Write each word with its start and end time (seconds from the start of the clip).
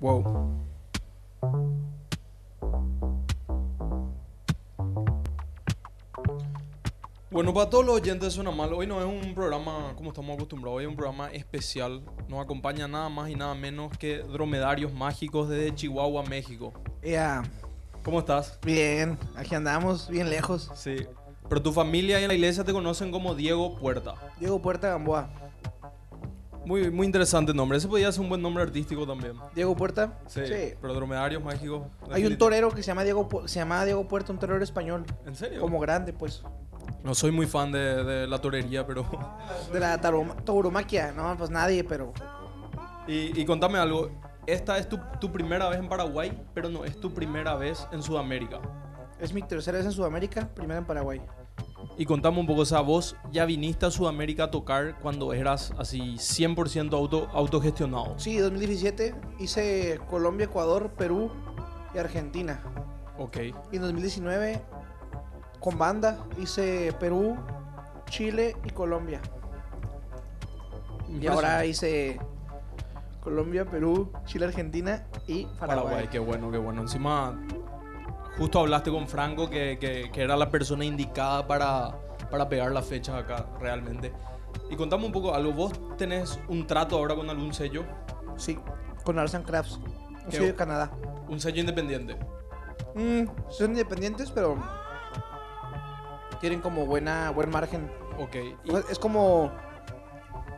Wow. 0.00 0.44
Bueno, 7.30 7.52
para 7.52 7.68
todos 7.68 7.84
los 7.84 7.96
oyentes 7.96 8.32
suena 8.32 8.50
mal. 8.52 8.72
Hoy 8.72 8.86
no 8.86 9.00
es 9.00 9.06
un 9.06 9.34
programa 9.34 9.92
como 9.96 10.10
estamos 10.10 10.36
acostumbrados, 10.36 10.76
hoy 10.78 10.84
es 10.84 10.88
un 10.90 10.94
programa 10.94 11.30
especial. 11.32 12.02
Nos 12.28 12.40
acompaña 12.40 12.86
nada 12.86 13.08
más 13.08 13.28
y 13.28 13.34
nada 13.34 13.54
menos 13.54 13.96
que 13.98 14.18
dromedarios 14.18 14.92
mágicos 14.92 15.48
desde 15.48 15.74
Chihuahua, 15.74 16.22
México. 16.24 16.72
Ya, 17.02 17.42
¿Cómo 18.04 18.18
estás? 18.18 18.58
bien, 18.62 19.18
aquí 19.34 19.54
andamos, 19.54 20.08
bien 20.10 20.28
lejos. 20.28 20.70
Sí. 20.74 21.06
Pero 21.48 21.62
tu 21.62 21.72
familia 21.72 22.18
y 22.20 22.22
en 22.22 22.28
la 22.28 22.34
iglesia 22.34 22.64
te 22.64 22.72
conocen 22.72 23.10
como 23.10 23.34
Diego 23.34 23.76
Puerta. 23.76 24.14
Diego 24.40 24.60
Puerta 24.62 24.88
Gamboa. 24.88 25.28
Muy, 26.64 26.90
muy 26.90 27.04
interesante 27.04 27.52
nombre. 27.52 27.76
Ese 27.76 27.86
podría 27.86 28.10
ser 28.10 28.22
un 28.22 28.30
buen 28.30 28.40
nombre 28.40 28.62
artístico 28.62 29.06
también. 29.06 29.34
Diego 29.54 29.76
Puerta. 29.76 30.18
Sí. 30.26 30.40
Pero 30.80 30.94
dromedarios 30.94 31.44
mágicos. 31.44 31.82
Hay 32.10 32.24
un 32.24 32.38
torero 32.38 32.70
que 32.70 32.82
se 32.82 32.86
llama 32.88 33.04
Diego, 33.04 33.28
se 33.46 33.58
llama 33.58 33.84
Diego 33.84 34.08
Puerta, 34.08 34.32
un 34.32 34.38
torero 34.38 34.62
español. 34.64 35.04
¿En 35.26 35.34
serio? 35.34 35.60
Como 35.60 35.78
grande, 35.78 36.14
pues. 36.14 36.42
No 37.02 37.14
soy 37.14 37.30
muy 37.32 37.46
fan 37.46 37.70
de, 37.70 38.02
de 38.02 38.26
la 38.26 38.38
torería, 38.40 38.86
pero. 38.86 39.04
De 39.72 39.78
la 39.80 40.00
taroma- 40.00 40.36
tauromaquia. 40.42 41.12
No, 41.12 41.36
pues 41.36 41.50
nadie, 41.50 41.84
pero. 41.84 42.14
Y, 43.06 43.38
y 43.38 43.44
contame 43.44 43.78
algo. 43.78 44.10
Esta 44.46 44.78
es 44.78 44.88
tu, 44.88 44.98
tu 45.20 45.30
primera 45.30 45.68
vez 45.68 45.78
en 45.78 45.88
Paraguay, 45.88 46.32
pero 46.54 46.70
no 46.70 46.84
es 46.86 46.98
tu 46.98 47.12
primera 47.12 47.54
vez 47.56 47.86
en 47.92 48.02
Sudamérica. 48.02 48.60
Es 49.24 49.32
mi 49.32 49.40
tercera 49.40 49.78
vez 49.78 49.86
en 49.86 49.92
Sudamérica, 49.92 50.50
primera 50.54 50.80
en 50.80 50.84
Paraguay. 50.84 51.22
Y 51.96 52.04
contame 52.04 52.38
un 52.40 52.46
poco, 52.46 52.60
o 52.60 52.66
sea, 52.66 52.80
vos 52.80 53.16
ya 53.32 53.46
viniste 53.46 53.86
a 53.86 53.90
Sudamérica 53.90 54.44
a 54.44 54.50
tocar 54.50 54.98
cuando 55.00 55.32
eras 55.32 55.72
así 55.78 56.16
100% 56.16 56.92
auto, 56.92 57.30
autogestionado. 57.32 58.18
Sí, 58.18 58.36
2017 58.36 59.14
hice 59.38 59.98
Colombia, 60.10 60.44
Ecuador, 60.44 60.90
Perú 60.90 61.30
y 61.94 61.98
Argentina. 61.98 62.60
Ok. 63.16 63.38
Y 63.72 63.76
en 63.76 63.80
2019 63.80 64.60
con 65.58 65.78
banda 65.78 66.26
hice 66.38 66.94
Perú, 67.00 67.34
Chile 68.10 68.54
y 68.62 68.70
Colombia. 68.72 69.22
Y 71.18 71.26
ahora 71.28 71.64
hice 71.64 72.20
Colombia, 73.20 73.64
Perú, 73.64 74.12
Chile, 74.26 74.44
Argentina 74.44 75.06
y 75.26 75.46
Paraguay. 75.46 75.84
Paraguay, 75.84 76.08
qué 76.12 76.18
bueno, 76.18 76.50
qué 76.50 76.58
bueno. 76.58 76.82
Encima, 76.82 77.40
justo 78.38 78.60
hablaste 78.60 78.90
con 78.90 79.06
Franco, 79.08 79.48
que, 79.50 79.78
que- 79.80 80.10
que 80.12 80.22
era 80.22 80.36
la 80.36 80.50
persona 80.50 80.84
indicada 80.84 81.46
para, 81.46 81.96
para 82.30 82.48
pegar 82.48 82.72
las 82.72 82.84
fechas 82.86 83.14
acá, 83.16 83.46
realmente. 83.60 84.12
Y 84.70 84.76
contame 84.76 85.04
un 85.06 85.12
poco 85.12 85.34
algo. 85.34 85.52
¿Vos 85.52 85.72
tenés 85.96 86.38
un 86.48 86.66
trato 86.66 86.96
ahora 86.96 87.14
con 87.14 87.28
algún 87.30 87.52
sello? 87.52 87.84
Sí, 88.36 88.58
con 89.04 89.18
Arts 89.18 89.34
and 89.34 89.44
Crafts. 89.46 89.78
Un 90.26 90.32
sello 90.32 90.46
de 90.46 90.54
Canadá. 90.54 90.90
Un 91.28 91.40
sello 91.40 91.60
independiente. 91.60 92.16
Mm, 92.94 93.24
son 93.50 93.72
independientes, 93.72 94.30
pero 94.30 94.56
tienen 96.40 96.60
como 96.60 96.86
buena 96.86 97.30
buen 97.30 97.50
margen. 97.50 97.90
Ok. 98.18 98.36
y- 98.64 98.72
Es 98.90 98.98
como 98.98 99.50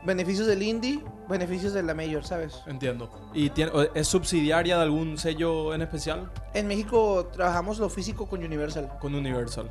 beneficios 0.05 0.47
del 0.47 0.63
indie, 0.63 1.03
beneficios 1.29 1.73
de 1.73 1.83
la 1.83 1.95
major, 1.95 2.25
¿sabes? 2.25 2.63
entiendo. 2.67 3.11
¿Y 3.35 3.51
tiene- 3.51 3.73
es 3.95 4.07
subsidiaria 4.07 4.77
de 4.77 4.83
algún 4.83 5.19
sello 5.19 5.75
en 5.75 5.83
especial? 5.83 6.31
En 6.57 6.67
México 6.69 7.27
trabajamos 7.33 7.79
lo 7.79 7.89
físico 7.91 8.27
con 8.27 8.43
Universal. 8.43 8.91
Con 8.99 9.15
Universal. 9.15 9.71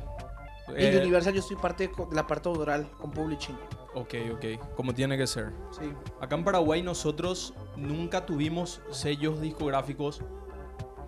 Y 0.68 0.84
Eh, 0.84 0.98
Universal 1.02 1.34
yo 1.34 1.40
estoy 1.40 1.56
parte 1.56 1.88
de 1.88 1.94
la 2.14 2.26
parte 2.26 2.48
autoral 2.48 2.88
con 3.00 3.10
publishing. 3.10 3.56
Ok, 3.94 4.14
ok. 4.34 4.74
Como 4.76 4.94
tiene 4.94 5.16
que 5.16 5.26
ser. 5.26 5.52
Sí. 5.70 5.92
Acá 6.20 6.36
en 6.36 6.44
Paraguay 6.44 6.82
nosotros 6.82 7.54
nunca 7.76 8.24
tuvimos 8.24 8.80
sellos 8.90 9.40
discográficos. 9.40 10.20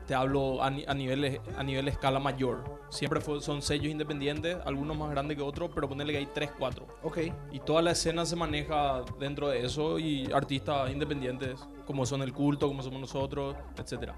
Te 0.06 0.14
hablo 0.14 0.62
a, 0.62 0.66
a 0.68 0.94
nivel, 0.94 1.38
a 1.56 1.62
nivel 1.62 1.86
escala 1.86 2.18
mayor. 2.18 2.64
Siempre 2.88 3.20
fue- 3.20 3.42
son 3.42 3.60
sellos 3.60 3.88
independientes, 3.92 4.56
algunos 4.64 4.96
más 4.96 5.10
grandes 5.10 5.36
que 5.36 5.42
otros, 5.42 5.70
pero 5.74 5.86
ponerle 5.88 6.14
que 6.14 6.18
hay 6.20 6.26
3, 6.32 6.50
4. 6.58 6.86
Ok. 7.02 7.18
Y 7.52 7.60
toda 7.60 7.82
la 7.82 7.90
escena 7.90 8.24
se 8.24 8.34
maneja 8.34 9.02
dentro 9.20 9.48
de 9.48 9.66
eso 9.66 9.98
y 9.98 10.32
artistas 10.32 10.90
independientes, 10.90 11.60
como 11.86 12.06
son 12.06 12.22
el 12.22 12.32
culto, 12.32 12.66
como 12.68 12.82
somos 12.82 13.00
nosotros, 13.00 13.54
etc. 13.76 14.12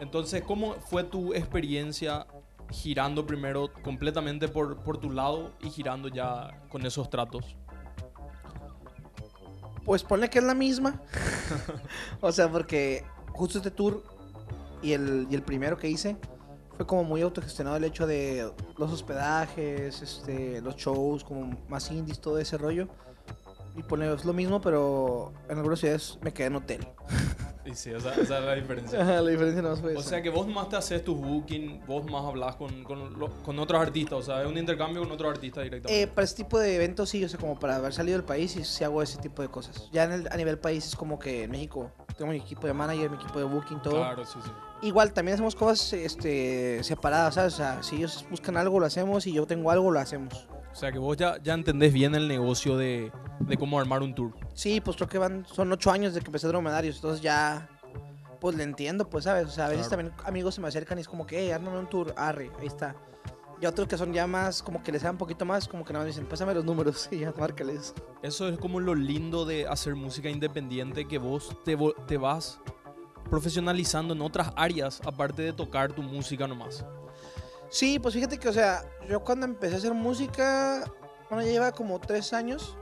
Entonces, 0.00 0.42
¿cómo 0.42 0.74
fue 0.74 1.04
tu 1.04 1.34
experiencia 1.34 2.26
girando 2.70 3.26
primero 3.26 3.72
completamente 3.82 4.48
por, 4.48 4.82
por 4.82 4.98
tu 4.98 5.10
lado 5.10 5.52
y 5.60 5.70
girando 5.70 6.08
ya 6.08 6.62
con 6.68 6.84
esos 6.86 7.08
tratos? 7.10 7.56
Pues 9.84 10.04
ponle 10.04 10.28
que 10.28 10.38
es 10.38 10.44
la 10.44 10.54
misma. 10.54 11.00
o 12.20 12.30
sea, 12.30 12.50
porque 12.50 13.04
justo 13.32 13.58
este 13.58 13.70
tour 13.70 14.04
y 14.82 14.92
el, 14.92 15.26
y 15.30 15.34
el 15.34 15.42
primero 15.42 15.76
que 15.76 15.88
hice 15.88 16.16
fue 16.76 16.86
como 16.86 17.02
muy 17.02 17.22
autogestionado 17.22 17.76
el 17.76 17.84
hecho 17.84 18.06
de 18.06 18.52
los 18.76 18.92
hospedajes, 18.92 20.00
este, 20.00 20.60
los 20.60 20.76
shows, 20.76 21.24
como 21.24 21.58
más 21.68 21.90
indies, 21.90 22.20
todo 22.20 22.38
ese 22.38 22.56
rollo. 22.56 22.88
Y 23.78 23.82
ponle, 23.84 24.12
es 24.12 24.24
lo 24.24 24.32
mismo, 24.32 24.60
pero 24.60 25.32
en 25.48 25.56
algunas 25.56 25.78
ciudades 25.78 26.18
me 26.20 26.32
quedé 26.32 26.48
en 26.48 26.56
hotel. 26.56 26.86
Y 27.66 27.74
sí, 27.74 27.90
esa, 27.90 28.14
esa 28.14 28.38
es 28.38 28.44
la 28.46 28.54
diferencia. 28.54 29.02
Ajá, 29.02 29.20
la 29.20 29.28
diferencia 29.30 29.60
no 29.60 29.76
fue 29.76 29.94
O 29.94 30.00
sea 30.02 30.22
que 30.22 30.30
vos 30.30 30.48
más 30.48 30.70
te 30.70 30.76
haces 30.76 31.04
tus 31.04 31.18
booking, 31.18 31.82
vos 31.86 32.10
más 32.10 32.24
hablas 32.24 32.56
con, 32.56 32.82
con, 32.82 33.18
lo- 33.18 33.42
con 33.42 33.58
otros 33.58 33.78
artistas, 33.82 34.14
o 34.20 34.22
sea, 34.22 34.40
es 34.42 34.48
un 34.48 34.56
intercambio 34.56 35.02
con 35.02 35.12
otros 35.12 35.30
artistas 35.30 35.64
directamente. 35.64 36.02
Eh, 36.02 36.06
para 36.06 36.24
este 36.24 36.44
tipo 36.44 36.58
de 36.58 36.76
eventos 36.76 37.10
sí, 37.10 37.22
o 37.22 37.28
sea, 37.28 37.38
como 37.38 37.60
para 37.60 37.76
haber 37.76 37.92
salido 37.92 38.16
del 38.16 38.24
país, 38.24 38.52
sí, 38.52 38.64
sí 38.64 38.84
hago 38.84 39.02
ese 39.02 39.18
tipo 39.18 39.42
de 39.42 39.48
cosas. 39.48 39.90
Ya 39.92 40.04
en 40.04 40.12
el- 40.12 40.28
a 40.32 40.36
nivel 40.38 40.58
país 40.58 40.86
es 40.86 40.96
como 40.96 41.18
que 41.18 41.42
en 41.44 41.50
México 41.50 41.92
tengo 42.16 42.30
mi 42.30 42.38
equipo 42.38 42.66
de 42.66 42.72
manager, 42.72 43.10
mi 43.10 43.16
equipo 43.16 43.38
de 43.38 43.44
booking, 43.44 43.82
todo. 43.82 43.96
claro, 43.96 44.24
sí, 44.24 44.38
sí. 44.42 44.50
Igual 44.80 45.12
también 45.12 45.34
hacemos 45.34 45.54
cosas 45.54 45.92
este, 45.92 46.82
separadas, 46.82 47.34
¿sabes? 47.34 47.52
O 47.52 47.56
sea, 47.58 47.82
si 47.82 47.96
ellos 47.96 48.24
buscan 48.30 48.56
algo, 48.56 48.80
lo 48.80 48.86
hacemos, 48.86 49.26
y 49.26 49.34
yo 49.34 49.46
tengo 49.46 49.70
algo, 49.70 49.90
lo 49.90 50.00
hacemos. 50.00 50.48
O 50.72 50.74
sea 50.74 50.90
que 50.90 50.98
vos 50.98 51.18
ya, 51.18 51.36
ya 51.42 51.52
entendés 51.52 51.92
bien 51.92 52.14
el 52.14 52.28
negocio 52.28 52.78
de, 52.78 53.12
de 53.40 53.56
cómo 53.56 53.78
armar 53.78 54.02
un 54.02 54.14
tour. 54.14 54.32
Sí, 54.54 54.80
pues 54.80 54.96
creo 54.96 55.08
que 55.08 55.18
van, 55.18 55.46
son 55.46 55.70
ocho 55.72 55.90
años 55.90 56.14
de 56.14 56.20
que 56.20 56.26
empecé 56.26 56.48
dromedarios, 56.48 56.96
entonces 56.96 57.20
ya, 57.22 57.68
pues 58.40 58.56
le 58.56 58.62
entiendo, 58.64 59.08
pues, 59.08 59.24
¿sabes? 59.24 59.46
O 59.46 59.50
sea, 59.50 59.66
a 59.66 59.68
veces 59.68 59.88
Claro. 59.88 60.02
también 60.04 60.26
amigos 60.26 60.54
se 60.54 60.60
me 60.60 60.68
acercan 60.68 60.98
y 60.98 61.02
es 61.02 61.08
como 61.08 61.26
que, 61.26 61.38
hey, 61.38 61.50
ármame 61.52 61.78
un 61.78 61.88
tour, 61.88 62.14
arre, 62.16 62.50
ahí 62.60 62.66
está. 62.66 62.94
Y 63.60 63.66
otros 63.66 63.88
que 63.88 63.96
son 63.98 64.12
ya 64.12 64.26
más, 64.28 64.62
como 64.62 64.82
que 64.84 64.92
les 64.92 65.02
dan 65.02 65.12
un 65.12 65.18
poquito 65.18 65.44
más, 65.44 65.66
como 65.66 65.84
que 65.84 65.92
nada 65.92 66.04
más 66.04 66.14
dicen, 66.14 66.28
pásame 66.28 66.54
los 66.54 66.64
números 66.64 67.08
y 67.12 67.18
ya, 67.20 67.32
márcales. 67.36 67.92
Eso 68.22 68.48
es 68.48 68.58
como 68.58 68.78
lo 68.80 68.94
lindo 68.94 69.44
de 69.44 69.66
hacer 69.66 69.96
música 69.96 70.28
independiente, 70.28 71.06
que 71.08 71.18
vos 71.18 71.56
te, 71.64 71.76
te 72.06 72.16
vas 72.16 72.60
profesionalizando 73.28 74.14
en 74.14 74.22
otras 74.22 74.52
áreas, 74.56 75.00
aparte 75.04 75.42
de 75.42 75.52
tocar 75.52 75.92
tu 75.92 76.02
música 76.02 76.46
nomás. 76.46 76.84
Sí, 77.68 77.98
pues 77.98 78.14
fíjate 78.14 78.38
que, 78.38 78.48
o 78.48 78.52
sea, 78.52 78.82
yo 79.08 79.20
cuando 79.20 79.44
empecé 79.44 79.74
a 79.74 79.78
hacer 79.78 79.92
música, 79.92 80.90
bueno, 81.28 81.44
ya 81.44 81.52
lleva 81.52 81.72
como 81.72 81.98
tres 82.00 82.32
años. 82.32 82.76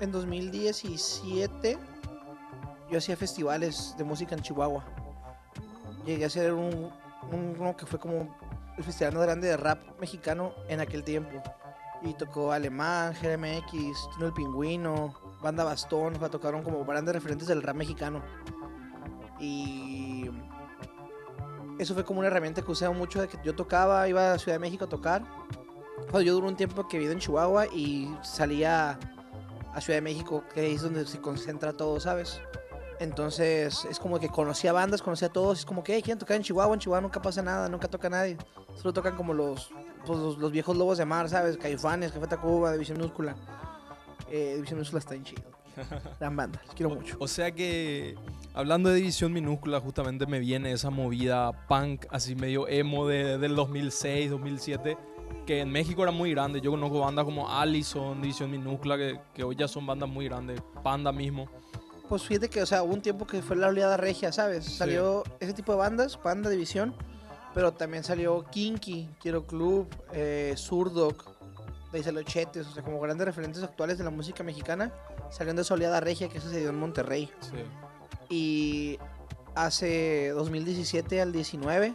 En 0.00 0.12
2017, 0.12 1.78
yo 2.90 2.98
hacía 2.98 3.16
festivales 3.16 3.94
de 3.98 4.04
música 4.04 4.34
en 4.34 4.42
Chihuahua. 4.42 4.84
Llegué 6.04 6.24
a 6.24 6.26
hacer 6.28 6.52
un, 6.52 6.90
un- 7.32 7.74
que 7.74 7.84
fue 7.84 7.98
como 7.98 8.34
el 8.76 8.84
festival 8.84 9.14
más 9.14 9.22
grande 9.24 9.48
de 9.48 9.56
rap 9.56 9.80
mexicano 10.00 10.52
en 10.68 10.80
aquel 10.80 11.02
tiempo. 11.02 11.42
Y 12.02 12.14
tocó 12.14 12.52
Alemán, 12.52 13.12
GMX, 13.20 14.08
Tino 14.14 14.26
el 14.26 14.32
Pingüino, 14.32 15.14
Banda 15.42 15.64
Bastón, 15.64 16.14
tocaron 16.30 16.62
como 16.62 16.84
grandes 16.84 17.12
referentes 17.14 17.48
del 17.48 17.60
rap 17.62 17.74
mexicano. 17.74 18.22
Y 19.40 20.30
eso 21.80 21.94
fue 21.94 22.04
como 22.04 22.20
una 22.20 22.28
herramienta 22.28 22.62
que 22.62 22.70
usaba 22.70 22.94
mucho 22.94 23.20
de 23.20 23.26
que 23.28 23.38
yo 23.42 23.54
tocaba, 23.56 24.08
iba 24.08 24.32
a 24.32 24.38
Ciudad 24.38 24.54
de 24.54 24.60
México 24.60 24.84
a 24.84 24.88
tocar. 24.88 25.22
Yo 26.12 26.34
duré 26.34 26.46
un 26.46 26.56
tiempo 26.56 26.86
que 26.86 26.98
viví 26.98 27.12
en 27.12 27.18
Chihuahua 27.18 27.66
y 27.66 28.16
salía 28.22 28.98
a 29.78 29.80
Ciudad 29.80 29.96
de 29.98 30.02
México, 30.02 30.44
que 30.54 30.72
es 30.72 30.82
donde 30.82 31.06
se 31.06 31.20
concentra 31.20 31.72
todo, 31.72 31.98
¿sabes? 32.00 32.40
Entonces 33.00 33.84
es 33.88 33.98
como 34.00 34.18
que 34.18 34.28
conocía 34.28 34.72
bandas, 34.72 35.02
conocía 35.02 35.28
a 35.28 35.32
todos, 35.32 35.60
es 35.60 35.64
como 35.64 35.84
que, 35.84 35.94
hey, 35.94 36.02
quieren 36.02 36.18
tocar 36.18 36.36
en 36.36 36.42
Chihuahua, 36.42 36.74
en 36.74 36.80
Chihuahua 36.80 37.00
nunca 37.00 37.22
pasa 37.22 37.42
nada, 37.42 37.68
nunca 37.68 37.86
toca 37.88 38.08
nadie. 38.10 38.36
Solo 38.76 38.92
tocan 38.92 39.16
como 39.16 39.32
los, 39.34 39.70
pues, 40.04 40.18
los, 40.18 40.38
los 40.38 40.50
viejos 40.50 40.76
lobos 40.76 40.98
de 40.98 41.04
mar, 41.04 41.28
¿sabes? 41.28 41.56
Caifanes, 41.56 42.10
Café 42.12 42.26
Tacuba, 42.26 42.72
División 42.72 42.98
Minúscula. 42.98 43.36
Eh, 44.30 44.52
División 44.56 44.78
Minúscula 44.78 44.98
está 44.98 45.14
en 45.14 45.22
chido. 45.24 45.42
Gran 46.20 46.34
banda, 46.36 46.60
los 46.66 46.74
quiero 46.74 46.90
mucho. 46.94 47.16
O 47.20 47.28
sea 47.28 47.52
que, 47.52 48.16
hablando 48.52 48.88
de 48.88 48.96
división 48.96 49.32
minúscula, 49.32 49.78
justamente 49.80 50.26
me 50.26 50.40
viene 50.40 50.72
esa 50.72 50.90
movida 50.90 51.52
punk, 51.68 52.06
así 52.10 52.34
medio 52.34 52.66
emo 52.66 53.06
de- 53.06 53.38
del 53.38 53.54
2006, 53.54 54.30
2007, 54.32 54.98
que 55.46 55.60
en 55.60 55.70
México 55.70 56.02
era 56.02 56.12
muy 56.12 56.30
grande. 56.30 56.60
Yo 56.60 56.70
conozco 56.70 57.00
bandas 57.00 57.24
como 57.24 57.50
Allison, 57.50 58.20
División 58.20 58.50
Minúscula, 58.50 58.96
que, 58.96 59.20
que 59.34 59.44
hoy 59.44 59.56
ya 59.56 59.68
son 59.68 59.86
bandas 59.86 60.08
muy 60.08 60.26
grandes, 60.26 60.60
Panda 60.82 61.12
mismo. 61.12 61.48
Pues 62.08 62.22
fíjate 62.22 62.48
que, 62.48 62.62
o 62.62 62.66
sea, 62.66 62.82
hubo 62.82 62.94
un 62.94 63.02
tiempo 63.02 63.26
que 63.26 63.42
fue 63.42 63.54
la 63.56 63.68
oleada 63.68 63.98
regia, 63.98 64.32
¿sabes? 64.32 64.64
Salió 64.64 65.24
ese 65.40 65.52
tipo 65.52 65.72
de 65.72 65.78
bandas, 65.78 66.16
Panda 66.16 66.48
División, 66.48 66.94
pero 67.54 67.72
también 67.72 68.02
salió 68.02 68.44
Kinky, 68.44 69.10
Quiero 69.20 69.46
Club, 69.46 69.88
eh, 70.12 70.54
Surdoc, 70.56 71.38
de 71.92 71.98
ahí 71.98 72.04
salió 72.04 72.22
Chetes, 72.22 72.66
o 72.66 72.70
sea, 72.70 72.82
como 72.82 72.98
grandes 73.00 73.26
referentes 73.26 73.62
actuales 73.62 73.98
de 73.98 74.04
la 74.04 74.10
música 74.10 74.42
mexicana, 74.42 74.92
salieron 75.30 75.56
de 75.56 75.64
Soleada 75.64 76.00
Regia, 76.00 76.28
que 76.28 76.38
eso 76.38 76.48
se 76.48 76.60
dio 76.60 76.70
en 76.70 76.78
Monterrey. 76.78 77.30
Sí. 77.40 77.56
Y 78.30 78.98
hace 79.54 80.30
2017 80.30 81.20
al 81.20 81.32
19 81.32 81.94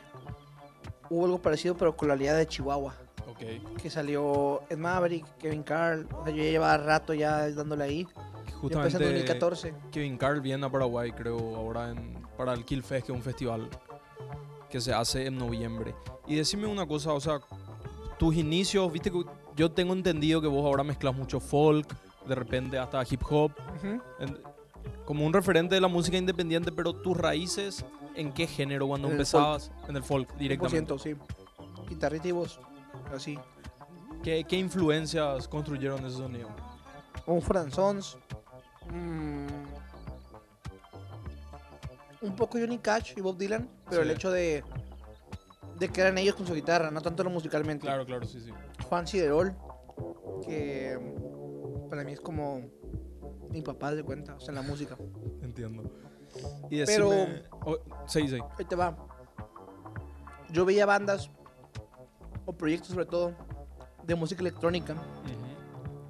hubo 1.10 1.26
algo 1.26 1.42
parecido, 1.42 1.76
pero 1.76 1.96
con 1.96 2.08
la 2.08 2.14
aliada 2.14 2.38
de 2.38 2.48
Chihuahua, 2.48 2.96
Ok. 3.34 3.78
que 3.82 3.90
salió 3.90 4.62
Ed 4.70 4.78
Maverick, 4.78 5.26
Kevin 5.38 5.64
Carl, 5.64 6.08
o 6.14 6.24
sea, 6.24 6.34
yo 6.34 6.44
ya 6.44 6.50
llevaba 6.52 6.78
rato 6.78 7.14
ya 7.14 7.50
dándole 7.52 7.84
ahí. 7.84 8.04
Yo 8.04 8.10
empecé 8.70 8.98
en 8.98 9.02
Justamente 9.04 9.04
2014. 9.06 9.74
Kevin 9.92 10.18
Carl 10.18 10.40
viene 10.42 10.66
a 10.66 10.70
Paraguay, 10.72 11.12
creo, 11.12 11.56
ahora 11.56 11.90
en, 11.92 12.22
para 12.38 12.54
el 12.54 12.64
Kill 12.64 12.82
Fest, 12.84 13.08
que 13.08 13.12
es 13.12 13.16
un 13.18 13.24
festival 13.24 13.70
que 14.70 14.80
se 14.80 14.94
hace 14.94 15.26
en 15.28 15.38
noviembre. 15.38 15.94
Y 16.28 16.36
decime 16.36 16.66
una 16.68 16.86
cosa, 16.88 17.12
o 17.14 17.20
sea, 17.20 17.40
tus 18.18 18.36
inicios, 18.36 18.92
viste 18.92 19.12
que 19.12 19.24
yo 19.56 19.72
tengo 19.72 19.94
entendido 19.94 20.42
que 20.42 20.48
vos 20.48 20.64
ahora 20.66 20.84
mezclas 20.84 21.14
mucho 21.14 21.40
folk, 21.40 21.94
de 22.28 22.36
repente 22.36 22.78
hasta 22.80 23.04
hip 23.10 23.22
hop, 23.30 23.52
Ujú. 23.78 24.02
en- 24.20 24.40
como 25.06 25.26
un 25.26 25.34
referente 25.34 25.76
de 25.76 25.82
la 25.82 25.90
música 25.90 26.18
independiente, 26.18 26.72
pero 26.72 26.94
tus 26.94 27.18
raíces, 27.18 27.84
¿en 28.16 28.32
qué 28.32 28.48
género 28.48 28.88
cuando 28.88 29.08
En 29.10 29.14
empezabas? 29.14 29.72
En 29.90 29.98
el 29.98 30.04
folk, 30.04 30.34
directamente. 30.38 30.94
100%, 30.94 30.98
sí. 31.00 31.16
Guitarrita 31.90 32.28
y 32.30 32.32
voz, 32.32 32.60
así. 33.14 33.38
¿Qué, 34.24 34.44
qué 34.48 34.56
influencias 34.56 35.48
construyeron 35.48 36.06
ese 36.06 36.18
sonido? 36.18 36.50
Un 37.26 37.72
Sons. 37.72 38.18
mm, 38.90 39.48
un 42.22 42.36
poco 42.36 42.58
Johnny 42.58 42.78
Cash 42.78 43.14
y 43.18 43.22
Bob 43.22 43.38
Dylan, 43.38 43.70
pero 43.90 44.02
el 44.02 44.12
hecho 44.12 44.32
de, 44.32 44.64
de 45.78 45.90
que 45.90 46.02
eran 46.02 46.18
ellos 46.18 46.36
con 46.36 46.48
su 46.48 46.54
guitarra, 46.54 46.90
no 46.92 47.02
tanto 47.02 47.24
lo 47.24 47.30
musicalmente. 47.30 47.86
Claro, 47.86 48.06
claro, 48.06 48.26
sí, 48.26 48.40
sí. 48.40 48.52
Juan 48.88 49.06
Siderol, 49.08 49.56
que 50.46 50.98
para 51.90 52.04
mí 52.04 52.14
es 52.14 52.22
como 52.22 52.62
mi 53.50 53.62
papá 53.62 53.94
de 53.94 54.04
cuenta, 54.04 54.36
o 54.36 54.40
sea, 54.40 54.50
en 54.50 54.56
la 54.56 54.62
música. 54.62 54.98
Entiendo. 55.42 55.84
Y 56.70 56.84
Pero- 56.86 57.10
decime... 57.10 57.44
oh, 57.66 57.78
sí, 58.08 58.28
sí. 58.28 58.40
Ahí 58.58 58.66
te 58.66 58.76
va. 58.76 58.98
Yo 60.50 60.66
veía 60.66 60.86
bandas, 60.86 61.30
o 62.46 62.54
proyectos 62.54 62.90
sobre 62.90 63.06
todo, 63.06 63.34
de 64.04 64.16
música 64.16 64.42
electrónica, 64.42 64.96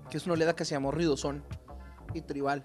que 0.09 0.17
es 0.17 0.25
una 0.25 0.33
oleada 0.33 0.55
que 0.55 0.65
se 0.65 0.75
llamó 0.75 0.91
Ruidosón 0.91 1.43
y 2.13 2.21
Tribal. 2.21 2.63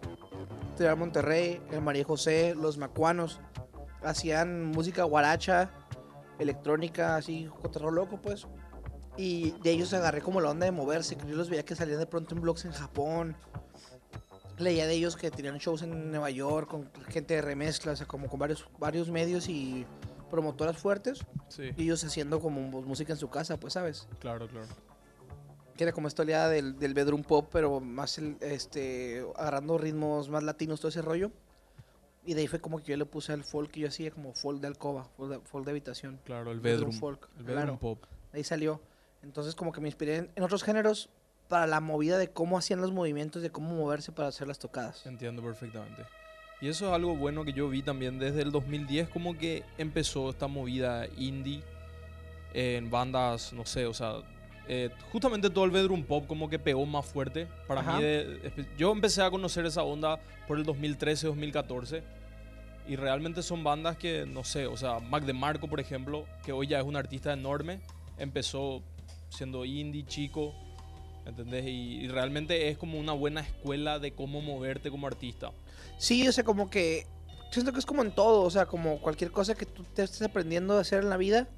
Tribal 0.77 0.97
Monterrey, 0.97 1.61
el 1.71 1.83
María 1.83 2.05
José, 2.05 2.55
los 2.55 2.79
Macuanos, 2.79 3.41
hacían 4.03 4.67
música 4.67 5.05
guaracha, 5.05 5.71
electrónica, 6.39 7.17
así, 7.17 7.49
cotorro 7.63 7.91
loco, 7.91 8.21
pues. 8.21 8.47
Y 9.17 9.51
de 9.63 9.73
ellos 9.73 9.93
agarré 9.95 10.21
como 10.23 10.41
la 10.41 10.51
onda 10.51 10.65
de 10.67 10.73
moverse, 10.73 11.17
que 11.17 11.27
yo 11.27 11.35
los 11.35 11.51
veía 11.51 11.65
que 11.65 11.75
salían 11.75 11.99
de 11.99 12.07
pronto 12.07 12.35
en 12.35 12.41
blogs 12.41 12.65
en 12.65 12.73
Japón. 12.73 13.37
Leía 14.59 14.87
de 14.87 14.95
ellos 14.95 15.17
que 15.17 15.31
tenían 15.31 15.59
shows 15.59 15.83
en 15.83 16.11
Nueva 16.11 16.31
York 16.31 16.69
con 16.69 16.91
gente 17.09 17.35
de 17.35 17.43
remezcla, 17.43 17.93
o 17.93 17.97
sea, 17.97 18.07
como 18.07 18.29
con 18.29 18.39
varios, 18.39 18.69
varios 18.79 19.11
medios 19.11 19.49
y 19.49 19.87
promotoras 20.29 20.77
fuertes. 20.77 21.25
Sí, 21.49 21.71
Y 21.77 21.85
ellos 21.85 22.03
haciendo 22.05 22.41
como 22.41 22.61
música 22.83 23.13
en 23.13 23.19
su 23.19 23.29
casa, 23.31 23.59
pues, 23.59 23.73
¿sabes? 23.75 24.07
claro, 24.21 24.49
claro. 24.49 24.67
que 25.77 25.85
era 25.85 25.93
como 25.93 26.09
esta 26.09 26.23
oleada 26.23 26.49
del, 26.49 26.79
del 26.79 26.95
bedroom 26.95 27.23
pop, 27.23 27.49
pero 27.53 27.81
más 27.81 28.19
el, 28.19 28.37
este, 28.41 29.25
agarrando 29.37 29.79
ritmos 29.79 30.29
más 30.29 30.43
latinos, 30.43 30.81
todo 30.81 30.89
ese 30.89 31.03
rollo. 31.03 31.31
Y 32.25 32.35
de 32.35 32.43
ahí 32.43 32.47
fue 32.47 32.61
como 32.61 32.79
que 32.79 32.91
yo 32.93 32.97
le 32.97 33.07
puse 33.07 33.33
al 33.33 33.43
folk 33.45 33.71
que 33.71 33.81
yo 33.81 33.89
hacía 33.89 34.11
como 34.11 34.35
folk 34.35 34.61
de 34.61 34.67
alcoba, 34.67 35.05
folk 35.17 35.31
de, 35.31 35.41
folk 35.41 35.65
de 35.65 35.71
habitación. 35.71 36.21
Claro, 36.25 36.51
el 36.51 36.61
bedroom. 36.61 36.93
folk, 36.93 37.29
El 37.39 37.45
bedroom 37.45 37.63
claro. 37.65 37.79
pop. 37.79 38.05
De 38.33 38.39
ahí 38.39 38.45
salió. 38.45 38.81
Entonces 39.23 39.55
como 39.55 39.73
que 39.73 39.81
me 39.81 39.89
inspiré 39.89 40.17
en, 40.17 40.31
en 40.37 40.43
otros 40.43 40.63
géneros 40.63 41.09
para 41.49 41.67
la 41.67 41.81
movida 41.81 42.19
de 42.19 42.31
cómo 42.31 42.59
hacían 42.59 42.81
los 42.83 42.93
movimientos, 42.93 43.41
de 43.41 43.51
cómo 43.51 43.75
moverse 43.75 44.13
para 44.13 44.29
hacer 44.29 44.47
las 44.47 44.59
tocadas. 44.59 45.07
Entiendo 45.07 45.43
perfectamente. 45.43 46.03
Y 46.61 46.69
eso 46.69 46.89
es 46.89 46.93
algo 46.93 47.15
bueno 47.17 47.45
que 47.45 47.53
yo 47.53 47.69
vi 47.69 47.83
también 47.83 48.19
desde 48.19 48.43
el 48.43 48.51
2010, 48.51 49.09
como 49.09 49.37
que 49.39 49.63
empezó 49.79 50.29
esta 50.31 50.49
movida 50.49 51.07
indie 51.17 51.63
en 52.53 52.91
bandas, 52.91 53.53
no 53.53 53.65
sé, 53.65 53.87
o 53.87 53.95
sea, 53.95 54.15
eh, 54.67 54.91
justamente 55.13 55.51
todo 55.51 55.65
el 55.65 55.71
bedroom 55.71 56.03
pop 56.03 56.27
como 56.27 56.49
que 56.51 56.59
pegó 56.59 56.85
más 56.85 57.07
fuerte. 57.07 57.47
Para 57.69 57.81
Ajá. 57.81 57.97
mí, 57.97 58.03
de- 58.03 58.67
yo 58.77 58.91
empecé 58.93 59.23
a 59.23 59.31
conocer 59.31 59.65
esa 59.67 59.83
onda 59.83 60.19
por 60.47 60.59
el 60.59 60.65
2013-2014. 60.67 62.03
Y 62.89 62.97
realmente 62.97 63.43
son 63.43 63.63
bandas 63.63 63.99
que, 63.99 64.25
no 64.27 64.45
sé, 64.45 64.67
o 64.67 64.77
sea, 64.77 64.99
Mac 64.99 65.23
DeMarco, 65.25 65.69
por 65.69 65.79
ejemplo, 65.79 66.25
que 66.43 66.53
hoy 66.53 66.67
ya 66.69 66.79
es 66.79 66.85
un 66.85 66.97
artista 66.97 67.33
enorme, 67.35 67.81
empezó 68.19 68.83
siendo 69.29 69.65
indie, 69.67 70.07
chico, 70.07 70.55
¿entendés? 71.27 71.67
Y, 71.67 71.97
y 72.05 72.09
realmente 72.09 72.69
es 72.69 72.79
como 72.79 72.99
una 72.99 73.13
buena 73.13 73.43
escuela 73.43 73.99
de 73.99 74.13
cómo 74.13 74.41
moverte 74.41 74.91
como 74.91 75.07
artista. 75.07 75.51
Sí, 75.99 76.27
o 76.29 76.33
sea, 76.33 76.45
como 76.45 76.71
que 76.71 77.07
siento 77.51 77.73
que 77.73 77.79
es 77.79 77.87
como 77.87 78.03
en 78.03 78.15
todo, 78.15 78.43
o 78.43 78.51
sea, 78.51 78.67
como 78.67 79.01
cualquier 79.01 79.31
cosa 79.31 79.55
que 79.55 79.67
tú 79.67 79.85
te 79.85 80.03
estés 80.03 80.23
aprendiendo 80.23 80.77
a 80.77 80.81
hacer 80.81 81.03
en 81.03 81.11
la 81.11 81.17
vida, 81.17 81.49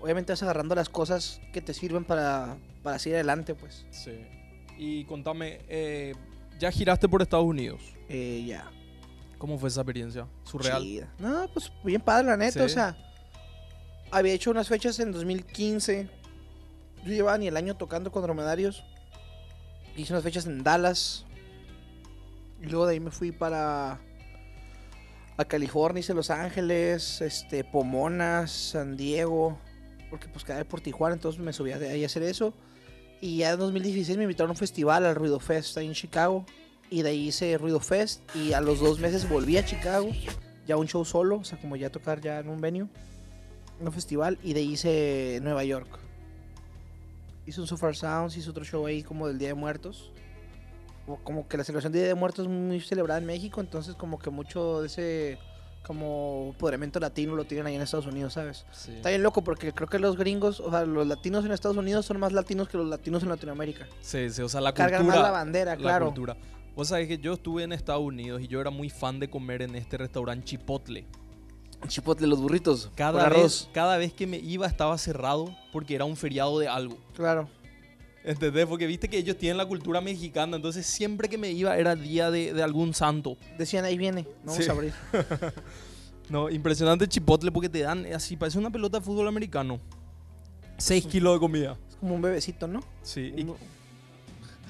obviamente 0.00 0.32
vas 0.32 0.42
agarrando 0.42 0.74
las 0.74 0.88
cosas 0.88 1.40
que 1.52 1.60
te 1.60 1.74
sirven 1.74 2.04
para, 2.04 2.56
para 2.82 2.98
seguir 2.98 3.16
adelante, 3.16 3.54
pues. 3.54 3.86
Sí. 3.90 4.26
Y 4.78 5.04
contame, 5.04 5.60
eh, 5.68 6.14
ya 6.58 6.70
giraste 6.70 7.08
por 7.08 7.22
Estados 7.22 7.46
Unidos. 7.46 7.80
Eh, 8.08 8.44
ya. 8.46 8.70
¿Cómo 9.38 9.58
fue 9.58 9.68
esa 9.68 9.82
experiencia? 9.82 10.26
¿Surreal? 10.44 11.08
No, 11.18 11.48
pues 11.52 11.70
bien 11.84 12.00
padre, 12.00 12.26
la 12.26 12.36
neta. 12.36 12.60
Sí. 12.60 12.60
O 12.60 12.68
sea, 12.68 12.96
había 14.10 14.32
hecho 14.32 14.50
unas 14.50 14.68
fechas 14.68 14.98
en 14.98 15.12
2015. 15.12 16.08
Yo 17.04 17.12
llevaba 17.12 17.36
ni 17.36 17.48
el 17.48 17.56
año 17.56 17.76
tocando 17.76 18.10
con 18.10 18.22
dromedarios. 18.22 18.84
Hice 19.94 20.12
unas 20.12 20.22
fechas 20.22 20.46
en 20.46 20.62
Dallas. 20.62 21.25
Y 22.60 22.66
luego 22.66 22.86
de 22.86 22.94
ahí 22.94 23.00
me 23.00 23.10
fui 23.10 23.32
para. 23.32 24.00
A 25.38 25.44
California, 25.44 26.00
hice 26.00 26.14
Los 26.14 26.30
Ángeles, 26.30 27.20
este, 27.20 27.62
Pomona, 27.62 28.46
San 28.46 28.96
Diego. 28.96 29.58
Porque 30.08 30.28
pues 30.28 30.44
quedaba 30.44 30.64
por 30.64 30.80
Tijuana, 30.80 31.14
entonces 31.14 31.40
me 31.40 31.52
subí 31.52 31.72
de 31.72 31.90
ahí 31.90 32.02
a 32.04 32.06
hacer 32.06 32.22
eso. 32.22 32.54
Y 33.20 33.38
ya 33.38 33.52
en 33.52 33.58
2016 33.58 34.16
me 34.16 34.24
invitaron 34.24 34.50
a 34.50 34.52
un 34.52 34.56
festival, 34.56 35.04
al 35.04 35.14
Ruido 35.14 35.40
Fest, 35.40 35.76
ahí 35.76 35.86
en 35.86 35.92
Chicago. 35.92 36.46
Y 36.88 37.02
de 37.02 37.10
ahí 37.10 37.28
hice 37.28 37.58
Ruido 37.58 37.80
Fest. 37.80 38.22
Y 38.34 38.52
a 38.52 38.60
los 38.60 38.80
dos 38.80 38.98
meses 38.98 39.28
volví 39.28 39.58
a 39.58 39.64
Chicago. 39.64 40.08
Ya 40.66 40.76
un 40.76 40.86
show 40.86 41.04
solo, 41.04 41.36
o 41.36 41.44
sea, 41.44 41.58
como 41.60 41.76
ya 41.76 41.90
tocar 41.90 42.20
ya 42.20 42.38
en 42.38 42.48
un 42.48 42.60
venue. 42.60 42.88
En 43.80 43.86
un 43.86 43.92
festival. 43.92 44.38
Y 44.42 44.54
de 44.54 44.60
ahí 44.60 44.72
hice 44.72 45.40
Nueva 45.42 45.64
York. 45.64 45.98
Hice 47.46 47.60
un 47.60 47.66
So 47.66 47.76
Far 47.76 47.94
Sounds, 47.94 48.36
hice 48.36 48.50
otro 48.50 48.64
show 48.64 48.86
ahí 48.86 49.02
como 49.02 49.28
del 49.28 49.38
Día 49.38 49.48
de 49.48 49.54
Muertos. 49.54 50.12
Como, 51.06 51.22
como 51.22 51.48
que 51.48 51.56
la 51.56 51.64
celebración 51.64 51.92
del 51.92 52.02
Día 52.02 52.08
de 52.08 52.14
Muertos 52.14 52.46
es 52.46 52.52
muy 52.52 52.80
celebrada 52.80 53.18
en 53.18 53.26
México. 53.26 53.60
Entonces 53.60 53.94
como 53.94 54.18
que 54.18 54.28
mucho 54.28 54.82
de 54.82 54.88
ese 54.88 55.38
como 55.86 56.48
empoderamiento 56.48 56.98
latino 56.98 57.36
lo 57.36 57.44
tienen 57.44 57.66
ahí 57.66 57.76
en 57.76 57.82
Estados 57.82 58.06
Unidos, 58.06 58.32
¿sabes? 58.32 58.66
Sí. 58.72 58.90
Está 58.96 59.10
bien 59.10 59.22
loco 59.22 59.44
porque 59.44 59.72
creo 59.72 59.88
que 59.88 60.00
los 60.00 60.16
gringos, 60.16 60.58
o 60.58 60.70
sea, 60.70 60.84
los 60.84 61.06
latinos 61.06 61.44
en 61.44 61.52
Estados 61.52 61.76
Unidos 61.76 62.04
son 62.04 62.18
más 62.18 62.32
latinos 62.32 62.68
que 62.68 62.76
los 62.76 62.88
latinos 62.88 63.22
en 63.22 63.28
Latinoamérica. 63.28 63.86
Sí, 64.00 64.28
sí, 64.30 64.42
o 64.42 64.48
sea, 64.48 64.60
la 64.60 64.74
Cargan 64.74 65.02
cultura. 65.02 65.22
más 65.22 65.30
la 65.30 65.30
bandera, 65.30 65.76
la 65.76 65.80
claro. 65.80 66.06
cultura. 66.06 66.36
Vos 66.74 66.88
sabés 66.88 67.06
que 67.06 67.18
yo 67.18 67.34
estuve 67.34 67.62
en 67.62 67.72
Estados 67.72 68.02
Unidos 68.02 68.42
y 68.42 68.48
yo 68.48 68.60
era 68.60 68.70
muy 68.70 68.90
fan 68.90 69.20
de 69.20 69.30
comer 69.30 69.62
en 69.62 69.76
este 69.76 69.96
restaurante 69.96 70.44
Chipotle. 70.44 71.06
Chipotle, 71.86 72.26
los 72.26 72.40
burritos. 72.40 72.90
Cada 72.96 73.28
vez, 73.28 73.38
arroz. 73.38 73.70
cada 73.72 73.96
vez 73.96 74.12
que 74.12 74.26
me 74.26 74.38
iba 74.38 74.66
estaba 74.66 74.98
cerrado 74.98 75.54
porque 75.72 75.94
era 75.94 76.04
un 76.04 76.16
feriado 76.16 76.58
de 76.58 76.68
algo. 76.68 76.98
Claro. 77.14 77.48
¿Entendés? 78.26 78.66
Porque 78.66 78.86
viste 78.86 79.08
que 79.08 79.16
ellos 79.18 79.36
tienen 79.38 79.56
la 79.56 79.64
cultura 79.66 80.00
mexicana, 80.00 80.56
entonces 80.56 80.84
siempre 80.84 81.28
que 81.28 81.38
me 81.38 81.52
iba 81.52 81.76
era 81.78 81.94
día 81.94 82.30
de, 82.30 82.52
de 82.52 82.62
algún 82.62 82.92
santo. 82.92 83.36
Decían, 83.56 83.84
ahí 83.84 83.96
viene, 83.96 84.22
no 84.44 84.50
vamos 84.52 84.64
Sí. 84.64 84.68
a 84.68 84.72
abrir. 84.72 84.92
No, 86.28 86.50
impresionante 86.50 87.06
Chipotle 87.06 87.52
porque 87.52 87.68
te 87.68 87.78
dan 87.82 88.04
así, 88.12 88.36
parece 88.36 88.58
una 88.58 88.68
pelota 88.70 88.98
de 88.98 89.04
fútbol 89.04 89.28
americano. 89.28 89.78
6 90.76 91.06
kilos 91.06 91.34
de 91.34 91.38
comida. 91.38 91.76
Es 91.88 91.94
como 91.94 92.16
un 92.16 92.20
bebecito, 92.20 92.66
¿no? 92.66 92.80
Sí, 93.02 93.32
y, 93.36 93.42
Uno- 93.44 93.56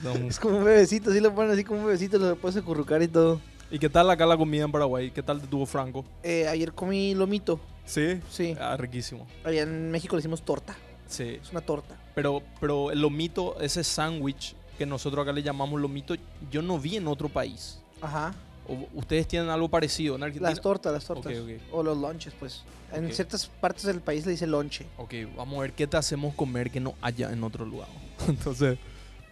no, 0.02 0.12
Es 0.28 0.38
como 0.38 0.58
un 0.58 0.64
bebecito, 0.64 1.10
así 1.10 1.18
lo 1.20 1.34
ponen 1.34 1.52
así 1.52 1.64
como 1.64 1.80
un 1.80 1.86
bebecito, 1.86 2.18
lo 2.18 2.36
puedes 2.36 2.58
acurrucar 2.58 3.02
y 3.02 3.08
todo. 3.08 3.40
¿Y 3.70 3.78
qué 3.78 3.88
tal 3.88 4.10
acá 4.10 4.26
la 4.26 4.36
comida 4.36 4.64
en 4.64 4.70
Paraguay? 4.70 5.10
¿Qué 5.10 5.22
tal 5.22 5.40
te 5.40 5.46
tuvo 5.46 5.64
Franco? 5.64 6.04
Eh, 6.22 6.46
ayer 6.46 6.74
comí 6.74 7.14
lomito, 7.14 7.58
Sí. 7.86 8.20
sí. 8.30 8.54
Ah, 8.60 8.76
riquísimo. 8.76 9.26
Allá 9.42 9.62
en 9.62 9.90
México 9.90 10.14
le 10.14 10.18
decimos 10.18 10.42
torta. 10.44 10.76
Sí. 11.06 11.38
Es 11.42 11.50
una 11.50 11.60
torta. 11.60 11.96
Pero, 12.14 12.42
pero 12.60 12.90
el 12.90 13.00
lomito, 13.00 13.60
ese 13.60 13.84
sándwich 13.84 14.54
que 14.78 14.86
nosotros 14.86 15.22
acá 15.22 15.32
le 15.32 15.42
llamamos 15.42 15.80
lomito, 15.80 16.14
yo 16.50 16.62
no 16.62 16.78
vi 16.78 16.96
en 16.96 17.06
otro 17.08 17.28
país. 17.28 17.80
Ajá. 18.00 18.34
O- 18.68 18.98
¿Ustedes 18.98 19.26
tienen 19.28 19.48
algo 19.48 19.68
parecido 19.68 20.16
en 20.16 20.22
Argentina? 20.24 20.50
Las 20.50 20.60
tortas, 20.60 20.92
las 20.92 21.04
tortas. 21.04 21.32
Ok, 21.32 21.38
ok. 21.42 21.62
O 21.74 21.82
los 21.82 21.96
lonches, 21.96 22.34
pues. 22.38 22.62
En 22.92 23.06
Ok. 23.06 23.12
ciertas 23.12 23.46
partes 23.46 23.84
del 23.84 24.00
país 24.00 24.24
le 24.26 24.32
dice 24.32 24.46
lonche. 24.46 24.86
Ok, 24.98 25.14
vamos 25.36 25.58
a 25.58 25.62
ver 25.62 25.72
qué 25.72 25.86
te 25.86 25.96
hacemos 25.96 26.34
comer 26.34 26.70
que 26.70 26.80
no 26.80 26.94
haya 27.00 27.30
en 27.32 27.42
otro 27.44 27.64
lugar. 27.64 27.88
Entonces, 28.28 28.78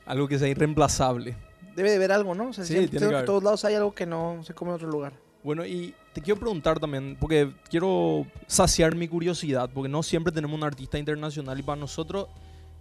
algo 0.07 0.29
que 0.29 0.39
sea 0.39 0.49
irreemplazable. 0.49 1.37
Debe 1.75 1.91
de 1.91 1.97
haber 1.97 2.13
algo, 2.13 2.35
¿no? 2.35 2.49
O 2.49 2.53
sea, 2.53 2.65
Sí, 2.65 2.73
siempre- 2.75 2.91
tiene 2.91 2.99
creo 3.01 3.09
que 3.09 3.13
que 3.13 3.17
haber. 3.17 3.25
en 3.25 3.27
todos 3.27 3.43
lados 3.43 3.65
hay 3.65 3.75
algo 3.75 3.95
que 3.95 4.07
no 4.07 4.41
se 4.45 4.55
come 4.55 4.71
en 4.71 4.77
otro 4.77 4.89
lugar. 4.89 5.13
Bueno, 5.45 5.65
y 5.67 5.95
te 6.15 6.23
quiero 6.23 6.41
preguntar 6.41 6.81
también, 6.81 7.17
porque 7.21 7.53
quiero 7.69 8.27
saciar 8.47 8.97
mi 8.97 9.07
curiosidad, 9.07 9.69
porque 9.73 9.91
no 9.91 10.03
siempre 10.03 10.33
tenemos 10.33 10.57
un 10.57 10.65
artista 10.65 10.99
internacional 10.99 11.59
y 11.59 11.63
para 11.63 11.79
nosotros 11.79 12.29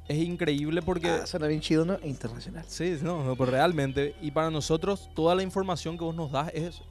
es 0.08 0.18
increíble 0.18 0.82
porque... 0.82 1.10
Ah, 1.10 1.28
suena 1.28 1.48
bien 1.48 1.60
chido, 1.60 1.84
¿no? 1.84 1.98
Internacional. 2.04 2.64
Sí, 2.68 2.98
no, 3.02 3.22
no, 3.24 3.36
pero 3.36 3.52
realmente. 3.52 4.16
Y 4.22 4.32
para 4.32 4.50
nosotros, 4.50 5.10
toda 5.14 5.36
la 5.36 5.44
información 5.44 5.98
que 5.98 6.06
vos 6.06 6.16
nos 6.16 6.32
das 6.32 6.52
es, 6.54 6.82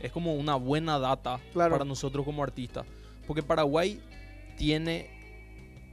es 0.00 0.10
como 0.12 0.34
una 0.34 0.54
buena 0.54 0.98
data 0.98 1.38
Claro. 1.52 1.72
para 1.72 1.84
nosotros 1.84 2.24
como 2.24 2.42
artistas. 2.42 2.86
Porque 3.26 3.42
Paraguay 3.42 4.00
tiene 4.56 5.10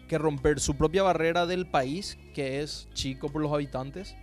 que 0.07 0.17
romper 0.17 0.61
su 0.61 0.75
propia 0.75 1.03
barrera 1.03 1.45
del 1.45 1.67
país, 1.67 2.17
que 2.33 2.61
es 2.61 2.87
chico 2.93 3.29
por 3.29 3.41
los 3.41 3.51
habitantes. 3.51 4.15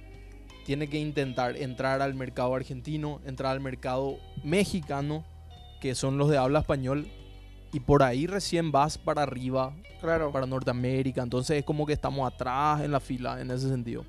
Tiene 0.66 0.88
que 0.88 0.98
intentar 0.98 1.56
entrar 1.56 2.02
al 2.02 2.14
mercado 2.14 2.54
argentino, 2.54 3.20
entrar 3.24 3.52
al 3.52 3.60
mercado 3.60 4.18
mexicano, 4.42 5.24
que 5.80 5.94
son 5.94 6.18
los 6.18 6.28
de 6.28 6.36
habla 6.38 6.58
español. 6.58 7.06
Y 7.72 7.80
por 7.80 8.02
ahí 8.02 8.26
recién 8.26 8.72
vas 8.72 8.98
para 8.98 9.22
arriba 9.22 9.72
Claro. 10.00 10.32
para 10.32 10.44
Norteamérica. 10.46 11.22
Entonces 11.22 11.58
es 11.58 11.64
como 11.64 11.86
que 11.86 11.92
estamos 11.92 12.30
atrás 12.30 12.80
en 12.82 12.90
la 12.90 13.00
fila 13.00 13.40
en 13.40 13.50
ese 13.50 13.68
sentido. 13.68 14.04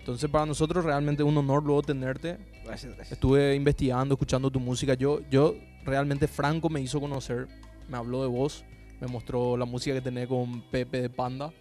Entonces 0.00 0.28
para 0.28 0.46
nosotros 0.46 0.84
realmente 0.84 1.22
es 1.22 1.28
un 1.28 1.36
honor 1.38 1.62
luego 1.62 1.82
tenerte. 1.82 2.38
Gracias, 2.64 2.92
gracias. 2.94 3.12
Estuve 3.12 3.54
investigando, 3.54 4.14
escuchando 4.14 4.50
tu 4.50 4.58
música. 4.58 4.94
Yo, 4.94 5.20
yo 5.30 5.54
realmente 5.84 6.26
Franco 6.26 6.68
me 6.68 6.80
hizo 6.80 7.00
conocer, 7.00 7.46
me 7.88 7.96
habló 7.96 8.22
de 8.22 8.28
vos, 8.28 8.64
me 9.00 9.06
mostró 9.06 9.56
la 9.56 9.64
música 9.64 9.94
que 9.94 10.00
tenés 10.00 10.26
con 10.26 10.62
Pepe 10.70 11.02
de 11.02 11.10
Panda, 11.10 11.52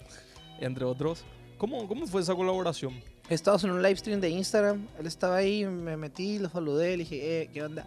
entre 0.59 0.85
otros. 0.85 1.23
¿Cómo, 1.57 1.87
cómo 1.87 2.07
fue 2.07 2.21
esa 2.21 2.33
colaboración? 2.33 2.93
Estábamos 3.29 3.63
en 3.63 3.71
un 3.71 3.81
live 3.83 3.95
stream 3.97 4.19
de 4.21 4.29
Instagram. 4.29 4.87
Él 4.99 5.05
estaba 5.05 5.37
ahí, 5.37 5.65
me 5.65 5.97
metí, 5.97 6.39
lo 6.39 6.49
saludé, 6.49 6.91
le 6.97 7.03
dije, 7.03 7.41
eh, 7.43 7.49
¿qué 7.53 7.63
onda? 7.63 7.85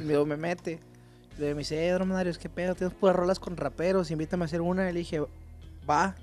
Y 0.00 0.04
luego 0.04 0.26
me 0.26 0.36
mete. 0.36 0.80
Luego 1.38 1.54
me 1.54 1.60
dice, 1.60 1.86
eh, 1.86 1.92
Dromedarios, 1.92 2.36
¿qué 2.38 2.48
pedo? 2.48 2.74
Tienes 2.74 2.94
puras 2.96 3.14
rolas 3.14 3.38
con 3.38 3.56
raperos, 3.56 4.10
invítame 4.10 4.44
a 4.44 4.46
hacer 4.46 4.60
una. 4.60 4.88
Y 4.90 4.92
le 4.92 4.98
dije, 5.00 5.20
va. 5.88 6.16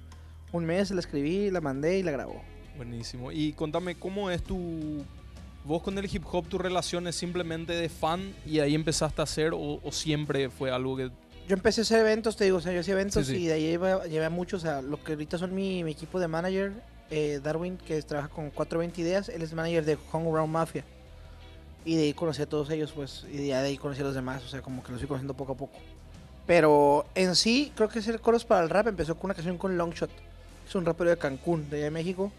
Un 0.51 0.65
mes 0.65 0.91
la 0.91 0.99
escribí, 0.99 1.51
la 1.51 1.61
mandé 1.61 1.99
y 1.99 2.03
la 2.03 2.11
grabó. 2.11 2.41
Buenísimo. 2.75 3.31
Y 3.31 3.53
contame, 3.53 3.95
¿cómo 3.95 4.29
es 4.31 4.43
tu... 4.43 5.03
¿Vos 5.63 5.83
con 5.83 5.97
el 5.97 6.05
hip 6.13 6.23
hop 6.31 6.47
tu 6.47 6.57
relación 6.57 7.05
es 7.07 7.15
simplemente 7.15 7.73
de 7.73 7.89
fan 7.89 8.33
y 8.45 8.59
ahí 8.59 8.73
empezaste 8.75 9.21
a 9.21 9.25
hacer 9.25 9.53
o, 9.53 9.79
o 9.83 9.91
siempre 9.91 10.49
fue 10.49 10.71
algo 10.71 10.95
que... 10.97 11.11
Yo 11.47 11.55
empecé 11.55 11.81
a 11.81 11.83
hacer 11.83 11.99
eventos, 11.99 12.35
te 12.37 12.45
digo, 12.45 12.57
o 12.57 12.61
sea, 12.61 12.71
yo 12.73 12.79
hacía 12.79 12.93
eventos 12.93 13.25
Sí, 13.27 13.35
sí. 13.35 13.41
y 13.43 13.47
de 13.47 13.53
ahí 13.53 13.63
lleva- 13.77 14.05
llevé 14.05 14.25
a 14.25 14.29
muchos, 14.29 14.63
o 14.63 14.65
sea, 14.65 14.81
lo 14.81 15.03
que 15.03 15.13
ahorita 15.13 15.37
son 15.37 15.53
mi, 15.53 15.83
mi 15.83 15.91
equipo 15.91 16.19
de 16.19 16.27
manager, 16.27 16.71
eh, 17.09 17.39
Darwin, 17.43 17.77
que 17.77 18.01
trabaja 18.01 18.29
con 18.29 18.49
420 18.49 19.01
Ideas, 19.01 19.29
él 19.29 19.41
es 19.41 19.53
manager 19.53 19.85
de 19.85 19.97
Homeground 20.11 20.51
Mafia. 20.51 20.83
Y 21.85 21.95
de 21.95 22.03
ahí 22.03 22.13
conocí 22.13 22.41
a 22.41 22.45
todos 22.45 22.69
ellos, 22.69 22.91
pues, 22.91 23.25
y 23.31 23.37
de 23.37 23.53
ahí 23.53 23.77
conocí 23.77 24.01
a 24.01 24.03
los 24.03 24.15
demás, 24.15 24.43
o 24.43 24.47
sea, 24.47 24.61
como 24.61 24.83
que 24.83 24.91
los 24.91 25.01
fui 25.01 25.07
conociendo 25.07 25.33
poco 25.33 25.53
a 25.53 25.57
poco. 25.57 25.79
Pero 26.45 27.05
en 27.15 27.35
sí, 27.35 27.71
creo 27.75 27.89
que 27.89 27.99
hacer 27.99 28.19
coros 28.19 28.43
para 28.43 28.63
el 28.63 28.69
rap 28.69 28.87
empezó 28.87 29.15
con 29.15 29.25
una 29.25 29.33
canción 29.33 29.57
con 29.57 29.77
Longshot, 29.77 30.09
es 30.67 30.75
un 30.75 30.85
rapero 30.85 31.09
de 31.09 31.17
Cancún, 31.17 31.69
de 31.69 31.77
allá 31.77 31.85
de 31.85 31.91
México, 31.91 32.31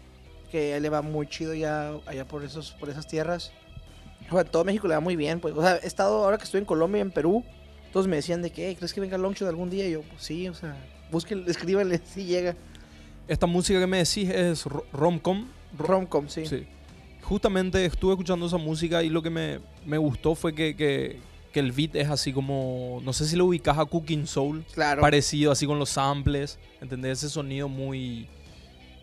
que 0.51 0.79
le 0.79 0.89
va 0.89 1.01
muy 1.01 1.27
chido 1.27 1.53
ya 1.53 1.93
allá 2.05 2.25
por, 2.25 2.43
esas 2.43 3.07
tierras. 3.07 3.51
O 4.29 4.35
sea, 4.35 4.43
todo 4.43 4.63
México 4.63 4.87
le 4.87 4.93
va 4.93 4.99
muy 4.99 5.15
bien, 5.15 5.39
pues, 5.39 5.55
o 5.55 5.61
sea, 5.61 5.77
he 5.77 5.87
estado, 5.87 6.23
ahora 6.23 6.37
que 6.37 6.43
estoy 6.43 6.59
en 6.59 6.65
Colombia 6.65 6.99
y 6.99 7.01
en 7.01 7.11
Perú, 7.11 7.43
todos 7.91 8.07
me 8.07 8.15
decían 8.15 8.41
de 8.41 8.51
que, 8.51 8.67
"Hey, 8.67 8.75
¿crees 8.75 8.93
que 8.93 9.01
venga 9.01 9.17
Longshot 9.17 9.49
algún 9.49 9.69
día? 9.69 9.87
Y 9.87 9.91
yo, 9.91 10.01
pues 10.01 10.23
sí, 10.23 10.47
o 10.47 10.53
sea, 10.53 10.77
búsquenle, 11.11 11.49
escríbanle, 11.51 12.01
si 12.05 12.25
llega. 12.25 12.55
Esta 13.31 13.47
música 13.47 13.79
que 13.79 13.87
me 13.87 13.97
decís 13.99 14.29
es 14.29 14.65
ro- 14.65 14.85
romcom. 14.91 15.47
Ro- 15.77 15.87
Romcom, 15.87 16.27
sí. 16.27 16.45
Sí. 16.45 16.67
Justamente 17.23 17.85
estuve 17.85 18.11
escuchando 18.11 18.45
esa 18.45 18.57
música 18.57 19.03
y 19.03 19.09
lo 19.09 19.21
que 19.21 19.29
me, 19.29 19.59
me 19.85 19.97
gustó 19.97 20.35
fue 20.35 20.53
que, 20.53 20.75
que, 20.75 21.17
que 21.53 21.59
el 21.61 21.71
beat 21.71 21.95
es 21.95 22.09
así 22.09 22.33
como, 22.33 22.99
no 23.03 23.13
sé 23.13 23.25
si 23.25 23.37
lo 23.37 23.45
ubicas 23.45 23.77
a 23.77 23.85
Cooking 23.85 24.27
Soul, 24.27 24.65
Claro. 24.73 24.99
parecido 24.99 25.53
así 25.53 25.65
con 25.65 25.79
los 25.79 25.91
samples, 25.91 26.59
¿entendés? 26.81 27.19
Ese 27.19 27.29
sonido 27.29 27.69
muy... 27.69 28.27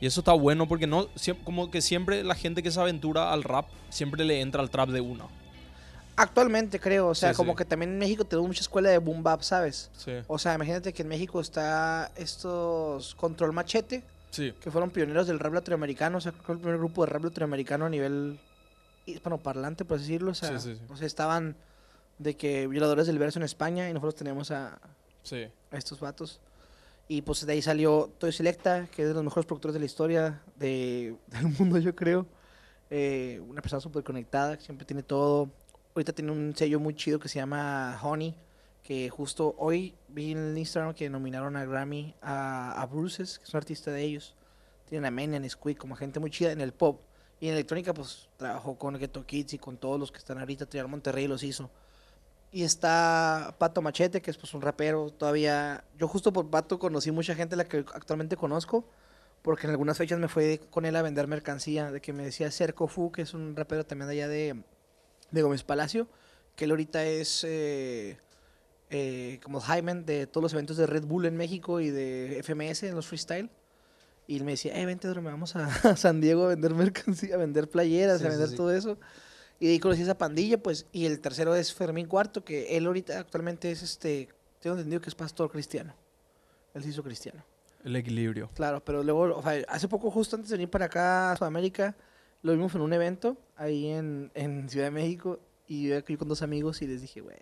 Y 0.01 0.07
eso 0.07 0.21
está 0.21 0.33
bueno 0.35 0.69
porque 0.69 0.87
no, 0.87 1.09
como 1.43 1.71
que 1.71 1.81
siempre 1.81 2.23
la 2.23 2.35
gente 2.35 2.63
que 2.63 2.71
se 2.71 2.79
aventura 2.79 3.33
al 3.33 3.43
rap, 3.45 3.65
siempre 3.89 4.27
le 4.27 4.43
entra 4.43 4.61
al 4.61 4.69
trap 4.69 4.91
de 4.91 5.01
una. 5.01 5.25
Actualmente 6.17 6.79
creo, 6.81 7.09
o 7.09 7.15
sea, 7.15 7.31
Sí, 7.33 7.37
como 7.37 7.53
sí. 7.53 7.59
que 7.59 7.65
también 7.65 7.93
en 7.93 7.99
México 7.99 8.25
tenemos 8.25 8.49
mucha 8.49 8.61
escuela 8.61 8.91
de 8.91 8.99
boom 8.99 9.23
bap, 9.23 9.41
¿sabes? 9.43 9.91
Sí. 9.97 10.13
O 10.27 10.39
sea, 10.39 10.55
imagínate 10.55 10.93
que 10.93 11.03
en 11.03 11.09
México 11.09 11.41
está 11.41 12.11
estos 12.17 13.15
Control 13.15 13.53
Machete, 13.53 14.03
Sí. 14.31 14.53
que 14.61 14.71
fueron 14.71 14.91
pioneros 14.91 15.27
del 15.27 15.39
rap 15.39 15.55
latinoamericano, 15.55 16.19
o 16.19 16.21
sea, 16.21 16.33
que 16.33 16.53
el 16.53 16.59
primer 16.59 16.79
grupo 16.79 17.05
de 17.05 17.11
rap 17.13 17.25
latinoamericano 17.25 17.87
a 17.87 17.89
nivel 17.89 18.39
hispanoparlante, 19.07 19.85
por 19.85 19.97
así 19.97 20.05
decirlo. 20.07 20.33
O 20.33 20.35
sea, 20.35 20.59
Sí, 20.59 20.75
sí, 20.75 20.81
o 20.89 20.97
sea, 20.97 21.07
estaban 21.07 21.57
de 22.19 22.37
que 22.37 22.67
violadores 22.67 23.07
del 23.07 23.19
verso 23.19 23.39
en 23.39 23.45
España 23.45 23.89
y 23.89 23.93
nosotros 23.93 24.17
tenemos 24.17 24.51
a, 24.51 24.79
a 25.71 25.77
estos 25.77 26.01
vatos. 26.01 26.41
Y 27.11 27.23
pues 27.23 27.47
de 27.47 27.53
ahí 27.55 27.63
salió 27.63 28.11
Toy 28.19 28.33
Selecta, 28.33 28.87
que 28.95 29.03
es 29.03 29.09
de 29.09 29.15
los 29.15 29.25
mejores 29.25 29.47
productores 29.47 29.73
de 29.73 29.81
la 29.81 29.87
historia 29.87 30.43
de, 30.57 31.17
del 31.29 31.47
mundo, 31.59 31.79
yo 31.79 31.95
creo. 31.95 32.27
Eh, 32.91 33.41
una 33.49 33.63
persona 33.63 33.81
súper 33.81 34.03
conectada, 34.03 34.57
que 34.59 34.65
siempre 34.65 34.85
tiene 34.87 35.03
todo. 35.03 35.49
Ahorita 35.95 36.13
tiene 36.13 36.33
un 36.33 36.55
sello 36.55 36.79
muy 36.81 36.95
chido 36.95 37.19
que 37.19 37.29
se 37.29 37.39
llama 37.39 37.99
Honey, 38.03 38.35
que 38.89 39.11
justo 39.11 39.55
hoy 39.59 39.95
vi 40.09 40.33
en 40.33 40.39
el 40.39 40.57
Instagram 40.57 40.95
que 40.95 41.11
nominaron 41.11 41.57
a 41.57 41.67
Grammy 41.67 42.15
a, 42.23 42.81
a 42.81 42.87
Bruces, 42.87 43.39
que 43.39 43.45
es 43.45 43.53
un 43.53 43.59
artista 43.59 43.91
de 43.91 44.03
ellos. 44.03 44.35
Tienen 44.87 45.05
a 45.05 45.11
Menian, 45.11 45.47
Squid, 45.47 45.77
como 45.77 45.95
gente 45.95 46.19
muy 46.21 46.31
chida 46.31 46.53
en 46.53 46.63
el 46.63 46.73
pop. 46.73 47.03
Y 47.39 47.49
en 47.49 47.53
electrónica, 47.53 47.93
pues 47.93 48.31
trabajó 48.39 48.79
con 48.79 48.99
Ghetto 48.99 49.27
Kids 49.27 49.53
y 49.53 49.59
con 49.59 49.77
todos 49.77 50.01
los 50.01 50.11
que 50.11 50.17
están 50.17 50.39
ahorita. 50.39 50.65
Trial 50.65 50.89
Monterrey 50.89 51.29
los 51.29 51.43
hizo. 51.43 51.71
Y 52.51 52.63
está 52.63 53.57
Pato 53.59 53.83
Machete, 53.83 54.23
que 54.23 54.31
es 54.31 54.39
pues 54.39 54.55
un 54.55 54.63
rapero 54.63 55.11
todavía. 55.11 55.85
Yo 55.99 56.09
justo 56.09 56.33
por 56.33 56.49
Pato 56.49 56.79
conocí 56.79 57.11
mucha 57.11 57.35
gente 57.35 57.57
la 57.57 57.67
que 57.67 57.85
actualmente 57.93 58.39
conozco, 58.39 58.87
porque 59.43 59.67
en 59.67 59.73
algunas 59.73 59.99
fechas 59.99 60.19
me 60.19 60.29
fui 60.29 60.63
con 60.71 60.87
él 60.87 60.97
a 60.97 61.03
vender 61.03 61.27
mercancía, 61.27 61.93
de 61.93 62.01
que 62.01 62.15
me 62.15 62.25
decía 62.25 62.51
Cerco 62.51 62.89
Fu, 62.89 63.13
que 63.13 63.21
es 63.21 63.35
un 63.35 63.55
rapero 63.55 63.85
también 63.85 64.09
de 64.09 64.15
allá 64.15 64.29
de, 64.29 64.63
de 65.31 65.43
Gómez 65.43 65.63
Palacio, 65.63 66.09
que 66.57 66.65
él 66.65 66.71
ahorita 66.71 67.05
es 67.05 67.45
eh, 67.47 68.19
eh, 68.91 69.41
como 69.43 69.61
Hyman 69.61 70.05
de 70.07 70.27
todos 70.27 70.43
los 70.43 70.53
eventos 70.53 70.77
de 70.77 70.87
Red 70.87 71.05
Bull 71.05 71.27
en 71.27 71.37
México 71.37 71.81
y 71.81 71.91
de 71.91 72.41
FMS 72.43 72.85
en 72.85 72.95
los 72.95 73.07
freestyle. 73.07 73.51
Y 74.27 74.37
él 74.37 74.45
me 74.45 74.53
decía, 74.53 74.79
eh, 74.79 74.85
vente, 74.85 75.09
me 75.09 75.31
vamos 75.31 75.57
a, 75.57 75.67
a 75.67 75.97
San 75.97 76.21
Diego 76.21 76.45
a 76.45 76.49
vender 76.49 76.75
mercancía, 76.75 77.35
a 77.35 77.39
vender 77.39 77.69
playeras, 77.69 78.21
Sí, 78.21 78.27
a 78.27 78.31
vender 78.31 78.49
sí. 78.49 78.57
todo 78.57 78.73
eso. 78.73 78.99
Y 79.61 79.67
de 79.67 79.73
ahí 79.73 79.79
conocí 79.81 80.03
esa 80.03 80.17
pandilla, 80.19 80.63
pues. 80.63 80.87
Y 80.93 81.07
el 81.07 81.21
tercero 81.21 81.55
es 81.55 81.73
Fermín 81.75 82.07
Cuarto, 82.07 82.45
que 82.45 82.77
él 82.77 82.87
ahorita 82.87 83.19
actualmente 83.19 83.71
es 83.71 83.83
este. 83.83 84.29
Tengo 84.61 84.77
entendido 84.77 85.01
que 85.01 85.09
es 85.09 85.15
pastor 85.15 85.51
cristiano. 85.51 85.95
Él 86.75 86.83
se 86.83 86.91
hizo 86.91 87.03
cristiano. 87.03 87.45
El 87.85 87.97
equilibrio. 87.97 88.49
Claro, 88.55 88.85
pero 88.85 89.03
luego, 89.03 89.37
o 89.37 89.43
sea, 89.43 89.65
hace 89.69 89.89
poco, 89.89 90.11
justo 90.11 90.37
antes 90.37 90.51
de 90.51 90.57
venir 90.57 90.71
para 90.71 90.87
acá 90.87 91.33
a 91.33 91.37
Sudamérica, 91.37 91.97
lo 92.43 92.53
vimos 92.53 92.75
en 92.75 92.81
un 92.83 92.93
evento 92.93 93.37
ahí 93.57 93.87
en, 93.87 94.31
en 94.35 94.69
Ciudad 94.69 94.87
de 94.87 94.91
México. 94.91 95.41
Y 95.67 95.89
yo 95.89 95.97
aquí 95.99 96.17
con 96.17 96.29
dos 96.29 96.43
amigos 96.43 96.83
y 96.83 96.87
les 96.87 97.01
dije, 97.01 97.21
güey. 97.21 97.37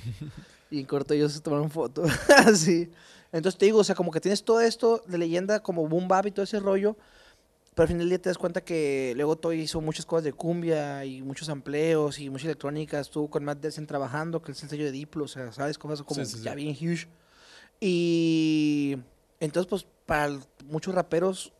y 0.70 0.80
en 0.80 0.86
corto 0.86 1.14
ellos 1.14 1.32
se 1.32 1.40
tomaron 1.40 1.70
foto. 1.70 2.04
Así. 2.46 2.90
Entonces 3.32 3.58
te 3.58 3.66
digo, 3.66 3.78
o 3.78 3.84
sea, 3.84 3.94
como 3.94 4.10
que 4.10 4.20
tienes 4.20 4.44
todo 4.44 4.60
esto 4.60 5.02
de 5.06 5.18
leyenda 5.18 5.60
como 5.60 5.88
boom 5.88 6.08
bap 6.08 6.26
y 6.26 6.30
todo 6.30 6.44
ese 6.44 6.60
rollo. 6.60 6.96
Pero 7.74 7.84
al 7.84 7.88
final 7.88 8.00
del 8.00 8.08
día 8.10 8.20
te 8.20 8.28
das 8.28 8.36
cuenta 8.36 8.60
que 8.60 9.14
luego 9.16 9.36
Toy 9.36 9.60
hizo 9.60 9.80
muchas 9.80 10.04
cosas 10.04 10.24
de 10.24 10.34
cumbia 10.34 11.06
y 11.06 11.22
muchos 11.22 11.48
empleos 11.48 12.18
y 12.18 12.28
mucha 12.28 12.44
electrónica. 12.44 13.00
Estuvo 13.00 13.30
con 13.30 13.44
Matt 13.44 13.60
Desen 13.60 13.86
trabajando, 13.86 14.42
que 14.42 14.52
es 14.52 14.62
el 14.62 14.68
sello 14.68 14.84
de 14.84 14.92
Diplo, 14.92 15.24
o 15.24 15.28
sea, 15.28 15.50
¿sabes? 15.52 15.78
Cosas 15.78 16.02
como 16.02 16.22
Sí, 16.22 16.30
sí, 16.30 16.38
sí. 16.38 16.44
ya 16.44 16.54
bien 16.54 16.76
huge. 16.78 17.08
Y 17.80 18.98
entonces, 19.40 19.68
pues, 19.68 19.86
para 20.04 20.38
muchos 20.66 20.94
raperos 20.94 21.54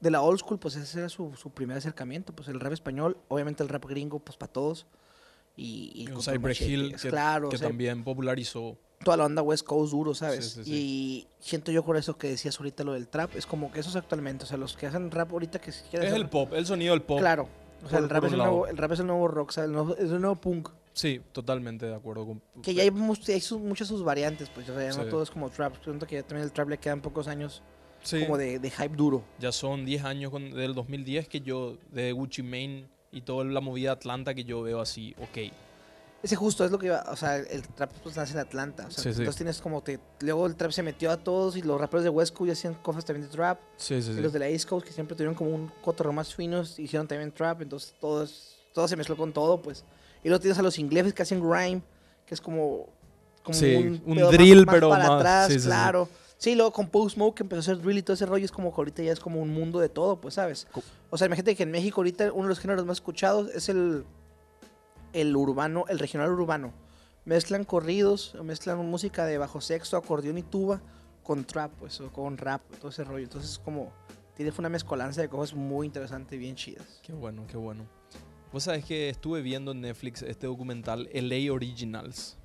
de 0.00 0.10
la 0.10 0.22
old 0.22 0.40
school, 0.40 0.58
pues 0.58 0.74
ese 0.76 1.00
era 1.00 1.08
su, 1.10 1.34
su 1.36 1.50
primer 1.50 1.76
acercamiento. 1.76 2.32
Pues 2.34 2.48
el 2.48 2.58
rap 2.58 2.72
español, 2.72 3.18
obviamente 3.28 3.62
el 3.62 3.68
rap 3.68 3.84
gringo, 3.84 4.18
pues 4.18 4.38
para 4.38 4.50
todos. 4.50 4.86
Y, 5.56 5.92
y 5.94 6.06
Cypress 6.20 6.40
Machete, 6.60 6.70
Hill 6.70 6.92
es 6.94 7.02
que, 7.02 7.08
claro, 7.08 7.48
que 7.48 7.56
o 7.56 7.58
sea, 7.58 7.68
también 7.68 8.04
popularizó. 8.04 8.76
toda 9.02 9.16
la 9.16 9.24
onda 9.24 9.40
West 9.42 9.64
Coast 9.66 9.92
duro, 9.92 10.14
¿sabes? 10.14 10.44
Sí, 10.50 10.50
sí, 10.50 10.64
sí. 10.64 10.72
Y 10.74 11.28
siento 11.38 11.72
yo 11.72 11.82
por 11.84 11.96
eso 11.96 12.18
que 12.18 12.28
decías 12.28 12.58
ahorita 12.58 12.84
lo 12.84 12.92
del 12.92 13.08
trap, 13.08 13.34
es 13.36 13.46
como 13.46 13.72
que 13.72 13.80
esos 13.80 13.96
actualmente, 13.96 14.44
o 14.44 14.46
sea, 14.46 14.58
los 14.58 14.76
que 14.76 14.86
hacen 14.86 15.10
rap 15.10 15.32
ahorita 15.32 15.58
que 15.60 15.70
quieren 15.90 16.08
Es 16.08 16.12
hacer- 16.12 16.22
el 16.24 16.28
pop, 16.28 16.52
el 16.52 16.66
sonido 16.66 16.92
del 16.92 17.02
pop. 17.02 17.18
Claro. 17.20 17.48
O 17.84 17.88
sea, 17.88 17.98
por- 17.98 18.04
el 18.04 18.10
rap, 18.10 18.24
es 18.24 18.32
el 18.32 18.38
nuevo, 18.38 18.66
el 18.66 18.76
rap 18.76 18.92
es 18.92 19.00
el 19.00 19.06
nuevo 19.06 19.28
rock, 19.28 19.50
¿sabes? 19.52 19.68
El 19.68 19.72
nuevo- 19.74 19.96
es 19.96 20.10
el 20.10 20.20
nuevo 20.20 20.36
punk. 20.36 20.68
Sí, 20.92 21.20
totalmente 21.32 21.86
de 21.86 21.94
acuerdo. 21.94 22.26
Con, 22.26 22.42
Que 22.62 22.72
ya 22.74 22.82
hay, 22.82 22.90
hay 23.28 23.40
sus- 23.40 23.60
muchas 23.60 23.88
sus 23.88 24.02
variantes, 24.02 24.48
pues, 24.50 24.68
o 24.68 24.74
sea, 24.74 24.90
ya 24.90 24.96
no 24.96 25.04
todo 25.08 25.22
es 25.22 25.30
como 25.30 25.50
trap. 25.50 25.74
Siento 25.84 26.06
que 26.06 26.16
ya 26.16 26.22
también 26.22 26.44
el 26.44 26.52
trap 26.52 26.68
le 26.70 26.78
quedan 26.78 27.00
pocos 27.02 27.28
años 27.28 27.62
como 28.20 28.38
de, 28.38 28.58
de 28.58 28.70
hype 28.70 28.94
duro. 28.96 29.24
ya 29.38 29.52
son 29.52 29.84
10 29.84 30.04
años 30.04 30.30
con- 30.30 30.50
del 30.52 30.74
2010 30.74 31.28
que 31.28 31.40
yo, 31.40 31.76
de 31.92 32.12
Gucci 32.12 32.42
Mane 32.42 32.86
y 33.16 33.22
toda 33.22 33.44
la 33.44 33.60
movida 33.60 33.92
Atlanta 33.92 34.34
que 34.34 34.44
yo 34.44 34.60
veo 34.62 34.80
así, 34.80 35.14
ok. 35.18 35.52
Ese 36.22 36.36
justo 36.36 36.64
es 36.64 36.70
lo 36.70 36.78
que 36.78 36.86
iba, 36.86 37.04
o 37.08 37.16
sea, 37.16 37.36
el 37.36 37.62
trap 37.68 37.90
pues 38.02 38.16
nace 38.16 38.32
en 38.32 38.40
Atlanta. 38.40 38.86
O 38.88 38.90
sea, 38.90 39.02
Sí, 39.04 39.12
sí. 39.12 39.18
entonces 39.20 39.36
tienes 39.36 39.60
como 39.60 39.80
te, 39.82 39.98
luego 40.20 40.46
el 40.46 40.56
trap 40.56 40.72
se 40.72 40.82
metió 40.82 41.10
a 41.10 41.16
todos 41.16 41.56
y 41.56 41.62
los 41.62 41.80
raperos 41.80 42.04
de 42.04 42.10
West 42.10 42.34
Coast 42.34 42.46
ya 42.48 42.52
hacían 42.52 42.74
cosas 42.74 43.04
también 43.04 43.26
de 43.28 43.32
trap. 43.34 43.58
Sí, 43.76 44.02
sí, 44.02 44.10
Y 44.10 44.14
sí. 44.14 44.20
los 44.20 44.32
de 44.32 44.38
la 44.40 44.48
East 44.48 44.68
Coast 44.68 44.86
que 44.86 44.92
siempre 44.92 45.14
tuvieron 45.16 45.34
como 45.34 45.50
un 45.54 45.70
cotorro 45.82 46.12
más 46.12 46.34
finos, 46.34 46.78
hicieron 46.78 47.06
también 47.06 47.32
trap, 47.32 47.62
entonces 47.62 47.94
todo, 48.00 48.24
es- 48.24 48.56
todo 48.74 48.86
se 48.88 48.96
mezcló 48.96 49.16
con 49.16 49.32
todo, 49.32 49.62
pues. 49.62 49.84
Y 50.24 50.28
luego 50.28 50.40
tienes 50.40 50.58
a 50.58 50.62
los 50.62 50.78
ingleses 50.78 51.14
que 51.14 51.22
hacen 51.22 51.40
grime, 51.40 51.80
que 52.26 52.34
es 52.34 52.40
como, 52.40 52.88
como 53.42 53.56
Sí, 53.56 53.74
un, 54.04 54.14
pedo 54.16 54.30
drill, 54.32 54.66
pero 54.66 54.88
para 54.90 55.08
más- 55.08 55.18
atrás, 55.20 55.46
sí, 55.48 55.54
sí, 55.54 55.60
sí. 55.60 55.66
claro. 55.66 56.08
Sí, 56.46 56.54
luego 56.54 56.72
con 56.72 56.86
Post 56.86 57.16
Smoke 57.16 57.40
empezó 57.40 57.58
a 57.58 57.60
hacer 57.62 57.82
drill 57.82 57.98
y 57.98 58.02
todo 58.02 58.14
ese 58.14 58.24
rollo. 58.24 58.44
Es 58.44 58.52
como 58.52 58.72
que 58.72 58.80
ahorita 58.80 59.02
ya 59.02 59.10
es 59.10 59.18
como 59.18 59.42
un 59.42 59.52
mundo 59.52 59.80
de 59.80 59.88
todo, 59.88 60.20
pues, 60.20 60.34
¿sabes? 60.34 60.68
O 61.10 61.18
sea, 61.18 61.26
imagínate 61.26 61.56
que 61.56 61.64
en 61.64 61.72
México 61.72 62.00
ahorita 62.00 62.32
uno 62.32 62.44
de 62.44 62.50
los 62.50 62.60
géneros 62.60 62.86
más 62.86 62.98
escuchados 62.98 63.48
es 63.52 63.68
el, 63.68 64.04
el 65.12 65.34
urbano, 65.34 65.86
el 65.88 65.98
regional 65.98 66.30
urbano. 66.30 66.72
Mezclan 67.24 67.64
corridos, 67.64 68.36
mezclan 68.44 68.78
música 68.86 69.26
de 69.26 69.38
bajo 69.38 69.60
sexto, 69.60 69.96
acordeón 69.96 70.38
y 70.38 70.44
tuba 70.44 70.80
con 71.24 71.44
trap, 71.44 71.72
pues, 71.80 72.00
o 72.00 72.12
con 72.12 72.38
rap, 72.38 72.62
todo 72.78 72.90
ese 72.90 73.02
rollo. 73.02 73.24
Entonces 73.24 73.50
es 73.50 73.58
como, 73.58 73.90
tiene 74.36 74.52
una 74.56 74.68
mezcolanza 74.68 75.22
de 75.22 75.28
cosas 75.28 75.52
muy 75.52 75.84
interesantes 75.84 76.32
y 76.36 76.38
bien 76.38 76.54
chidas. 76.54 77.00
Qué 77.02 77.12
bueno, 77.12 77.44
qué 77.48 77.56
bueno. 77.56 77.86
Vos 78.52 78.62
sabés 78.62 78.84
que 78.84 79.08
estuve 79.08 79.42
viendo 79.42 79.72
en 79.72 79.80
Netflix 79.80 80.22
este 80.22 80.46
documental 80.46 81.08
LA 81.12 81.52
Originals 81.52 82.38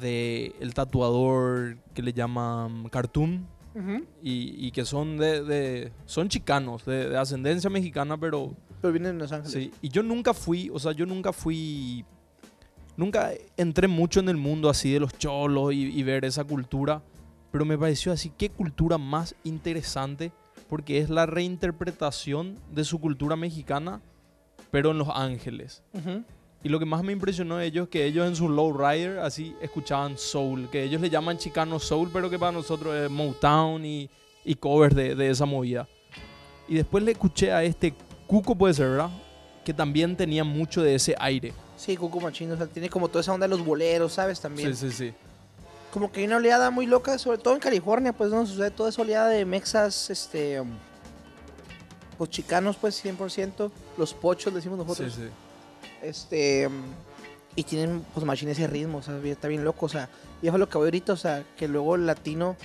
de 0.00 0.54
el 0.60 0.74
tatuador 0.74 1.76
que 1.94 2.02
le 2.02 2.12
llaman 2.12 2.88
Cartoon 2.88 3.46
y, 4.22 4.66
y 4.66 4.70
que 4.70 4.84
son 4.84 5.16
de, 5.16 5.42
de- 5.42 5.92
son 6.06 6.28
chicanos 6.28 6.84
de, 6.84 7.08
de 7.08 7.16
ascendencia 7.18 7.68
mexicana 7.68 8.16
pero 8.16 8.54
Pero 8.80 8.92
viene 8.92 9.08
de 9.08 9.14
Los 9.14 9.32
Ángeles. 9.32 9.52
sí 9.52 9.72
y 9.82 9.88
yo 9.88 10.02
nunca 10.04 10.32
fui 10.32 10.70
o 10.72 10.78
sea 10.78 10.92
yo 10.92 11.06
nunca 11.06 11.32
fui 11.32 12.04
nunca 12.96 13.32
entré 13.56 13.88
mucho 13.88 14.20
en 14.20 14.28
el 14.28 14.36
mundo 14.36 14.70
así 14.70 14.92
de 14.92 15.00
los 15.00 15.16
cholos 15.18 15.72
y, 15.72 15.86
y 15.86 16.02
ver 16.04 16.24
esa 16.24 16.44
cultura 16.44 17.02
pero 17.50 17.64
me 17.64 17.76
pareció 17.76 18.12
así 18.12 18.30
qué 18.36 18.48
cultura 18.48 18.96
más 18.96 19.34
interesante 19.42 20.30
porque 20.68 20.98
es 20.98 21.10
la 21.10 21.26
reinterpretación 21.26 22.56
de 22.72 22.84
su 22.84 23.00
cultura 23.00 23.34
mexicana 23.36 24.00
pero 24.70 24.92
en 24.92 24.98
Los 24.98 25.08
Ángeles 25.12 25.82
Ujú. 25.92 26.22
Y 26.64 26.70
lo 26.70 26.78
que 26.78 26.86
más 26.86 27.04
me 27.04 27.12
impresionó 27.12 27.58
de 27.58 27.66
ellos 27.66 27.84
es 27.84 27.90
que 27.90 28.06
ellos 28.06 28.26
en 28.26 28.34
su 28.34 28.48
lowrider 28.48 29.18
así 29.18 29.54
escuchaban 29.60 30.16
soul, 30.16 30.70
que 30.70 30.82
ellos 30.82 30.98
le 30.98 31.10
llaman 31.10 31.36
chicano 31.36 31.78
soul, 31.78 32.08
pero 32.10 32.30
que 32.30 32.38
para 32.38 32.52
nosotros 32.52 32.94
es 32.94 33.10
Motown 33.10 33.84
y, 33.84 34.08
y 34.46 34.54
covers 34.54 34.96
de, 34.96 35.14
de 35.14 35.28
esa 35.28 35.44
movida. 35.44 35.86
Y 36.66 36.76
después 36.76 37.04
le 37.04 37.12
escuché 37.12 37.52
a 37.52 37.62
este 37.62 37.94
Cuco, 38.26 38.56
puede 38.56 38.72
ser, 38.72 38.88
¿verdad? 38.88 39.10
Que 39.62 39.74
también 39.74 40.16
tenía 40.16 40.42
mucho 40.42 40.82
de 40.82 40.94
ese 40.94 41.14
aire. 41.20 41.52
Sí, 41.76 41.98
Cuco 41.98 42.18
Machino, 42.18 42.54
o 42.54 42.56
sea, 42.56 42.66
tiene 42.66 42.88
como 42.88 43.08
toda 43.08 43.20
esa 43.20 43.34
onda 43.34 43.44
de 43.44 43.50
los 43.50 43.62
boleros, 43.62 44.14
¿sabes? 44.14 44.40
También. 44.40 44.74
Sí, 44.74 44.90
sí, 44.90 44.96
sí. 44.96 45.14
Como 45.92 46.10
que 46.10 46.20
hay 46.20 46.26
una 46.26 46.36
oleada 46.36 46.70
muy 46.70 46.86
loca, 46.86 47.18
sobre 47.18 47.36
todo 47.36 47.52
en 47.52 47.60
California, 47.60 48.14
pues, 48.14 48.30
¿no? 48.30 48.46
Sucede 48.46 48.70
toda 48.70 48.88
esa 48.88 49.02
oleada 49.02 49.28
de 49.28 49.44
mexas, 49.44 50.08
este... 50.08 50.62
pues 52.16 52.30
chicanos, 52.30 52.76
pues, 52.80 53.04
100%. 53.04 53.70
Los 53.98 54.14
pochos, 54.14 54.54
decimos 54.54 54.78
nosotros. 54.78 55.12
Sí, 55.12 55.24
sí. 55.24 55.28
Este. 56.04 56.68
Y 57.56 57.62
tienen, 57.62 58.04
pues, 58.12 58.26
machines 58.26 58.58
ese 58.58 58.66
ritmo, 58.66 58.98
o 58.98 59.02
sea, 59.02 59.16
está 59.24 59.48
bien 59.48 59.64
loco, 59.64 59.86
o 59.86 59.88
sea. 59.88 60.08
Y 60.42 60.46
eso 60.48 60.56
es 60.56 60.60
lo 60.60 60.68
que 60.68 60.76
voy 60.78 60.86
ahorita, 60.88 61.12
o 61.12 61.16
sea, 61.16 61.44
que 61.56 61.68
luego 61.68 61.94
el 61.94 62.06
latino 62.06 62.56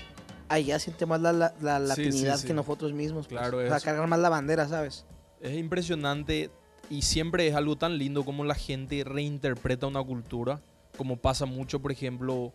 allá 0.50 0.79
siente 0.79 1.05
más 1.05 1.22
la, 1.22 1.31
la, 1.31 1.53
la 1.62 1.79
Sí, 1.96 2.03
sí, 2.03 2.08
latinidad 2.10 2.38
sí. 2.38 2.48
que 2.48 2.53
nosotros 2.53 2.91
mismos. 2.93 3.27
pues. 3.27 3.39
Claro, 3.39 3.60
O 3.60 3.62
sea, 3.67 3.77
eso. 3.77 3.86
cargar 3.86 4.08
más 4.08 4.19
la 4.19 4.29
bandera, 4.29 4.67
¿sabes? 4.67 5.05
Es 5.41 5.55
impresionante 5.58 6.50
y 6.89 7.03
siempre 7.03 7.48
es 7.48 7.53
algo 7.55 7.77
tan 7.77 7.98
lindo 8.00 8.25
como 8.25 8.43
la 8.43 8.55
gente 8.55 9.03
reinterpreta 9.03 9.86
una 9.86 10.03
cultura, 10.03 10.60
como 10.98 11.17
pasa 11.17 11.46
mucho, 11.46 11.79
por 11.79 11.91
ejemplo, 11.91 12.51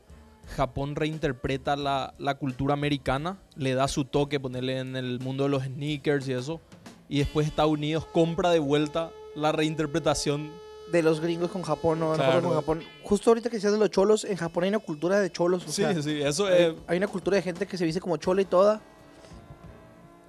Japón 0.57 0.97
reinterpreta 0.97 1.77
la, 1.77 2.15
la 2.19 2.35
cultura 2.35 2.75
americana, 2.75 3.39
le 3.55 3.75
da 3.75 3.87
su 3.87 4.05
toque, 4.05 4.41
ponerle 4.41 4.81
en 4.81 4.97
el 4.97 5.21
mundo 5.21 5.45
de 5.45 5.51
los 5.51 5.63
sneakers 5.63 6.27
y 6.29 6.33
eso, 6.33 6.61
y 7.09 7.21
después 7.21 7.47
Estados 7.47 7.71
Unidos 7.73 8.05
compra 8.07 8.51
de 8.51 8.59
vuelta 8.59 9.13
la 9.37 9.53
reinterpretación. 9.53 10.51
De 10.93 11.03
los 11.03 11.21
gringos 11.21 11.51
con 11.51 11.63
Japón, 11.63 12.03
o 12.03 12.09
nosotros 12.11 12.27
Claro. 12.29 12.43
con 12.49 12.55
Japón. 12.55 12.83
Justo 13.03 13.31
ahorita 13.31 13.49
que 13.51 13.57
decías 13.57 13.73
de 13.73 13.79
los 13.79 13.91
cholos, 13.91 14.25
en 14.25 14.37
Japón 14.37 14.65
hay 14.65 14.69
una 14.69 14.79
cultura 14.79 15.19
de 15.19 15.31
cholos, 15.33 15.65
o 15.65 15.69
Sí, 15.69 15.83
sea. 15.83 16.03
sí, 16.03 16.21
eso 16.23 16.47
hay, 16.47 16.63
es... 16.63 16.75
hay 16.87 16.99
una 16.99 17.09
cultura 17.09 17.37
de 17.37 17.43
gente 17.43 17.67
que 17.67 17.77
se 17.79 17.85
viste 17.85 18.01
como 18.01 18.17
chola 18.19 18.43
y 18.43 18.45
toda. 18.45 18.81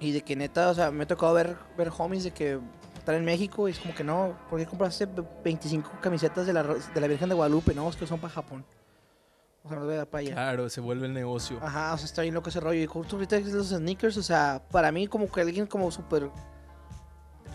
Y 0.00 0.12
de 0.12 0.22
que 0.22 0.36
neta, 0.36 0.70
o 0.70 0.74
sea, 0.74 0.90
me 0.90 1.04
ha 1.04 1.06
tocado 1.06 1.32
ver, 1.34 1.56
ver 1.76 1.90
homies 1.96 2.24
de 2.24 2.30
que 2.30 2.58
están 2.98 3.14
en 3.16 3.24
México 3.24 3.68
y 3.68 3.72
es 3.72 3.78
como 3.78 3.94
que 3.94 4.04
no, 4.04 4.36
¿por 4.50 4.58
qué 4.58 4.66
compraste 4.66 5.06
25 5.44 5.90
camisetas 6.02 6.46
de 6.46 6.52
la, 6.52 6.62
de 6.62 7.00
la 7.00 7.06
Virgen 7.06 7.28
de 7.28 7.34
Guadalupe? 7.34 7.74
No, 7.74 7.88
es 7.88 7.96
que 7.96 8.06
son 8.06 8.18
para 8.18 8.32
Japón. 8.34 8.64
O 9.64 9.68
sea, 9.68 9.78
no 9.78 9.84
voy 9.84 9.94
a 9.94 9.98
dar 9.98 10.06
para 10.06 10.20
allá. 10.20 10.32
Claro, 10.34 10.68
se 10.68 10.80
vuelve 10.80 11.06
el 11.06 11.12
negocio. 11.14 11.58
Ajá, 11.62 11.94
o 11.94 11.96
sea, 11.98 12.04
está 12.06 12.22
bien 12.22 12.34
loco 12.34 12.48
ese 12.50 12.60
rollo. 12.60 12.80
Y 12.80 12.86
justo 12.86 13.16
ahorita 13.16 13.40
que 13.42 13.48
los 13.50 13.68
sneakers, 13.68 14.16
o 14.16 14.22
sea, 14.22 14.62
para 14.70 14.92
mí 14.92 15.06
como 15.06 15.30
que 15.30 15.40
alguien 15.40 15.66
como 15.66 15.90
súper... 15.90 16.30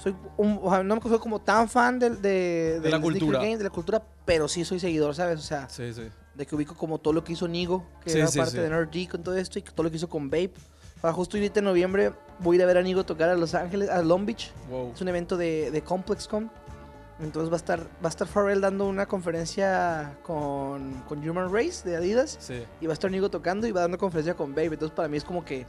Soy 0.02 0.16
un, 0.38 0.60
o 0.64 0.70
sea, 0.72 0.84
no 0.84 0.96
me 0.96 1.02
soy 1.02 1.20
como 1.20 1.40
tan 1.40 1.70
fan 1.70 2.00
del, 2.00 2.22
de, 2.22 2.80
del 2.82 2.92
la 2.92 2.98
sneaker 2.98 3.02
cultura. 3.20 3.40
game, 3.40 3.58
de 3.58 3.64
la 3.64 3.70
cultura, 3.70 4.04
pero 4.26 4.48
sí 4.48 4.66
soy 4.66 4.80
seguidor, 4.80 5.14
¿sabes? 5.14 5.40
O 5.40 5.44
sea, 5.44 5.70
Sí, 5.70 5.94
sí. 5.94 6.10
de 6.34 6.46
que 6.46 6.56
ubico 6.56 6.76
como 6.76 6.98
todo 6.98 7.14
lo 7.14 7.24
que 7.24 7.34
hizo 7.34 7.48
Nigo, 7.48 7.86
que 8.04 8.10
Sí, 8.10 8.18
era 8.20 8.30
parte 8.30 8.60
de 8.62 8.70
Nerd 8.70 8.90
G 8.90 9.08
con 9.10 9.22
todo 9.24 9.36
esto, 9.38 9.60
y 9.60 9.62
todo 9.62 9.84
lo 9.84 9.92
que 9.92 9.98
hizo 9.98 10.10
con 10.10 10.30
Vape. 10.30 10.54
Para 11.02 11.14
justo 11.14 11.38
ahorita 11.38 11.60
en 11.60 11.66
noviembre 11.66 12.14
voy 12.40 12.56
a 12.56 12.60
ir 12.60 12.64
a 12.64 12.66
ver 12.68 12.78
a 12.78 12.82
Nigo 12.82 13.04
tocar 13.04 13.30
a 13.30 13.36
Los 13.36 13.54
Ángeles, 13.56 13.90
a 13.90 14.02
Long 14.02 14.26
Beach. 14.26 14.52
Wow. 14.70 14.92
Es 14.94 15.02
un 15.02 15.08
evento 15.08 15.36
de, 15.38 15.72
de 15.72 15.82
ComplexCon. 15.84 16.50
Entonces 17.20 17.52
va 17.52 17.56
a 17.56 17.58
estar, 17.58 17.80
va 17.82 18.06
a 18.06 18.10
estar 18.10 18.28
Pharrell 18.28 18.62
dando 18.62 18.88
una 18.88 19.06
conferencia 19.08 20.18
con, 20.24 20.94
con 21.08 21.28
Human 21.28 21.54
Race 21.54 21.88
de 21.88 21.96
Adidas. 21.96 22.38
Sí. 22.40 22.64
Y 22.82 22.88
va 22.88 22.94
a 22.94 22.96
estar 22.96 23.12
Nigo 23.12 23.30
tocando 23.30 23.68
y 23.68 23.72
va 23.72 23.82
dando 23.82 23.98
conferencia 24.00 24.34
con 24.34 24.52
Babe. 24.56 24.68
Entonces 24.74 24.96
para 24.96 25.08
mí 25.08 25.18
es 25.18 25.24
como 25.24 25.46
que... 25.46 25.66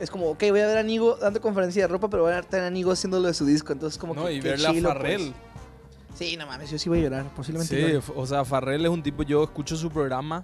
Es 0.00 0.10
como, 0.10 0.28
ok, 0.30 0.40
voy 0.50 0.60
a 0.60 0.66
ver 0.66 0.78
a 0.78 0.82
Nigo 0.82 1.16
dando 1.16 1.40
conferencia 1.40 1.82
de 1.82 1.88
ropa, 1.88 2.08
pero 2.10 2.24
voy 2.24 2.32
a 2.32 2.40
ver 2.40 2.60
a 2.62 2.70
Nigo 2.70 2.90
haciéndolo 2.92 3.28
de 3.28 3.34
su 3.34 3.46
disco. 3.46 3.72
Entonces 3.72 3.98
como 3.98 4.14
No, 4.14 4.24
que... 4.26 4.34
y 4.34 4.40
qué 4.40 4.48
verle 4.50 4.66
a 4.68 4.72
chilo, 4.72 4.88
Farrell. 4.88 5.32
pues. 5.32 6.18
Sí, 6.18 6.36
no 6.36 6.46
mames, 6.46 6.70
yo 6.70 6.78
sí 6.78 6.88
voy 6.88 6.98
a 6.98 7.02
llorar. 7.02 7.26
Posiblemente 7.34 8.00
Sí, 8.00 8.12
o 8.14 8.26
sea, 8.26 8.44
Farrell 8.44 8.84
es 8.84 8.90
un 8.90 9.02
tipo, 9.02 9.22
yo 9.22 9.42
escucho 9.44 9.76
su 9.76 9.90
programa 9.90 10.42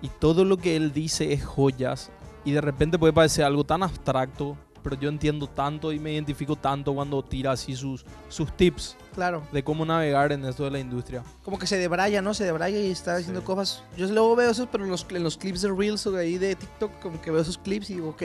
y 0.00 0.08
todo 0.08 0.44
lo 0.44 0.58
que 0.58 0.76
él 0.76 0.92
dice 0.92 1.32
es 1.32 1.44
joyas 1.44 2.10
y 2.44 2.52
de 2.52 2.60
repente 2.60 2.98
puede 2.98 3.12
parecer 3.12 3.44
algo 3.44 3.64
tan 3.64 3.82
abstracto, 3.82 4.56
pero 4.82 4.94
yo 4.98 5.08
entiendo 5.08 5.48
tanto 5.48 5.92
y 5.92 5.98
me 5.98 6.12
identifico 6.12 6.54
tanto 6.54 6.94
cuando 6.94 7.22
tira 7.24 7.50
así 7.52 7.74
sus, 7.74 8.04
sus 8.28 8.56
tips 8.56 8.96
Claro. 9.14 9.42
de 9.50 9.64
cómo 9.64 9.84
navegar 9.84 10.30
en 10.30 10.44
esto 10.44 10.64
de 10.64 10.70
la 10.70 10.78
industria. 10.78 11.24
Como 11.42 11.58
que 11.58 11.66
se 11.66 11.76
debraya, 11.78 12.22
¿no? 12.22 12.32
Se 12.32 12.44
debraya 12.44 12.78
y 12.78 12.90
está 12.90 13.16
haciendo 13.16 13.40
Sí. 13.40 13.46
cosas. 13.46 13.82
Yo 13.96 14.06
luego 14.06 14.36
veo 14.36 14.50
eso, 14.50 14.68
pero 14.70 14.84
en 14.84 14.90
los, 14.90 15.04
en 15.10 15.24
los 15.24 15.36
clips 15.36 15.62
de 15.62 15.72
Reels 15.72 16.06
o 16.06 16.12
de 16.12 16.22
ahí 16.22 16.38
de 16.38 16.54
TikTok, 16.54 17.00
como 17.00 17.20
que 17.20 17.32
veo 17.32 17.40
esos 17.42 17.58
clips 17.58 17.90
y 17.90 17.94
digo, 17.94 18.10
ok, 18.10 18.22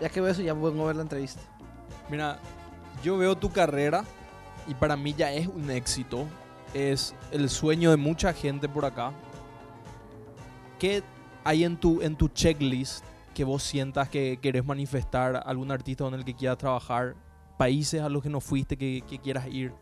ya 0.00 0.08
que 0.08 0.20
veo 0.20 0.30
eso, 0.30 0.42
ya 0.42 0.54
vengo 0.54 0.84
a 0.84 0.86
ver 0.88 0.96
la 0.96 1.02
entrevista. 1.02 1.40
Mira, 2.10 2.38
yo 3.02 3.16
veo 3.18 3.36
tu 3.36 3.50
carrera 3.50 4.04
y 4.66 4.74
para 4.74 4.96
mí 4.96 5.14
ya 5.14 5.32
es 5.32 5.46
un 5.46 5.70
éxito. 5.70 6.26
Es 6.74 7.14
el 7.30 7.48
sueño 7.48 7.90
de 7.90 7.96
mucha 7.96 8.32
gente 8.32 8.68
por 8.68 8.84
acá. 8.84 9.12
¿Qué 10.78 11.02
hay 11.44 11.64
en 11.64 11.76
tu, 11.76 12.02
en 12.02 12.16
tu 12.16 12.28
checklist 12.28 13.04
que 13.34 13.44
vos 13.44 13.62
sientas 13.62 14.08
que 14.08 14.38
querés 14.40 14.64
manifestar 14.64 15.42
algún 15.46 15.70
artista 15.70 16.04
con 16.04 16.14
el 16.14 16.24
que 16.24 16.34
quieras 16.34 16.58
trabajar? 16.58 17.14
Países 17.56 18.02
a 18.02 18.08
los 18.08 18.22
que 18.22 18.28
no 18.28 18.40
fuiste 18.40 18.76
que, 18.76 19.02
que 19.08 19.18
quieras 19.18 19.46
ir. 19.48 19.72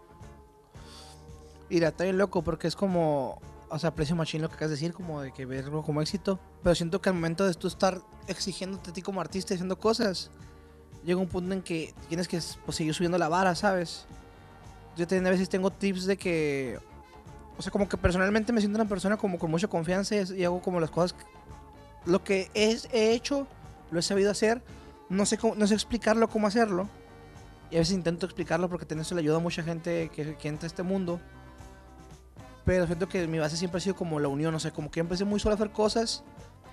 Mira, 1.69 1.89
está 1.89 2.05
bien 2.05 2.17
loco 2.17 2.43
porque 2.43 2.69
es 2.69 2.77
como, 2.77 3.41
o 3.77 3.79
sea, 3.79 3.91
aprecio 3.91 4.17
machín 4.17 4.43
lo 4.43 4.49
que 4.49 4.55
acabas 4.57 4.71
de 4.71 4.77
decir, 4.77 4.93
como 4.93 5.21
de 5.21 5.33
que 5.33 5.47
verlo 5.47 5.83
como 5.83 6.03
éxito. 6.03 6.39
Pero 6.63 6.75
siento 6.75 7.01
que 7.01 7.09
al 7.09 7.15
momento 7.15 7.47
de 7.47 7.55
tú 7.55 7.69
estar 7.69 8.01
exigiéndote 8.27 8.91
a 8.91 8.93
ti 8.93 9.03
como 9.03 9.21
artista 9.21 9.55
y 9.55 9.57
haciendo 9.57 9.79
cosas, 9.79 10.31
llega 11.05 11.21
un 11.21 11.29
punto 11.29 11.53
en 11.55 11.63
que 11.63 11.95
tienes 12.09 12.27
que 12.29 12.41
pues, 12.65 12.77
seguir 12.77 12.93
subiendo 12.95 13.19
la 13.19 13.29
vara, 13.29 13.55
¿sabes? 13.55 14.07
Yo 14.97 15.05
a 15.05 15.21
veces 15.31 15.49
tengo 15.49 15.71
tips 15.71 16.07
de 16.07 16.17
que, 16.17 16.79
o 17.59 17.63
sea, 17.63 17.71
como 17.71 17.89
que 17.89 17.97
personalmente 17.97 18.53
me 18.53 18.61
siento 18.61 18.79
una 18.81 18.89
persona 18.89 19.17
como 19.17 19.39
con 19.39 19.51
mucha 19.51 19.69
confianza 19.69 20.17
y, 20.17 20.41
y 20.41 20.45
hago 20.45 20.61
como 20.63 20.81
las 20.81 20.91
cosas, 20.91 21.13
que- 21.13 22.11
lo 22.11 22.25
que 22.25 22.51
es, 22.55 22.89
he 22.93 23.13
hecho, 23.13 23.47
lo 23.91 23.99
he 23.99 24.03
sabido 24.03 24.31
hacer, 24.31 24.63
no 25.09 25.27
sé, 25.27 25.39
cómo, 25.39 25.55
no 25.55 25.67
sé 25.67 25.75
explicarlo 25.75 26.29
cómo 26.29 26.47
hacerlo. 26.47 26.89
Y 27.71 27.77
a 27.77 27.79
veces 27.81 27.95
intento 27.95 28.27
explicarlo 28.27 28.69
porque 28.69 28.87
eso 28.95 29.15
le 29.15 29.21
ayuda 29.21 29.37
a 29.37 29.41
mucha 29.41 29.63
gente 29.63 30.09
que, 30.15 30.37
que 30.37 30.49
entra 30.49 30.67
a 30.67 30.69
este 30.69 30.83
mundo. 30.83 31.21
Pero 32.67 32.85
siento 32.87 33.09
que 33.09 33.27
mi 33.29 33.39
base 33.39 33.57
siempre 33.57 33.79
ha 33.79 33.81
sido 33.81 33.95
como 33.95 34.19
la 34.19 34.27
unión, 34.27 34.53
o 34.53 34.59
sea, 34.59 34.73
como 34.73 34.91
que 34.91 34.99
empecé 34.99 35.25
muy 35.25 35.39
solo 35.39 35.53
a 35.53 35.55
hacer 35.55 35.71
cosas 35.71 36.25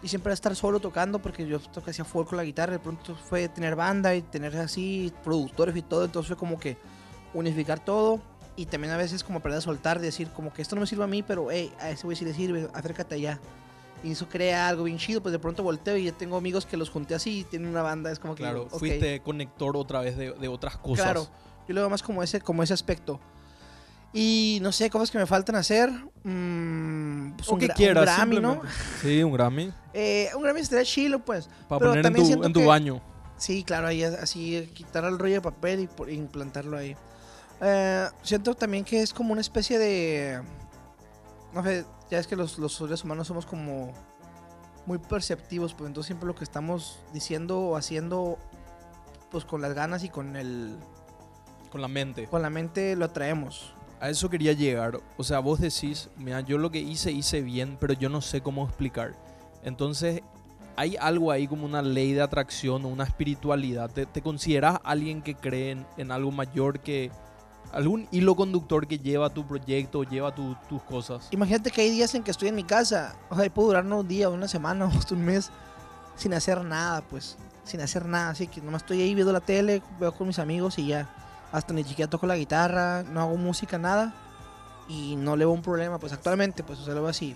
y 0.01 0.07
siempre 0.07 0.31
a 0.31 0.33
estar 0.33 0.53
solo 0.55 0.79
tocando 0.79 1.19
porque 1.19 1.47
yo 1.47 1.59
hacía 1.87 2.03
folk 2.03 2.29
con 2.29 2.37
la 2.37 2.43
guitarra, 2.43 2.73
de 2.73 2.79
pronto 2.79 3.15
fue 3.15 3.47
tener 3.47 3.75
banda 3.75 4.15
y 4.15 4.23
tener 4.23 4.57
así 4.57 5.13
productores 5.23 5.75
y 5.77 5.83
todo, 5.83 6.03
entonces 6.03 6.27
fue 6.29 6.35
como 6.35 6.59
que 6.59 6.77
unificar 7.35 7.79
todo 7.79 8.19
y 8.55 8.65
también 8.65 8.91
a 8.91 8.97
veces 8.97 9.23
como 9.23 9.37
aprender 9.37 9.59
a 9.59 9.61
soltar, 9.61 9.99
decir 9.99 10.29
como 10.29 10.51
que 10.51 10.63
esto 10.63 10.75
no 10.75 10.81
me 10.81 10.87
sirve 10.87 11.03
a 11.03 11.07
mí, 11.07 11.21
pero 11.21 11.51
hey, 11.51 11.71
a 11.79 11.91
ese 11.91 12.05
güey 12.05 12.17
sí 12.17 12.25
le 12.25 12.33
sirve, 12.33 12.67
acércate 12.73 13.15
allá. 13.15 13.39
Y 14.03 14.11
eso 14.11 14.27
crea 14.27 14.67
algo 14.67 14.85
bien 14.85 14.97
chido, 14.97 15.21
pues 15.21 15.31
de 15.31 15.39
pronto 15.39 15.61
volteo 15.61 15.95
y 15.95 16.05
ya 16.05 16.11
tengo 16.11 16.37
amigos 16.37 16.65
que 16.65 16.75
los 16.75 16.89
junté 16.89 17.13
así 17.13 17.41
y 17.41 17.43
tienen 17.43 17.69
una 17.69 17.83
banda, 17.83 18.11
es 18.11 18.19
como 18.19 18.33
que... 18.33 18.41
Claro, 18.41 18.63
digo, 18.63 18.71
ok. 18.71 18.79
fuiste 18.79 19.21
conector 19.21 19.77
otra 19.77 20.01
vez 20.01 20.17
de, 20.17 20.33
de 20.33 20.47
otras 20.47 20.75
cosas. 20.77 21.05
Claro, 21.05 21.27
yo 21.67 21.75
lo 21.75 21.81
veo 21.81 21.89
más 21.89 22.01
como 22.01 22.21
ese, 22.23 22.41
como 22.41 22.63
ese 22.63 22.73
aspecto. 22.73 23.19
Y 24.13 24.59
no 24.61 24.71
sé, 24.71 24.89
cosas 24.89 25.09
que 25.09 25.17
me 25.17 25.25
faltan 25.25 25.55
hacer. 25.55 25.89
Mm, 26.23 27.31
pues 27.35 27.49
O 27.49 27.53
un 27.53 27.59
que 27.59 27.65
gra- 27.67 27.71
un 27.71 27.75
quieras. 27.75 28.03
Grammy, 28.05 28.39
¿no? 28.39 28.61
Sí, 29.01 29.23
un 29.23 29.33
Grammy. 29.33 29.73
Eh, 29.93 30.29
un 30.35 30.43
Grammy 30.43 30.59
estaría 30.61 30.85
chilo, 30.85 31.19
pues. 31.25 31.47
Para 31.67 31.79
Pero 31.79 31.91
poner 31.91 31.97
en 31.97 32.03
también 32.03 32.23
tu, 32.23 32.27
siento 32.27 32.47
en 32.47 32.53
tu 32.53 32.59
que- 32.59 32.65
baño. 32.65 33.01
Sí, 33.37 33.63
claro, 33.63 33.87
ahí 33.87 34.03
así 34.03 34.69
quitar 34.73 35.03
el 35.05 35.17
rollo 35.19 35.35
de 35.35 35.41
papel 35.41 35.79
y 35.81 35.87
por- 35.87 36.09
implantarlo 36.09 36.77
ahí. 36.77 36.95
Eh, 37.61 38.07
siento 38.21 38.53
también 38.55 38.83
que 38.85 39.01
es 39.01 39.13
como 39.13 39.31
una 39.31 39.41
especie 39.41 39.79
de. 39.79 40.41
No 41.53 41.63
sé, 41.63 41.85
ya 42.09 42.19
es 42.19 42.27
que 42.27 42.35
los, 42.35 42.57
los 42.59 42.75
seres 42.75 43.03
humanos 43.03 43.27
somos 43.27 43.45
como. 43.45 43.93
muy 44.85 44.97
perceptivos, 44.99 45.73
pues 45.73 45.87
entonces 45.87 46.07
siempre 46.07 46.27
lo 46.27 46.35
que 46.35 46.43
estamos 46.43 46.99
diciendo 47.13 47.59
o 47.59 47.75
haciendo, 47.77 48.37
pues 49.31 49.45
con 49.45 49.61
las 49.61 49.73
ganas 49.73 50.03
y 50.03 50.09
con 50.09 50.35
el, 50.35 50.75
Con 51.71 51.81
la 51.81 51.87
mente. 51.87 52.27
con 52.27 52.41
la 52.41 52.49
mente 52.49 52.95
lo 52.95 53.05
atraemos. 53.05 53.73
A 54.03 54.09
eso 54.09 54.29
quería 54.29 54.51
llegar. 54.51 54.99
O 55.15 55.23
sea, 55.23 55.39
vos 55.39 55.61
decís, 55.61 56.09
mira, 56.17 56.41
yo 56.41 56.57
lo 56.57 56.69
que 56.69 56.79
hice, 56.79 57.13
hice 57.13 57.39
bien, 57.39 57.77
pero 57.79 57.93
yo 57.93 58.09
no 58.09 58.19
sé 58.19 58.41
cómo 58.41 58.65
explicar. 58.65 59.13
Entonces, 59.63 60.21
hay 60.75 60.97
algo 60.97 61.31
ahí 61.31 61.47
como 61.47 61.63
una 61.65 61.81
ley 61.81 62.11
de 62.11 62.21
atracción 62.21 62.83
o 62.83 62.89
una 62.89 63.05
espiritualidad. 63.05 63.89
¿Te, 63.89 64.05
te 64.05 64.21
consideras 64.21 64.77
alguien 64.83 65.21
que 65.21 65.35
cree 65.35 65.77
en, 65.95 66.11
algo 66.11 66.31
mayor 66.31 66.81
que 66.81 67.11
algún 67.71 68.09
hilo 68.11 68.35
conductor 68.35 68.87
que 68.87 68.99
lleva 68.99 69.29
tu 69.29 69.47
proyecto, 69.47 70.03
lleva 70.03 70.35
tu- 70.35 70.57
tus 70.67 70.83
cosas? 70.83 71.29
Imagínate 71.31 71.71
que 71.71 71.79
hay 71.79 71.89
días 71.89 72.13
en 72.13 72.23
que 72.23 72.31
estoy 72.31 72.49
en 72.49 72.55
mi 72.55 72.65
casa, 72.65 73.15
o 73.29 73.37
sea, 73.37 73.49
puedo 73.53 73.69
durar 73.69 73.85
un 73.85 74.05
día, 74.05 74.27
una 74.27 74.49
semana, 74.49 74.83
o 74.85 74.89
hasta 74.89 75.15
un 75.15 75.23
mes 75.23 75.49
sin 76.17 76.33
hacer 76.33 76.61
nada, 76.65 77.03
pues, 77.03 77.37
sin 77.63 77.79
hacer 77.79 78.05
nada, 78.05 78.31
así 78.31 78.47
que 78.47 78.59
nomás 78.59 78.81
estoy 78.81 79.01
ahí 79.01 79.15
viendo 79.15 79.31
la 79.31 79.39
tele, 79.39 79.81
veo 79.97 80.11
con 80.13 80.27
mis 80.27 80.39
amigos 80.39 80.77
y 80.77 80.87
ya, 80.87 81.07
hasta 81.53 81.71
ni 81.71 81.83
siquiera 81.83 82.09
toco 82.09 82.25
la 82.25 82.35
guitarra, 82.35 83.03
no 83.03 83.21
hago 83.21 83.37
música, 83.37 83.77
nada, 83.77 84.13
y 84.89 85.15
no 85.15 85.35
le 85.35 85.45
veo 85.45 85.53
un 85.53 85.61
problema, 85.61 85.99
pues 85.99 86.11
actualmente, 86.11 86.63
pues, 86.63 86.79
o 86.79 86.87
lo 86.87 86.95
veo 86.95 87.07
así. 87.07 87.35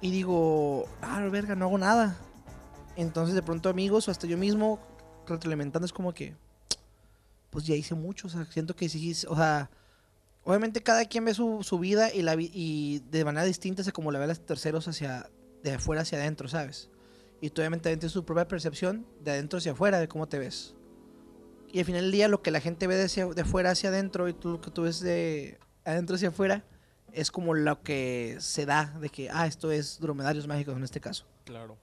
Y 0.00 0.12
digo, 0.12 0.86
ah, 1.02 1.20
verga, 1.30 1.56
no 1.56 1.66
hago 1.66 1.76
nada. 1.76 2.16
Entonces 2.96 3.34
de 3.34 3.42
pronto 3.42 3.68
amigos 3.68 4.06
o 4.06 4.12
hasta 4.12 4.28
yo 4.28 4.38
mismo 4.38 4.78
retroalimentando 5.26 5.86
es 5.86 5.92
como 5.92 6.14
que, 6.14 6.36
pues 7.50 7.66
ya 7.66 7.74
hice 7.74 7.96
mucho, 7.96 8.28
o 8.28 8.30
sea, 8.30 8.44
siento 8.44 8.76
que 8.76 8.88
sí, 8.88 9.12
o 9.28 9.34
sea, 9.34 9.70
obviamente 10.44 10.80
cada 10.80 11.04
quien 11.04 11.24
ve 11.24 11.34
su, 11.34 11.64
su 11.64 11.80
vida 11.80 12.14
y, 12.14 12.22
la, 12.22 12.36
y 12.38 13.00
de 13.10 13.24
manera 13.24 13.44
distinta 13.44 13.82
es 13.82 13.92
como 13.92 14.12
la 14.12 14.20
ve 14.20 14.26
a 14.26 14.28
los 14.28 14.46
terceros 14.46 14.86
hacia, 14.86 15.28
de 15.64 15.74
afuera 15.74 16.02
hacia 16.02 16.18
adentro, 16.18 16.48
¿sabes? 16.48 16.90
Y 17.40 17.50
tú 17.50 17.60
obviamente 17.60 17.88
tienes 17.88 18.12
su 18.12 18.24
propia 18.24 18.46
percepción 18.46 19.04
de 19.20 19.32
adentro 19.32 19.58
hacia 19.58 19.72
afuera 19.72 19.98
de 19.98 20.06
cómo 20.06 20.28
te 20.28 20.38
ves. 20.38 20.76
Y 21.72 21.78
al 21.78 21.84
final 21.84 22.02
del 22.02 22.12
día 22.12 22.28
lo 22.28 22.42
que 22.42 22.50
la 22.50 22.60
gente 22.60 22.86
ve 22.86 22.96
de, 22.96 23.04
hacia- 23.04 23.26
de 23.26 23.42
afuera 23.42 23.70
hacia 23.70 23.90
adentro 23.90 24.28
y 24.28 24.32
tú 24.32 24.50
lo 24.50 24.60
que 24.60 24.70
tú 24.70 24.82
ves 24.82 25.00
de 25.00 25.58
adentro 25.84 26.16
hacia 26.16 26.28
afuera 26.30 26.64
es 27.12 27.30
como 27.30 27.54
lo 27.54 27.80
que 27.82 28.36
se 28.40 28.66
da 28.66 28.96
de 29.00 29.08
que, 29.08 29.30
ah, 29.30 29.46
esto 29.46 29.70
es 29.72 29.98
dromedarios 30.00 30.46
mágicos 30.46 30.76
en 30.76 30.84
este 30.84 31.00
caso. 31.00 31.26
Claro. 31.44 31.76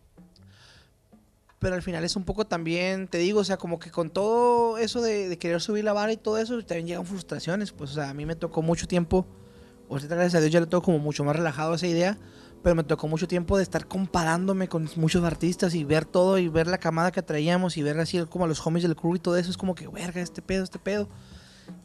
Pero 1.59 1.73
al 1.75 1.81
final 1.81 2.03
es 2.03 2.15
un 2.15 2.23
poco 2.23 2.45
también, 2.45 3.07
te 3.07 3.17
digo, 3.17 3.39
o 3.39 3.43
sea, 3.43 3.57
como 3.57 3.79
que 3.79 3.89
con 3.89 4.09
todo 4.11 4.77
eso 4.77 5.01
de, 5.01 5.27
de 5.27 5.37
querer 5.39 5.59
subir 5.59 5.83
la 5.83 5.91
vara 5.93 6.11
y 6.11 6.17
todo 6.17 6.37
eso, 6.37 6.57
también 6.63 6.85
llegan 6.87 7.05
frustraciones. 7.05 7.71
Pues, 7.71 7.91
o 7.91 7.93
sea, 7.95 8.09
a 8.09 8.13
mí 8.13 8.25
me 8.27 8.35
tocó 8.35 8.61
mucho 8.61 8.87
tiempo, 8.87 9.25
ahorita 9.89 10.13
gracias 10.15 10.35
a 10.35 10.39
Dios 10.41 10.51
ya 10.51 10.59
lo 10.59 10.67
tengo 10.67 10.83
como 10.83 10.99
mucho 10.99 11.23
más 11.23 11.35
relajado 11.35 11.73
esa 11.73 11.87
idea, 11.87 12.17
pero 12.63 12.75
me 12.75 12.83
tocó 12.83 13.07
mucho 13.07 13.27
tiempo 13.27 13.57
de 13.57 13.63
estar 13.63 13.87
comparándome 13.87 14.67
con 14.67 14.89
muchos 14.95 15.23
artistas 15.23 15.73
y 15.75 15.83
ver 15.83 16.05
todo 16.05 16.37
y 16.37 16.47
ver 16.47 16.67
la 16.67 16.77
camada 16.77 17.11
que 17.11 17.21
traíamos 17.21 17.77
y 17.77 17.83
ver 17.83 17.99
así 17.99 18.23
como 18.25 18.45
a 18.45 18.47
los 18.47 18.65
homies 18.65 18.83
del 18.83 18.95
crew 18.95 19.15
y 19.15 19.19
todo 19.19 19.37
eso. 19.37 19.49
Es 19.51 19.57
como 19.57 19.75
que, 19.75 19.87
verga, 19.87 20.21
este 20.21 20.41
pedo, 20.41 20.63
este 20.63 20.79
pedo. 20.79 21.07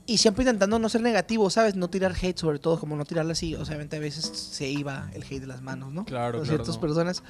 Y 0.06 0.18
siempre 0.18 0.42
intentando 0.42 0.78
no 0.78 0.88
ser 0.88 1.00
negativo, 1.00 1.48
¿sabes? 1.50 1.76
No 1.76 1.88
tirar 1.88 2.14
hate, 2.20 2.38
sobre 2.38 2.58
todo, 2.58 2.78
como 2.78 2.96
no 2.96 3.04
tirarle 3.04 3.32
así. 3.32 3.54
O 3.54 3.64
sea, 3.64 3.76
a 3.76 3.98
veces 3.98 4.24
se 4.24 4.68
iba 4.68 5.10
el 5.14 5.22
hate 5.22 5.40
de 5.40 5.46
las 5.46 5.62
manos, 5.62 5.92
¿no? 5.92 6.04
Claro, 6.04 6.38
Con 6.38 6.46
claro, 6.46 6.56
ciertas 6.64 6.74
no. 6.76 6.80
personas. 6.80 7.22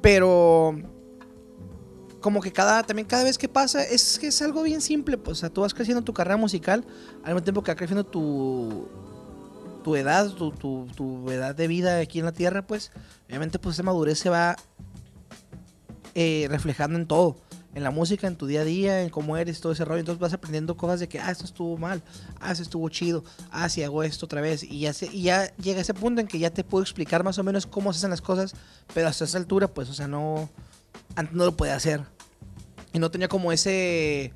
Pero 0.00 0.76
como 2.20 2.40
que 2.40 2.52
cada 2.52 2.82
también 2.84 3.06
cada 3.06 3.24
vez 3.24 3.36
que 3.36 3.48
pasa 3.48 3.82
es 3.82 4.18
que 4.18 4.28
es 4.28 4.40
algo 4.42 4.62
bien 4.62 4.80
simple 4.80 5.18
pues 5.18 5.38
o 5.38 5.40
sea 5.40 5.50
tú 5.50 5.60
vas 5.62 5.74
creciendo 5.74 6.02
tu 6.02 6.14
carrera 6.14 6.36
musical 6.36 6.86
al 7.24 7.34
mismo 7.34 7.42
tiempo 7.42 7.62
que 7.64 7.72
va 7.72 7.76
creciendo 7.76 8.04
tu 8.04 8.88
tu 9.82 9.96
edad 9.96 10.30
tu, 10.30 10.50
tu, 10.52 10.86
tu 10.94 11.30
edad 11.30 11.54
de 11.54 11.66
vida 11.66 11.98
aquí 11.98 12.18
en 12.18 12.24
la 12.26 12.32
tierra 12.32 12.62
pues 12.66 12.90
obviamente 13.28 13.58
pues 13.58 13.76
esa 13.76 13.82
madurez 13.82 14.18
se 14.18 14.30
va 14.30 14.56
eh, 16.14 16.46
reflejando 16.50 16.98
en 16.98 17.06
todo 17.06 17.36
en 17.74 17.82
la 17.82 17.90
música 17.90 18.26
en 18.26 18.36
tu 18.36 18.46
día 18.46 18.60
a 18.60 18.64
día 18.64 19.02
en 19.02 19.08
cómo 19.08 19.36
eres 19.38 19.60
todo 19.62 19.72
ese 19.72 19.84
rollo 19.86 20.00
entonces 20.00 20.20
vas 20.20 20.34
aprendiendo 20.34 20.76
cosas 20.76 21.00
de 21.00 21.08
que 21.08 21.18
ah 21.18 21.30
esto 21.30 21.44
estuvo 21.44 21.78
mal 21.78 22.02
ah 22.40 22.52
esto 22.52 22.62
estuvo 22.62 22.86
chido 22.90 23.24
ah 23.50 23.68
si 23.70 23.82
hago 23.82 24.02
esto 24.02 24.26
otra 24.26 24.42
vez 24.42 24.62
y 24.62 24.80
ya 24.80 24.92
se- 24.92 25.06
y 25.06 25.22
ya 25.22 25.54
llega 25.56 25.80
ese 25.80 25.94
punto 25.94 26.20
en 26.20 26.26
que 26.26 26.38
ya 26.38 26.50
te 26.50 26.64
puedo 26.64 26.82
explicar 26.82 27.24
más 27.24 27.38
o 27.38 27.42
menos 27.42 27.66
cómo 27.66 27.92
se 27.92 27.98
hacen 27.98 28.10
las 28.10 28.20
cosas 28.20 28.52
pero 28.92 29.08
hasta 29.08 29.24
esa 29.24 29.38
altura 29.38 29.68
pues 29.68 29.88
o 29.88 29.94
sea 29.94 30.06
no 30.06 30.50
no 31.32 31.44
lo 31.44 31.56
podía 31.56 31.74
hacer. 31.74 32.02
Y 32.94 32.98
no 32.98 33.10
tenía 33.10 33.28
como 33.28 33.52
ese... 33.52 34.32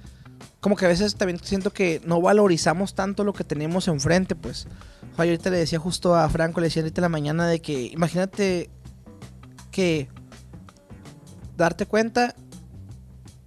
Como 0.60 0.76
que 0.76 0.84
a 0.84 0.88
veces 0.88 1.14
también 1.14 1.38
siento 1.42 1.72
que 1.72 2.00
no 2.04 2.20
valorizamos 2.20 2.94
tanto 2.94 3.24
lo 3.24 3.32
que 3.32 3.44
tenemos 3.44 3.88
enfrente, 3.88 4.34
pues. 4.34 4.66
O 5.16 5.18
sea, 5.18 5.24
yo 5.24 5.30
ahorita 5.30 5.48
le 5.48 5.56
decía 5.56 5.78
justo 5.78 6.14
a 6.14 6.28
Franco, 6.28 6.60
le 6.60 6.66
decía 6.66 6.82
ahorita 6.82 7.00
en 7.00 7.02
la 7.02 7.08
mañana 7.08 7.46
de 7.46 7.60
que 7.60 7.84
imagínate 7.84 8.68
que 9.70 10.08
darte 11.56 11.86
cuenta 11.86 12.34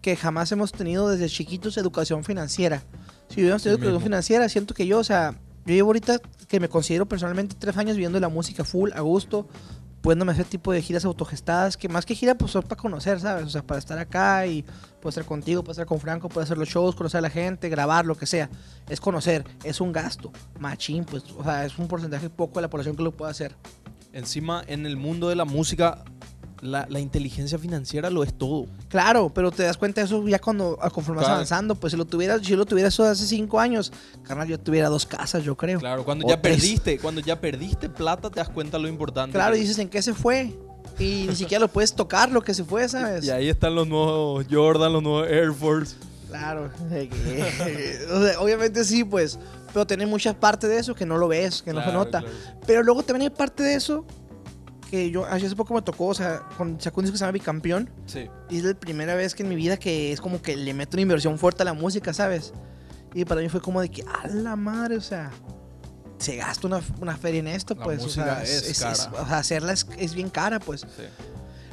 que 0.02 0.16
jamás 0.16 0.52
hemos 0.52 0.72
tenido 0.72 1.10
desde 1.10 1.30
chiquitos 1.30 1.78
educación 1.78 2.24
financiera. 2.24 2.82
Si 3.28 3.42
hubiéramos 3.42 3.62
tenido 3.62 3.78
Sí 3.78 3.82
educación 3.82 3.94
mismo. 3.94 4.06
financiera, 4.06 4.50
siento 4.50 4.74
que 4.74 4.88
yo, 4.88 4.98
o 4.98 5.04
sea, 5.04 5.40
yo 5.68 5.76
llevo 5.76 5.90
ahorita 5.90 6.20
que 6.48 6.60
me 6.60 6.70
considero 6.70 7.08
personalmente 7.08 7.56
tres 7.60 7.78
años 7.78 7.96
viviendo 7.98 8.20
la 8.20 8.30
música 8.30 8.64
full, 8.64 8.90
a 8.94 9.02
gusto, 9.02 9.48
pudiéndome 10.02 10.32
hacer 10.32 10.46
tipo 10.46 10.72
de 10.72 10.82
giras 10.82 11.06
autogestadas, 11.06 11.78
que 11.78 11.90
más 11.90 12.06
que 12.06 12.16
gira, 12.16 12.36
pues 12.36 12.52
son 12.52 12.64
para 12.64 12.82
conocer, 12.82 13.20
¿sabes? 13.20 13.46
O 13.46 13.50
sea, 13.50 13.64
para 13.64 13.80
estar 13.80 13.98
acá 13.98 14.46
y 14.48 14.64
puedo 15.02 15.10
estar 15.10 15.26
contigo, 15.26 15.64
puedo 15.64 15.74
estar 15.74 15.86
con 15.86 16.00
Franco, 16.00 16.30
puedo 16.30 16.44
hacer 16.44 16.58
los 16.58 16.70
shows, 16.70 16.96
conocer 16.96 17.20
a 17.20 17.22
la 17.22 17.30
gente, 17.30 17.70
grabar, 17.70 18.06
lo 18.06 18.16
que 18.16 18.26
sea. 18.26 18.50
Es 18.88 19.00
conocer, 19.00 19.46
es 19.64 19.82
un 19.82 19.92
gasto, 19.92 20.32
machín, 20.60 21.06
pues, 21.06 21.24
o 21.38 21.44
sea, 21.44 21.66
es 21.66 21.78
un 21.78 21.88
porcentaje 21.88 22.30
poco 22.30 22.56
de 22.56 22.64
la 22.64 22.70
población 22.70 22.96
que 22.96 23.04
lo 23.04 23.12
puede 23.12 23.32
hacer. 23.32 23.56
Encima, 24.14 24.64
en 24.68 24.86
el 24.86 24.98
mundo 24.98 25.30
de 25.30 25.36
la 25.36 25.46
música, 25.46 26.04
la, 26.62 26.86
la 26.89 27.00
inteligencia 27.00 27.58
financiera 27.58 28.10
lo 28.10 28.24
es 28.24 28.34
todo. 28.34 28.65
Claro, 28.89 29.32
pero 29.34 29.52
te 29.52 29.63
das 29.63 29.78
cuenta 29.78 30.02
de 30.02 30.06
eso 30.06 30.28
ya 30.28 30.39
cuando 30.39 30.78
a- 30.82 30.89
conforme 30.89 31.17
vas 31.17 31.26
Claro. 31.26 31.36
avanzando, 31.36 31.76
pues 31.76 31.91
si 31.91 31.98
lo 31.98 32.06
tuviera, 32.06 32.38
si 32.39 32.45
yo 32.45 32.58
lo 32.58 32.65
tuviera 32.65 32.89
eso 32.89 33.04
hace 33.04 33.26
cinco 33.26 33.60
años, 33.60 33.91
carnal, 34.24 34.48
yo 34.48 34.60
tuviera 34.60 34.89
dos 34.89 35.06
casas, 35.06 35.43
yo 35.43 35.56
creo. 35.56 35.80
Claro, 35.80 36.04
cuando 36.04 36.26
O 36.26 36.30
ya 36.30 36.41
tres. 36.41 36.56
perdiste, 36.58 37.00
cuando 37.00 37.22
ya 37.22 37.39
perdiste 37.39 37.89
plata, 37.89 38.30
te 38.30 38.36
das 38.39 38.50
cuenta 38.50 38.78
lo 38.78 38.88
importante. 38.88 39.34
Claro, 39.34 39.56
y 39.56 39.60
es. 39.60 39.67
dices 39.67 39.80
en 39.80 39.89
qué 39.89 40.02
se 40.02 40.13
fue. 40.13 40.54
Y 40.98 41.28
ni 41.30 41.36
siquiera 41.36 41.62
lo 41.62 41.69
puedes 41.69 41.93
tocar 41.93 42.30
lo 42.32 42.41
que 42.41 42.54
se 42.54 42.65
fue, 42.65 42.89
¿sabes? 42.89 43.24
Y 43.24 43.30
ahí 43.30 43.48
están 43.48 43.74
los 43.76 43.88
nuevos 43.88 44.45
Jordan, 44.52 44.91
los 44.91 45.02
nuevos 45.02 45.30
Air 45.30 45.54
Force. 45.54 45.95
Claro. 46.28 46.69
o 48.13 48.22
sea, 48.24 48.39
obviamente 48.39 48.84
sí, 48.84 49.04
pues. 49.04 49.39
Pero 49.74 49.86
tiene 49.86 50.06
muchas 50.08 50.36
partes 50.36 50.69
de 50.69 50.80
eso 50.80 50.95
que 50.95 51.06
no 51.06 51.17
lo 51.17 51.28
ves, 51.28 51.62
que 51.62 51.72
no 51.74 51.84
se 51.84 51.91
nota. 51.93 52.19
claro. 52.22 52.36
Pero 52.65 52.84
luego 52.84 53.04
también 53.04 53.32
hay 53.32 53.36
parte 53.38 53.62
de 53.63 53.76
eso 53.76 54.04
que 54.89 55.12
yo 55.12 55.25
hace 55.25 55.56
poco 55.56 55.73
me 55.73 55.82
tocó, 55.82 56.08
o 56.08 56.13
sea, 56.13 56.39
con, 56.58 56.80
sacó 56.82 56.99
un 56.99 57.06
disco 57.06 57.13
que 57.13 57.17
se 57.19 57.23
llama 57.23 57.34
Bicampeón. 57.34 57.89
Sí. 58.06 58.28
Y 58.49 58.58
es 58.58 58.63
la 58.63 58.73
primera 58.73 59.15
vez 59.15 59.36
que 59.36 59.43
en 59.43 59.49
mi 59.49 59.56
vida 59.56 59.78
que 59.78 60.12
es 60.12 60.21
como 60.21 60.41
que 60.41 60.56
le 60.56 60.73
meto 60.73 60.95
una 60.95 61.02
inversión 61.02 61.38
fuerte 61.38 61.62
a 61.63 61.65
la 61.65 61.73
música, 61.73 62.13
¿sabes? 62.13 62.54
Y 63.13 63.25
para 63.25 63.41
mí 63.41 63.49
fue 63.49 63.62
como 63.62 63.82
de 63.82 63.89
que, 63.89 64.04
a 64.04 64.28
la 64.28 64.56
madre, 64.56 64.97
o 64.97 65.02
sea, 65.02 65.32
se 66.17 66.36
gasta 66.36 66.67
una, 66.67 66.82
una 66.99 67.17
feria 67.17 67.39
en 67.39 67.47
esto, 67.47 67.75
La 67.75 67.84
pues. 67.84 67.99
o 68.02 68.04
música 68.04 68.45
sea, 68.45 68.69
es 68.69 68.80
cara. 68.80 69.23
o 69.23 69.28
sea, 69.28 69.38
hacerla 69.38 69.73
es, 69.73 69.88
es 69.97 70.13
bien 70.13 70.30
cara, 70.30 70.60
pues. 70.60 70.82
sí. 70.82 71.04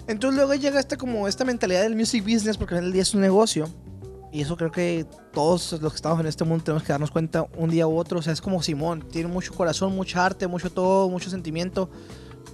Entonces 0.09 0.37
luego 0.37 0.55
llega 0.55 0.79
esta 0.79 0.96
como 0.96 1.26
esta 1.26 1.44
mentalidad 1.44 1.83
del 1.83 1.96
music 1.96 2.22
business 2.22 2.57
porque 2.57 2.76
del 2.76 2.92
día 2.92 3.02
es 3.02 3.14
un 3.14 3.20
negocio. 3.20 3.68
Y 4.33 4.42
eso 4.42 4.57
creo 4.57 4.70
que 4.70 5.07
todos 5.33 5.72
los 5.81 5.92
que 5.92 5.96
estamos 5.96 6.20
en 6.20 6.26
este 6.26 6.44
mundo 6.44 6.64
tenemos 6.64 6.83
que 6.83 6.92
darnos 6.92 7.11
cuenta 7.11 7.46
un 7.57 7.70
día 7.70 7.87
u 7.87 7.96
otro. 7.96 8.18
O 8.18 8.22
sea, 8.22 8.33
es 8.33 8.40
como 8.40 8.62
Simón, 8.62 9.02
tiene 9.11 9.29
mucho 9.29 9.55
corazón, 9.55 9.94
mucha 9.94 10.24
arte, 10.24 10.46
mucho 10.46 10.70
todo, 10.70 11.09
mucho 11.09 11.31
sentimiento. 11.31 11.90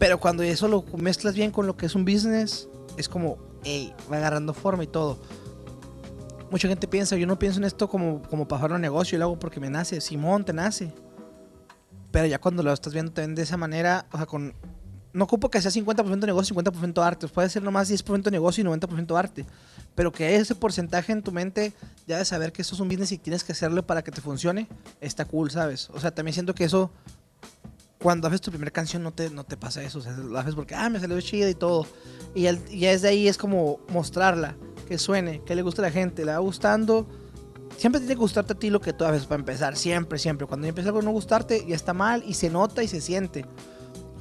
Pero 0.03 0.19
cuando 0.19 0.43
eso 0.43 0.67
lo 0.67 0.85
mezclas 0.99 1.33
bien 1.33 1.53
con 1.53 1.69
lo 1.69 1.77
que 1.77 1.87
es 1.87 1.95
un 1.95 2.05
business, 2.05 2.69
es 2.97 3.09
como, 3.09 3.38
hey, 3.62 3.95
va 4.11 4.17
agarrando 4.17 4.53
forma 4.53 4.83
y 4.83 4.88
todo. 4.88 5.17
Mucha 6.51 6.67
gente 6.67 6.88
piensa, 6.88 7.17
yo 7.17 7.25
no 7.25 7.38
pienso 7.38 7.61
en 7.61 7.65
esto 7.67 7.88
como, 7.88 8.21
como 8.23 8.49
para 8.49 8.75
un 8.75 8.81
negocio, 8.81 9.12
yo 9.12 9.19
lo 9.21 9.25
hago 9.27 9.38
porque 9.38 9.61
me 9.61 9.71
nace. 9.71 10.01
Simón, 10.01 10.45
te 10.45 10.53
nace. 10.53 10.93
Pero 12.11 12.27
ya 12.27 12.41
cuando 12.41 12.65
lo 12.65 12.73
estás 12.73 12.93
viendo 12.93 13.12
también 13.12 13.37
de 13.37 13.43
esa 13.43 13.57
manera, 13.57 14.07
o 14.11 14.17
sea, 14.17 14.27
con... 14.27 14.55
No 15.12 15.23
ocupo 15.23 15.53
que 15.53 15.62
sea 15.62 15.71
50% 15.71 16.27
negocio, 16.27 16.57
50% 16.57 17.01
arte. 17.01 17.29
Puede 17.29 17.49
ser 17.49 17.62
nomás 17.62 17.88
10% 17.88 18.29
negocio 18.33 18.65
y 18.65 18.67
90% 18.67 19.17
arte. 19.17 19.47
Pero 19.95 20.11
que 20.11 20.35
ese 20.35 20.57
porcentaje 20.57 21.12
en 21.12 21.23
tu 21.23 21.31
mente, 21.31 21.75
ya 22.09 22.19
de 22.19 22.25
saber 22.25 22.51
que 22.51 22.62
esto 22.62 22.75
es 22.75 22.81
un 22.81 22.88
business 22.88 23.12
y 23.12 23.19
tienes 23.19 23.45
que 23.45 23.53
hacerlo 23.53 23.87
para 23.87 24.03
que 24.03 24.11
te 24.11 24.21
funcione, 24.21 24.67
está 25.01 25.27
cool, 25.27 25.53
¿sabes? 25.53 25.91
O 25.91 26.01
sea, 26.01 26.12
también 26.12 26.35
siento 26.35 26.57
que 26.57 26.65
eso, 26.65 26.91
cuando 28.03 28.27
haces 28.27 28.41
tu 28.41 28.51
primera 28.51 28.71
canción, 28.71 29.03
no 29.03 29.12
te, 29.12 29.31
no 29.31 29.45
te 29.45 29.57
pasa 29.57 29.83
eso. 29.83 30.01
O 30.01 30.03
sea, 30.03 30.12
lo 30.12 30.38
haces 30.38 30.55
porque, 30.55 30.75
ah, 30.75 30.91
me 30.91 30.99
salió 30.99 31.21
chida 31.21 31.49
y 31.49 31.55
todo. 31.55 31.87
Y, 32.35 32.43
ya 32.43 32.53
desde 32.91 33.09
ahí 33.09 33.29
es 33.29 33.38
como 33.38 33.79
mostrarla, 33.88 34.57
que 34.88 34.99
suene, 34.99 35.41
que 35.45 35.55
le 35.55 35.62
guste 35.62 35.81
a 35.81 35.85
la 35.85 35.91
gente, 35.91 36.25
le 36.25 36.33
va 36.33 36.38
gustando. 36.38 37.07
Siempre 37.77 38.01
tiene 38.01 38.15
que 38.15 38.21
gustarte 38.21 38.53
a 38.53 38.59
ti 38.59 38.71
lo 38.71 38.81
que 38.81 38.93
tú 38.93 39.05
haces 39.05 39.25
para 39.25 39.38
empezar, 39.38 39.77
siempre, 39.77 40.19
siempre. 40.19 40.47
Cuando 40.47 40.67
empieza 40.67 40.91
algo 40.91 41.01
a 41.01 41.03
no 41.03 41.12
gustarte, 41.12 41.65
ya 41.67 41.77
está 41.77 41.95
mal 41.95 42.23
y 42.27 42.35
se 42.35 42.51
nota 42.51 42.83
y 42.83 42.88
se 42.88 43.01
siente. 43.01 43.47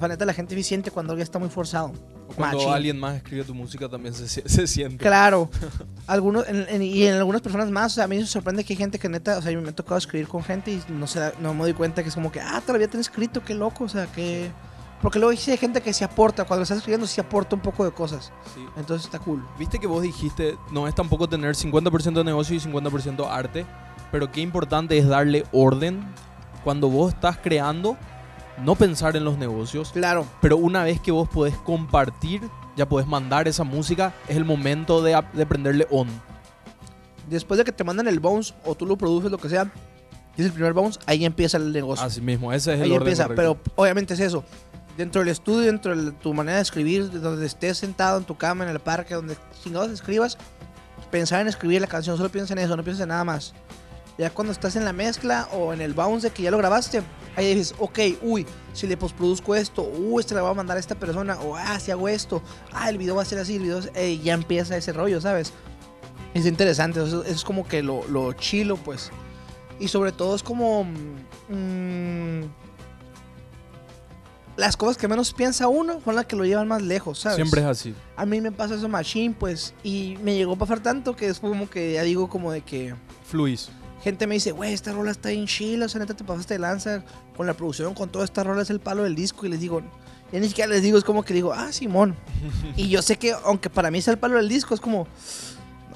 Sea, 0.02 0.08
neta, 0.10 0.26
la 0.26 0.34
gente 0.34 0.56
sí 0.56 0.64
siente 0.64 0.92
cuando 0.92 1.16
ya 1.16 1.24
está 1.24 1.40
muy 1.40 1.50
forzado. 1.50 1.92
O 2.28 2.34
cuando 2.34 2.58
Machín. 2.58 2.74
alguien 2.74 3.00
más 3.00 3.16
escribe 3.16 3.44
tu 3.44 3.54
música 3.54 3.88
también 3.88 4.14
se, 4.14 4.28
se- 4.50 4.68
siente. 4.68 4.98
Claro. 4.98 5.50
Algunos, 6.08 6.48
en- 6.48 6.66
en- 6.70 6.82
y 6.82 7.04
en 7.06 7.16
algunas 7.16 7.42
personas 7.42 7.70
más, 7.72 7.94
o 7.94 7.96
sea, 7.96 8.04
a 8.06 8.08
mí 8.08 8.18
me 8.18 8.26
sorprende 8.26 8.64
que 8.64 8.74
hay 8.74 8.78
gente 8.78 9.00
que 9.00 9.08
neta, 9.10 9.38
o 9.38 9.42
sea, 9.42 9.58
me 9.60 9.70
ha 9.70 9.76
tocado 9.76 9.98
escribir 9.98 10.28
con 10.28 10.44
gente 10.44 10.72
y 10.72 10.84
no, 10.92 11.08
se 11.08 11.20
da- 11.20 11.34
no 11.40 11.54
me 11.54 11.62
doy 11.62 11.74
cuenta 11.74 12.04
que 12.04 12.10
es 12.10 12.16
como 12.16 12.32
que, 12.32 12.42
ah, 12.42 12.62
todavía 12.66 12.88
te 12.90 12.98
han 12.98 13.02
escrito, 13.02 13.44
qué 13.44 13.54
loco, 13.54 13.84
o 13.86 13.90
sea, 13.90 14.08
qué, 14.08 14.52
Porque 15.02 15.18
luego 15.20 15.32
hay 15.32 15.38
gente 15.58 15.82
que 15.82 15.94
se 15.94 16.04
aporta, 16.04 16.46
cuando 16.46 16.64
estás 16.64 16.78
escribiendo 16.78 17.08
se 17.08 17.22
aporta 17.22 17.56
un 17.56 17.62
poco 17.62 17.84
de 17.86 17.92
cosas. 17.92 18.32
Sí. 18.54 18.62
Entonces 18.78 19.06
está 19.06 19.18
cool. 19.20 19.44
Viste 19.58 19.80
que 19.80 19.88
vos 19.88 20.02
dijiste, 20.04 20.58
no 20.72 20.88
es 20.88 20.94
tampoco 20.96 21.28
tener 21.28 21.56
50% 21.56 22.14
de 22.14 22.24
negocio 22.24 22.56
y 22.56 22.60
50% 22.60 23.28
arte, 23.30 23.66
pero 24.12 24.32
qué 24.32 24.42
importante 24.42 24.98
es 24.98 25.08
darle 25.08 25.44
orden 25.52 26.04
cuando 26.64 26.88
vos 26.90 27.14
estás 27.14 27.38
creando, 27.38 27.98
no 28.64 28.76
pensar 28.76 29.16
en 29.16 29.24
los 29.24 29.38
negocios, 29.38 29.92
Claro. 29.92 30.26
pero 30.42 30.58
una 30.58 30.84
vez 30.84 31.00
que 31.00 31.12
vos 31.12 31.28
podés 31.30 31.56
compartir, 31.58 32.42
ya 32.78 32.88
podés 32.88 33.08
mandar 33.08 33.48
esa 33.48 33.64
música, 33.64 34.14
es 34.28 34.38
el 34.38 34.46
momento 34.46 35.02
de, 35.02 35.22
de 35.34 35.46
prenderle 35.46 35.88
on. 35.92 36.08
Después 37.30 37.58
de 37.58 37.64
que 37.64 37.72
te 37.72 37.84
mandan 37.84 38.08
el 38.08 38.20
bounce 38.20 38.54
o 38.66 38.76
tú 38.76 38.86
lo 38.86 38.98
produces, 38.98 39.32
lo 39.32 39.38
que 39.38 39.50
sea, 39.50 39.72
es 40.38 40.46
el 40.46 40.52
primer 40.52 40.74
bounce, 40.74 41.00
ahí 41.06 41.26
empieza 41.26 41.58
el 41.58 41.72
negocio. 41.72 42.06
Así 42.06 42.22
mismo, 42.22 42.52
ese 42.52 42.74
es 42.74 42.78
el 42.80 42.84
ahí 42.86 42.92
orden 42.92 43.08
empieza. 43.10 43.24
correcto. 43.28 43.58
Pero 43.64 43.74
obviamente 43.76 44.14
es 44.14 44.20
eso. 44.20 44.44
Dentro 44.98 45.22
del 45.22 45.30
estudio, 45.30 45.68
dentro 45.68 45.96
de 45.96 46.12
tu 46.12 46.34
manera 46.34 46.58
de 46.58 46.64
escribir, 46.64 47.10
de 47.10 47.20
donde 47.20 47.46
estés 47.46 47.78
sentado 47.78 48.18
en 48.18 48.24
tu 48.26 48.36
cama, 48.38 48.64
en 48.66 48.70
el 48.72 48.80
parque, 48.80 49.14
donde 49.14 49.38
chingados 49.64 49.90
escribas, 49.92 50.38
pensar 51.10 51.42
en 51.42 51.48
escribir 51.48 51.80
la 51.82 51.88
canción, 51.88 52.18
solo 52.18 52.30
piensa 52.30 52.54
en 52.54 52.60
eso, 52.60 52.76
no 52.76 52.84
piensa 52.84 53.04
en 53.04 53.10
nada 53.10 53.24
más. 53.24 53.54
Ya 54.22 54.30
cuando 54.30 54.54
estás 54.54 54.76
en 54.76 54.86
la 54.86 54.94
mezcla 54.94 55.50
o 55.52 55.74
en 55.74 55.82
el 55.82 55.96
bounce 55.96 56.30
que 56.30 56.44
ya 56.44 56.52
lo 56.52 56.58
grabaste, 56.60 57.02
ahí 57.36 57.56
dices, 57.56 57.74
ok, 57.80 57.98
uy, 58.22 58.46
si 58.72 58.86
le 58.86 58.96
postproduzco 58.96 59.56
esto, 59.56 59.82
uy, 59.82 60.20
este 60.20 60.36
le 60.36 60.42
va 60.42 60.52
a 60.52 60.54
mandar 60.54 60.78
a 60.78 60.80
esta 60.80 60.94
persona, 60.94 61.40
o 61.40 61.56
ah, 61.56 61.80
si 61.80 61.90
hago 61.90 62.08
esto, 62.08 62.40
ah, 62.72 62.88
el 62.92 63.00
video 63.00 63.16
va 63.16 63.24
a 63.24 63.26
ser 63.26 63.40
así, 63.40 63.56
el 63.56 63.64
video, 63.64 63.80
eh, 63.96 64.20
ya 64.24 64.36
empieza 64.36 64.78
ese 64.78 64.94
rollo, 64.94 65.20
¿sabes? 65.22 65.54
Es 66.36 66.46
interesante, 66.46 67.04
eso, 67.04 67.24
es 67.24 67.44
como 67.44 67.68
que 67.68 67.82
lo, 67.82 68.08
lo 68.10 68.34
chilo, 68.34 68.78
pues. 68.78 69.10
Y 69.80 69.88
sobre 69.88 70.12
todo 70.12 70.36
es 70.36 70.44
como... 70.44 70.84
mm, 71.50 72.42
las 74.56 74.78
cosas 74.78 74.98
que 74.98 75.08
menos 75.08 75.34
piensa 75.34 75.68
uno 75.68 76.00
son 76.06 76.14
las 76.14 76.28
que 76.28 76.36
lo 76.36 76.46
llevan 76.46 76.68
más 76.68 76.84
lejos, 76.84 77.18
¿sabes? 77.18 77.38
Siempre 77.38 77.62
es 77.62 77.68
así. 77.68 77.96
A 78.16 78.28
mí 78.28 78.40
me 78.40 78.52
pasa 78.52 78.76
eso 78.76 78.88
machine, 78.88 79.34
pues, 79.34 79.74
y 79.82 80.20
me 80.22 80.36
llegó 80.36 80.54
a 80.54 80.58
pasar 80.58 80.80
tanto 80.80 81.16
que 81.16 81.26
es 81.26 81.40
como 81.40 81.68
que 81.68 81.94
ya 81.94 82.04
digo 82.04 82.30
como 82.30 82.52
de 82.52 82.62
que 82.62 82.94
Fluís. 83.26 83.72
Gente 84.02 84.28
me 84.28 84.36
dice, 84.36 84.52
güey, 84.52 84.74
esta 84.74 84.92
rola 84.94 85.12
está 85.12 85.30
bien 85.30 85.46
chila, 85.46 85.86
o 85.86 85.90
sea, 85.90 86.00
neta 86.00 86.16
te 86.16 86.24
pasaste 86.24 86.56
de 86.56 86.60
lanza 86.60 87.04
con 87.36 87.48
la 87.48 87.54
producción, 87.54 87.94
con 87.94 88.10
toda 88.10 88.26
esta 88.26 88.44
rola 88.44 88.64
es 88.64 88.70
el 88.70 88.80
palo 88.80 89.04
del 89.04 89.16
disco, 89.16 89.46
y 89.46 89.50
les 89.50 89.60
digo, 89.60 89.82
ya 90.32 90.40
ni 90.40 90.48
siquiera 90.48 90.70
les 90.70 90.82
digo, 90.82 90.98
es 90.98 91.04
como 91.04 91.24
que 91.24 91.34
digo, 91.34 91.54
ah, 91.54 91.72
Simón. 91.72 92.16
y 92.76 92.90
yo 92.90 93.02
sé 93.02 93.18
que, 93.18 93.34
aunque 93.44 93.70
para 93.70 93.92
mí 93.92 94.00
es 94.00 94.08
el 94.08 94.18
palo 94.18 94.38
del 94.38 94.50
disco, 94.50 94.74
es 94.74 94.82
como, 94.82 95.08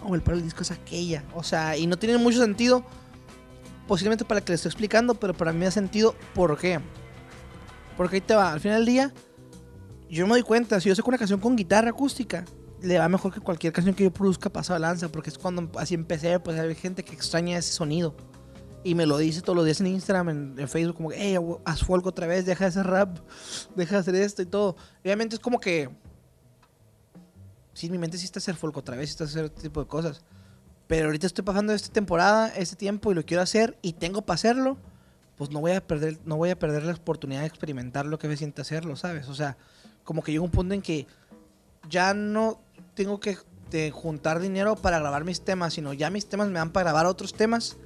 no, 0.03 0.15
el 0.15 0.21
palo 0.21 0.37
del 0.37 0.45
disco 0.45 0.61
es 0.61 0.71
aquella, 0.71 1.23
o 1.33 1.43
sea, 1.43 1.77
y 1.77 1.87
no 1.87 1.97
tiene 1.97 2.17
mucho 2.17 2.39
sentido, 2.39 2.85
posiblemente 3.87 4.25
para 4.25 4.41
que 4.41 4.51
les 4.51 4.59
estoy 4.59 4.69
explicando, 4.69 5.15
pero 5.15 5.33
para 5.33 5.51
mí 5.51 5.65
ha 5.65 5.71
sentido, 5.71 6.15
¿por 6.33 6.57
qué? 6.57 6.79
Porque 7.97 8.17
ahí 8.17 8.21
te 8.21 8.35
va, 8.35 8.53
al 8.53 8.59
final 8.59 8.79
del 8.79 8.85
día, 8.85 9.13
yo 10.09 10.25
me 10.27 10.33
doy 10.33 10.43
cuenta, 10.43 10.79
si 10.79 10.89
yo 10.89 10.95
saco 10.95 11.09
una 11.09 11.17
canción 11.17 11.39
con 11.39 11.55
guitarra 11.55 11.89
acústica, 11.89 12.45
le 12.85 12.99
va 12.99 13.09
mejor 13.09 13.33
que 13.33 13.39
cualquier 13.39 13.73
canción 13.73 13.95
que 13.95 14.03
yo 14.03 14.13
produzca 14.13 14.49
pasado 14.49 14.79
lanza, 14.79 15.09
porque 15.09 15.29
es 15.29 15.37
cuando 15.37 15.69
así 15.79 15.95
empecé, 15.95 16.39
pues 16.39 16.59
hay 16.59 16.75
gente 16.75 17.03
que 17.03 17.13
extraña 17.13 17.57
ese 17.57 17.73
sonido. 17.73 18.15
Y 18.83 18.93
me 18.93 19.07
lo 19.07 19.17
dice 19.17 19.41
todos 19.41 19.55
los 19.55 19.65
días 19.65 19.81
en 19.81 19.87
Instagram, 19.87 20.29
en, 20.29 20.55
en 20.59 20.67
Facebook, 20.67 20.95
como 20.95 21.09
que, 21.09 21.15
hey, 21.17 21.37
haz 21.65 21.83
folk 21.83 22.05
otra 22.05 22.27
vez, 22.27 22.45
deja 22.45 22.65
de 22.65 22.69
hacer 22.69 22.85
rap, 22.85 23.17
deja 23.75 23.95
de 23.95 24.01
hacer 24.01 24.15
esto 24.15 24.43
y 24.43 24.45
todo. 24.45 24.75
Obviamente 25.03 25.35
es 25.35 25.39
como 25.39 25.59
que, 25.59 25.89
sí, 27.73 27.89
mi 27.89 27.97
mente 27.97 28.19
sí 28.19 28.25
está 28.25 28.37
hacer 28.37 28.55
folk 28.55 28.77
otra 28.77 28.95
vez, 28.95 29.09
sí 29.09 29.13
está 29.13 29.23
hacer 29.23 29.45
este 29.45 29.63
tipo 29.63 29.79
de 29.79 29.87
cosas. 29.87 30.21
Pero 30.85 31.07
ahorita 31.07 31.25
estoy 31.25 31.43
pasando 31.43 31.73
esta 31.73 31.91
temporada, 31.91 32.49
este 32.49 32.75
tiempo, 32.75 33.11
y 33.11 33.15
lo 33.15 33.25
quiero 33.25 33.41
hacer, 33.41 33.75
y 33.81 33.93
tengo 33.93 34.21
para 34.21 34.35
hacerlo, 34.35 34.77
pues 35.35 35.49
no 35.49 35.61
voy 35.61 35.71
a 35.71 35.85
perder, 35.85 36.19
no 36.23 36.37
voy 36.37 36.51
a 36.51 36.59
perder 36.59 36.83
la 36.83 36.93
oportunidad 36.93 37.41
de 37.41 37.47
experimentar 37.47 38.05
lo 38.05 38.19
que 38.19 38.27
me 38.27 38.37
siente 38.37 38.61
hacerlo, 38.61 38.95
¿sabes? 38.95 39.27
O 39.27 39.33
sea, 39.33 39.57
como 40.03 40.21
que 40.21 40.31
llega 40.31 40.43
un 40.43 40.51
punto 40.51 40.75
en 40.75 40.83
que 40.83 41.07
ya 41.89 42.13
no 42.13 42.59
tengo 42.93 43.19
que 43.19 43.37
de 43.71 43.91
juntar 43.91 44.39
dinero 44.39 44.75
para 44.75 44.99
grabar 44.99 45.23
mis 45.25 45.41
temas, 45.41 45.73
sino 45.73 45.91
ya 45.93 46.09
mis 46.09 46.27
temas 46.27 46.47
me 46.47 46.53
dan 46.53 46.71
para 46.71 46.85
grabar 46.91 47.05
otros 47.07 47.33
temas. 47.33 47.77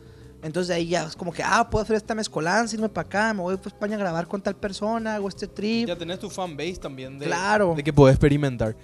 Entonces 0.41 0.69
de 0.69 0.75
ahí 0.75 0.87
ya 0.89 1.03
es 1.03 1.15
como 1.15 1.33
que, 1.33 1.43
ah, 1.43 1.69
puedo 1.69 1.83
hacer 1.83 1.95
esta 1.97 2.15
mezcolanza, 2.15 2.75
irme 2.75 2.87
para 2.89 3.05
acá, 3.07 3.33
me 3.33 3.41
voy 3.41 3.57
para 3.57 3.69
España 3.69 3.95
a 3.95 3.99
grabar 3.99 4.27
con 4.27 4.41
tal 4.41 4.55
persona, 4.55 5.15
hago 5.15 5.27
este 5.27 5.47
trip. 5.47 5.87
Ya 5.87 5.97
tenés 5.97 6.19
tu 6.19 6.29
fanbase 6.29 6.77
también 6.77 7.19
de, 7.19 7.25
Claro. 7.25 7.73
de 7.75 7.83
que 7.83 7.91
podés 7.91 8.15
experimentar. 8.15 8.75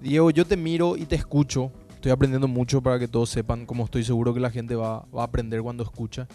Diego, 0.00 0.30
yo 0.30 0.46
te 0.46 0.56
miro 0.56 0.96
y 0.96 1.04
te 1.06 1.16
escucho. 1.16 1.70
Estoy 1.94 2.12
aprendiendo 2.12 2.48
mucho 2.48 2.82
para 2.82 2.98
que 2.98 3.08
todos 3.08 3.30
sepan, 3.30 3.66
como 3.66 3.84
estoy 3.84 4.04
seguro 4.04 4.32
que 4.32 4.40
la 4.40 4.50
gente 4.50 4.74
va, 4.76 5.04
va 5.14 5.22
a 5.22 5.24
aprender 5.24 5.62
cuando 5.62 5.82
escucha. 5.82 6.26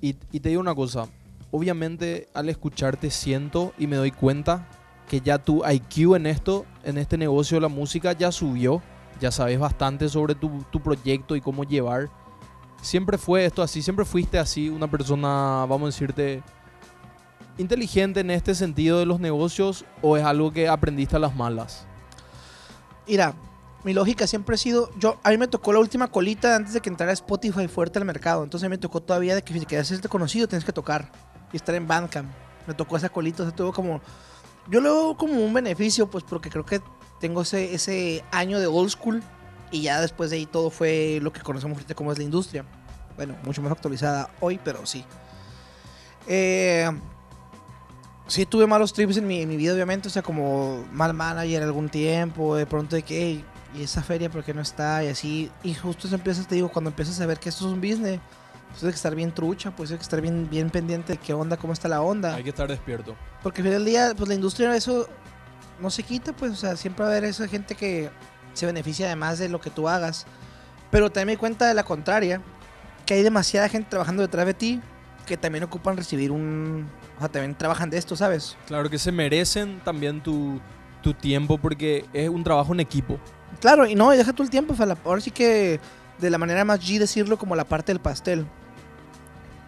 Y, 0.00 0.16
y 0.32 0.40
te 0.40 0.48
digo 0.48 0.60
una 0.60 0.74
cosa, 0.74 1.06
obviamente 1.50 2.28
al 2.34 2.48
escucharte 2.48 3.10
siento 3.10 3.72
y 3.78 3.86
me 3.86 3.96
doy 3.96 4.10
cuenta 4.10 4.68
que 5.08 5.20
ya 5.20 5.38
tu 5.38 5.62
IQ 5.66 6.16
en 6.16 6.26
esto, 6.26 6.64
en 6.82 6.98
este 6.98 7.18
negocio 7.18 7.56
de 7.56 7.62
la 7.62 7.68
música 7.68 8.12
ya 8.12 8.32
subió. 8.32 8.82
Ya 9.20 9.30
sabes 9.30 9.58
bastante 9.58 10.08
sobre 10.08 10.34
tu, 10.34 10.64
tu 10.70 10.80
proyecto 10.80 11.36
y 11.36 11.40
cómo 11.40 11.64
llevar. 11.64 12.10
Siempre 12.82 13.16
fue 13.16 13.44
esto 13.44 13.62
así, 13.62 13.80
siempre 13.80 14.04
fuiste 14.04 14.38
así, 14.38 14.68
una 14.68 14.90
persona, 14.90 15.64
vamos 15.66 15.82
a 15.82 15.86
decirte, 15.86 16.42
inteligente 17.58 18.20
en 18.20 18.30
este 18.30 18.54
sentido 18.54 18.98
de 18.98 19.06
los 19.06 19.20
negocios 19.20 19.84
o 20.02 20.16
es 20.16 20.24
algo 20.24 20.52
que 20.52 20.68
aprendiste 20.68 21.16
a 21.16 21.18
las 21.18 21.34
malas? 21.34 21.86
Mira, 23.06 23.34
mi 23.84 23.92
lógica 23.92 24.26
siempre 24.26 24.54
ha 24.54 24.58
sido, 24.58 24.90
yo 24.98 25.18
a 25.22 25.30
mí 25.30 25.38
me 25.38 25.46
tocó 25.46 25.72
la 25.72 25.78
última 25.78 26.08
colita 26.08 26.56
antes 26.56 26.72
de 26.72 26.80
que 26.80 26.88
entrara 26.88 27.12
Spotify 27.12 27.68
fuerte 27.68 27.98
al 27.98 28.04
mercado, 28.04 28.42
entonces 28.42 28.64
a 28.66 28.68
mí 28.68 28.74
me 28.74 28.78
tocó 28.78 29.02
todavía 29.02 29.34
de 29.34 29.42
que 29.42 29.52
si 29.52 29.60
querías 29.60 29.86
hacerte 29.86 30.08
conocido 30.08 30.48
tienes 30.48 30.64
que 30.64 30.72
tocar 30.72 31.10
y 31.52 31.56
estar 31.56 31.74
en 31.74 31.86
Bandcamp. 31.86 32.28
Me 32.66 32.72
tocó 32.72 32.96
esa 32.96 33.10
colita, 33.10 33.42
o 33.42 33.46
sea, 33.46 33.54
tuvo 33.54 33.72
como 33.72 34.00
yo 34.68 34.80
lo 34.80 34.94
veo 34.94 35.16
como 35.16 35.34
un 35.34 35.52
beneficio, 35.52 36.08
pues 36.08 36.24
porque 36.24 36.50
creo 36.50 36.64
que 36.64 36.80
tengo 37.20 37.42
ese, 37.42 37.74
ese 37.74 38.24
año 38.30 38.58
de 38.60 38.66
old 38.66 38.90
school 38.90 39.22
y 39.70 39.82
ya 39.82 40.00
después 40.00 40.30
de 40.30 40.36
ahí 40.36 40.46
todo 40.46 40.70
fue 40.70 41.18
lo 41.22 41.32
que 41.32 41.40
conocemos 41.40 41.76
ahorita 41.76 41.94
como 41.94 42.12
es 42.12 42.18
la 42.18 42.24
industria. 42.24 42.64
Bueno, 43.16 43.36
mucho 43.44 43.62
más 43.62 43.72
actualizada 43.72 44.30
hoy, 44.40 44.60
pero 44.62 44.84
sí. 44.86 45.04
Eh, 46.26 46.90
sí 48.26 48.46
tuve 48.46 48.66
malos 48.66 48.92
trips 48.92 49.16
en 49.16 49.26
mi, 49.26 49.46
mi 49.46 49.56
vida, 49.56 49.74
obviamente, 49.74 50.08
o 50.08 50.10
sea, 50.10 50.22
como 50.22 50.84
mal 50.92 51.14
manager 51.14 51.62
algún 51.62 51.88
tiempo, 51.88 52.56
de 52.56 52.66
pronto 52.66 52.96
de 52.96 53.02
que, 53.02 53.22
"Ey, 53.22 53.44
¿y 53.74 53.82
esa 53.82 54.02
feria 54.02 54.30
por 54.30 54.44
qué 54.44 54.54
no 54.54 54.62
está? 54.62 55.04
Y 55.04 55.08
así, 55.08 55.50
y 55.62 55.74
justo 55.74 56.06
eso 56.06 56.16
empiezas, 56.16 56.46
te 56.46 56.54
digo, 56.54 56.70
cuando 56.70 56.90
empiezas 56.90 57.20
a 57.20 57.26
ver 57.26 57.38
que 57.38 57.48
esto 57.48 57.66
es 57.66 57.72
un 57.72 57.80
business, 57.80 58.20
pues 58.74 58.84
hay 58.84 58.90
que 58.90 58.96
estar 58.96 59.14
bien 59.14 59.32
trucha, 59.32 59.70
pues 59.70 59.90
hay 59.90 59.96
que 59.96 60.02
estar 60.02 60.20
bien, 60.20 60.48
bien 60.50 60.68
pendiente 60.70 61.12
de 61.14 61.18
qué 61.18 61.32
onda, 61.32 61.56
cómo 61.56 61.72
está 61.72 61.88
la 61.88 62.02
onda. 62.02 62.34
Hay 62.34 62.42
que 62.44 62.50
estar 62.50 62.68
despierto. 62.68 63.16
Porque 63.42 63.60
al 63.62 63.68
final 63.68 63.84
del 63.84 63.92
día, 63.92 64.12
pues 64.16 64.28
la 64.28 64.34
industria 64.34 64.74
eso 64.76 65.08
no 65.80 65.90
se 65.90 66.02
quita, 66.02 66.32
pues, 66.32 66.52
o 66.52 66.56
sea, 66.56 66.76
siempre 66.76 67.04
va 67.04 67.10
a 67.10 67.12
haber 67.12 67.24
esa 67.24 67.46
gente 67.48 67.74
que 67.74 68.10
se 68.52 68.66
beneficia 68.66 69.06
además 69.06 69.38
de 69.38 69.48
lo 69.48 69.60
que 69.60 69.70
tú 69.70 69.88
hagas. 69.88 70.26
Pero 70.90 71.06
también 71.10 71.26
me 71.26 71.32
di 71.32 71.36
cuenta 71.38 71.66
de 71.66 71.74
la 71.74 71.84
contraria, 71.84 72.40
que 73.06 73.14
hay 73.14 73.22
demasiada 73.22 73.68
gente 73.68 73.90
trabajando 73.90 74.22
detrás 74.22 74.46
de 74.46 74.54
ti 74.54 74.80
que 75.26 75.36
también 75.38 75.64
ocupan 75.64 75.96
recibir 75.96 76.30
un... 76.30 76.86
O 77.16 77.20
sea, 77.20 77.28
también 77.30 77.54
trabajan 77.54 77.88
de 77.88 77.96
esto, 77.96 78.14
¿sabes? 78.14 78.56
Claro 78.66 78.90
que 78.90 78.98
se 78.98 79.10
merecen 79.10 79.80
también 79.82 80.22
tu, 80.22 80.60
tu 81.02 81.14
tiempo 81.14 81.56
porque 81.58 82.04
es 82.12 82.28
un 82.28 82.44
trabajo 82.44 82.74
en 82.74 82.80
equipo. 82.80 83.18
Claro, 83.60 83.86
y 83.86 83.94
no, 83.94 84.12
y 84.12 84.18
deja 84.18 84.32
tú 84.34 84.42
el 84.42 84.50
tiempo, 84.50 84.74
o 84.74 84.76
sea, 84.76 84.84
la- 84.84 84.98
ahora 85.04 85.20
sí 85.22 85.30
que 85.30 85.80
de 86.18 86.28
la 86.30 86.36
manera 86.38 86.64
más 86.66 86.78
G 86.80 86.98
decirlo 86.98 87.38
como 87.38 87.56
la 87.56 87.64
parte 87.64 87.92
del 87.92 88.00
pastel. 88.00 88.46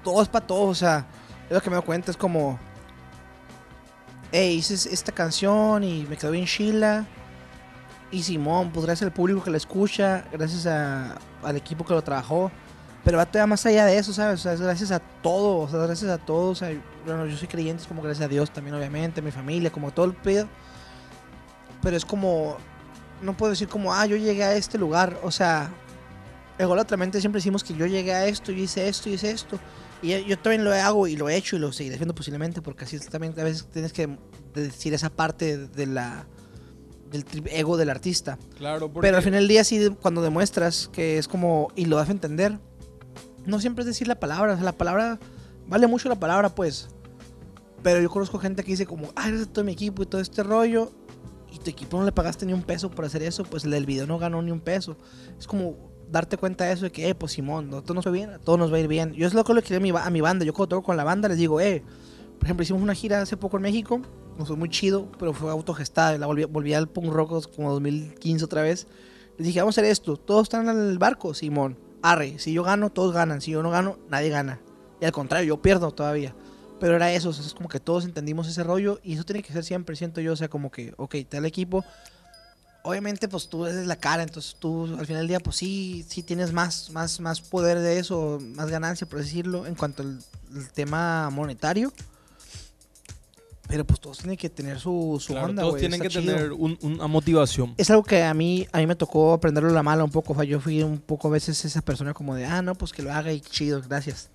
Todo 0.06 0.22
es 0.22 0.28
para 0.28 0.46
todos, 0.46 0.68
o 0.70 0.74
sea, 0.76 1.04
es 1.48 1.52
lo 1.52 1.60
que 1.60 1.68
me 1.68 1.74
doy 1.74 1.84
cuenta, 1.84 2.12
es 2.12 2.16
como, 2.16 2.60
hey, 4.30 4.54
hice 4.54 4.74
es- 4.74 4.86
esta 4.86 5.10
canción 5.10 5.82
y 5.82 6.06
me 6.08 6.16
quedó 6.16 6.30
bien 6.30 6.46
chila. 6.46 7.04
Y 8.12 8.22
Simón, 8.22 8.70
pues 8.70 8.86
gracias 8.86 9.08
al 9.08 9.12
público 9.12 9.42
que 9.42 9.50
la 9.50 9.56
escucha, 9.56 10.24
gracias 10.30 10.64
a- 10.68 11.16
al 11.42 11.56
equipo 11.56 11.84
que 11.84 11.92
lo 11.92 12.02
trabajó. 12.02 12.52
Pero 13.02 13.18
va 13.18 13.26
todavía 13.26 13.48
más 13.48 13.66
allá 13.66 13.84
de 13.84 13.98
eso, 13.98 14.12
¿sabes? 14.12 14.38
O 14.38 14.42
sea, 14.44 14.52
es 14.52 14.60
gracias 14.60 14.92
a 14.92 15.00
todo, 15.00 15.58
o 15.58 15.68
sea, 15.68 15.80
gracias 15.80 16.08
a 16.08 16.18
todos. 16.18 16.62
O 16.62 16.64
sea, 16.64 16.80
bueno, 17.04 17.26
yo 17.26 17.36
soy 17.36 17.48
creyente, 17.48 17.82
es 17.82 17.88
como 17.88 18.00
gracias 18.00 18.26
a 18.26 18.28
Dios 18.28 18.52
también, 18.52 18.76
obviamente, 18.76 19.18
a 19.18 19.24
mi 19.24 19.32
familia, 19.32 19.72
como 19.72 19.90
todo 19.90 20.06
el 20.06 20.14
pedo. 20.14 20.46
Pero 21.82 21.96
es 21.96 22.04
como, 22.04 22.58
no 23.22 23.36
puedo 23.36 23.50
decir 23.50 23.66
como, 23.68 23.92
ah, 23.92 24.06
yo 24.06 24.16
llegué 24.16 24.44
a 24.44 24.54
este 24.54 24.78
lugar. 24.78 25.18
O 25.24 25.32
sea, 25.32 25.68
ególatramente 26.58 27.18
siempre 27.20 27.40
decimos 27.40 27.64
que 27.64 27.74
yo 27.74 27.86
llegué 27.86 28.14
a 28.14 28.26
esto, 28.26 28.52
yo 28.52 28.62
hice 28.62 28.88
esto, 28.88 29.08
yo 29.08 29.16
hice 29.16 29.32
esto. 29.32 29.58
Y 30.06 30.24
yo, 30.24 30.38
también 30.38 30.62
lo 30.62 30.72
hago 30.72 31.08
y 31.08 31.16
lo 31.16 31.28
he 31.28 31.34
hecho 31.34 31.56
y 31.56 31.58
lo 31.58 31.72
seguiré 31.72 31.96
haciendo 31.96 32.14
posiblemente, 32.14 32.62
porque 32.62 32.84
así 32.84 32.96
también 33.00 33.34
a 33.38 33.42
veces 33.42 33.66
tienes 33.66 33.92
que 33.92 34.08
decir 34.54 34.94
esa 34.94 35.10
parte 35.10 35.58
de 35.58 35.86
la, 35.86 36.28
del 37.10 37.24
ego 37.50 37.76
del 37.76 37.90
artista. 37.90 38.38
Claro, 38.56 38.92
porque 38.92 39.04
Pero 39.04 39.16
al 39.16 39.24
final 39.24 39.40
del 39.40 39.48
día, 39.48 39.64
sí, 39.64 39.90
cuando 40.00 40.22
demuestras 40.22 40.88
que 40.92 41.18
es 41.18 41.26
como, 41.26 41.72
y 41.74 41.86
lo 41.86 41.96
das 41.96 42.08
a 42.08 42.12
entender, 42.12 42.60
no 43.46 43.58
siempre 43.58 43.82
es 43.82 43.86
decir 43.86 44.06
la 44.06 44.20
palabra, 44.20 44.52
o 44.52 44.54
sea, 44.54 44.64
la 44.64 44.78
palabra, 44.78 45.18
vale 45.66 45.88
mucho 45.88 46.08
la 46.08 46.20
palabra, 46.20 46.54
pues. 46.54 46.86
Pero 47.82 48.00
yo 48.00 48.08
conozco 48.08 48.38
gente 48.38 48.62
que 48.62 48.70
dice 48.70 48.86
como, 48.86 49.08
ah, 49.16 49.26
gracias 49.26 49.48
a 49.48 49.52
todo 49.52 49.64
mi 49.64 49.72
equipo 49.72 50.04
y 50.04 50.06
todo 50.06 50.20
este 50.20 50.44
rollo, 50.44 50.92
y 51.50 51.58
tu 51.58 51.68
equipo 51.68 51.98
no 51.98 52.04
le 52.04 52.12
pagaste 52.12 52.46
ni 52.46 52.52
un 52.52 52.62
peso 52.62 52.92
por 52.92 53.04
hacer 53.04 53.24
eso, 53.24 53.42
pues 53.42 53.64
el 53.64 53.72
del 53.72 53.86
video 53.86 54.06
no 54.06 54.20
ganó 54.20 54.40
ni 54.40 54.52
un 54.52 54.60
peso. 54.60 54.96
Es 55.36 55.48
como 55.48 55.95
darte 56.10 56.36
cuenta 56.36 56.64
de 56.64 56.72
eso, 56.72 56.84
de 56.84 56.92
que, 56.92 57.08
eh, 57.08 57.14
pues 57.14 57.32
Simón, 57.32 57.70
no, 57.70 57.82
todo 57.82 57.94
nos 57.94 58.06
va 58.06 58.10
bien, 58.10 58.30
a 58.30 58.56
nos 58.56 58.72
va 58.72 58.76
a 58.76 58.80
ir 58.80 58.88
bien. 58.88 59.12
Yo 59.14 59.26
es 59.26 59.34
lo 59.34 59.44
que 59.44 59.54
le 59.54 59.62
quiero 59.62 59.78
a 59.78 59.80
mi, 59.80 59.90
a 59.90 60.10
mi 60.10 60.20
banda, 60.20 60.44
yo 60.44 60.52
cuando 60.52 60.76
toco 60.76 60.86
con 60.86 60.96
la 60.96 61.04
banda 61.04 61.28
les 61.28 61.38
digo, 61.38 61.60
eh, 61.60 61.82
Por 62.38 62.44
ejemplo, 62.44 62.62
hicimos 62.62 62.82
una 62.82 62.94
gira 62.94 63.20
hace 63.20 63.36
poco 63.36 63.56
en 63.56 63.62
México, 63.62 64.00
nos 64.38 64.48
fue 64.48 64.56
muy 64.56 64.68
chido, 64.68 65.10
pero 65.18 65.32
fue 65.32 65.50
autogestada. 65.50 66.16
La 66.18 66.26
volví, 66.26 66.44
volví 66.44 66.74
al 66.74 66.88
punk 66.88 67.12
rock 67.12 67.54
como 67.54 67.72
2015 67.72 68.44
otra 68.44 68.62
vez. 68.62 68.86
Les 69.38 69.46
dije, 69.46 69.60
vamos 69.60 69.76
a 69.76 69.80
hacer 69.80 69.90
esto. 69.90 70.16
Todos 70.16 70.44
están 70.44 70.68
en 70.68 70.78
el 70.78 70.98
barco, 70.98 71.34
Simón. 71.34 71.78
Arre, 72.02 72.38
si 72.38 72.52
yo 72.52 72.62
gano, 72.62 72.90
todos 72.90 73.14
ganan. 73.14 73.40
Si 73.40 73.50
yo 73.52 73.62
no 73.62 73.70
gano, 73.70 73.98
nadie 74.10 74.28
gana. 74.28 74.60
Y 75.00 75.04
al 75.04 75.12
contrario, 75.12 75.48
yo 75.48 75.62
pierdo 75.62 75.90
todavía. 75.90 76.34
Pero 76.78 76.94
era 76.96 77.12
eso, 77.12 77.30
es 77.30 77.54
como 77.54 77.68
que 77.68 77.80
todos 77.80 78.04
entendimos 78.04 78.48
ese 78.48 78.62
rollo 78.62 79.00
y 79.02 79.14
eso 79.14 79.24
tiene 79.24 79.42
que 79.42 79.50
ser 79.50 79.64
siempre, 79.64 79.96
siento 79.96 80.20
yo, 80.20 80.34
o 80.34 80.36
sea, 80.36 80.48
como 80.48 80.70
que, 80.70 80.92
ok, 80.98 81.14
el 81.30 81.46
equipo. 81.46 81.84
Obviamente, 82.88 83.26
pues 83.28 83.48
tú 83.48 83.66
eres 83.66 83.86
la 83.86 83.96
cara, 83.96 84.22
entonces 84.22 84.54
tú 84.58 84.84
al 84.98 85.04
final 85.06 85.22
del 85.22 85.28
día, 85.28 85.40
pues 85.40 85.56
sí, 85.56 86.04
sí 86.08 86.22
tienes 86.22 86.52
más, 86.52 86.90
más, 86.90 87.18
más 87.18 87.40
poder 87.40 87.80
de 87.80 87.98
eso, 87.98 88.38
más 88.54 88.70
ganancia, 88.70 89.08
por 89.08 89.18
decirlo, 89.18 89.66
en 89.66 89.74
cuanto 89.74 90.02
al, 90.04 90.20
al 90.54 90.68
tema 90.70 91.28
monetario. 91.30 91.92
Pero 93.68 93.84
pues 93.84 93.98
todos 93.98 94.18
tienen 94.18 94.36
que 94.36 94.48
tener 94.48 94.78
su, 94.78 95.16
su 95.20 95.32
Claro, 95.32 95.48
onda, 95.48 95.62
todos 95.62 95.72
güey, 95.72 95.80
tienen 95.80 96.00
que 96.00 96.08
chido. 96.08 96.22
tener 96.36 96.52
un- 96.52 96.78
una 96.82 97.08
motivación. 97.08 97.74
Es 97.76 97.90
algo 97.90 98.04
que 98.04 98.22
a 98.22 98.32
mí, 98.32 98.64
a 98.70 98.78
mí 98.78 98.86
me 98.86 98.94
tocó 98.94 99.32
aprenderlo 99.32 99.70
a 99.70 99.72
la 99.72 99.82
mala 99.82 100.04
un 100.04 100.10
poco. 100.12 100.32
O 100.34 100.36
sea, 100.36 100.44
yo 100.44 100.60
fui 100.60 100.80
un 100.84 100.98
poco 100.98 101.26
a 101.26 101.32
veces 101.32 101.64
esa 101.64 101.82
persona 101.82 102.14
como 102.14 102.36
de, 102.36 102.44
ah, 102.44 102.62
no, 102.62 102.76
pues 102.76 102.92
que 102.92 103.02
lo 103.02 103.12
haga 103.12 103.32
y 103.32 103.40
chido, 103.40 103.82
gracias. 103.82 104.28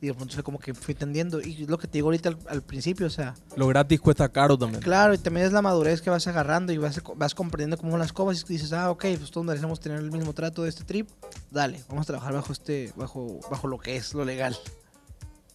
Y 0.00 0.06
de 0.06 0.14
pronto 0.14 0.32
fue 0.34 0.42
como 0.44 0.58
que 0.60 0.74
fui 0.74 0.92
entendiendo. 0.92 1.40
Y 1.40 1.62
es 1.64 1.68
lo 1.68 1.76
que 1.76 1.88
te 1.88 1.98
digo 1.98 2.06
ahorita 2.08 2.28
al, 2.28 2.38
al 2.48 2.62
principio, 2.62 3.06
o 3.06 3.10
sea, 3.10 3.34
Lo 3.56 3.66
gratis 3.66 4.00
cuesta 4.00 4.28
caro 4.28 4.56
también. 4.56 4.80
claro, 4.82 5.12
y 5.14 5.18
también 5.18 5.46
es 5.46 5.52
la 5.52 5.60
madurez 5.60 6.00
que 6.00 6.08
vas 6.10 6.26
agarrando 6.28 6.72
y 6.72 6.78
vas, 6.78 7.02
vas 7.16 7.34
comprendiendo 7.34 7.76
cómo 7.76 7.90
son 7.92 7.98
las 8.00 8.12
cosas. 8.12 8.44
Y 8.48 8.52
dices, 8.52 8.72
ah, 8.72 8.90
ok, 8.92 9.04
pues 9.18 9.30
todos 9.32 9.44
merecemos 9.46 9.80
tener 9.80 9.98
el 9.98 10.10
mismo 10.12 10.32
trato 10.34 10.62
de 10.62 10.68
este 10.68 10.84
trip. 10.84 11.08
Dale, 11.50 11.82
vamos 11.88 12.04
a 12.04 12.06
trabajar 12.06 12.32
bajo 12.34 12.52
este, 12.52 12.92
bajo, 12.96 13.40
bajo 13.50 13.66
lo 13.66 13.78
que 13.78 13.96
es 13.96 14.14
lo 14.14 14.24
legal. 14.24 14.56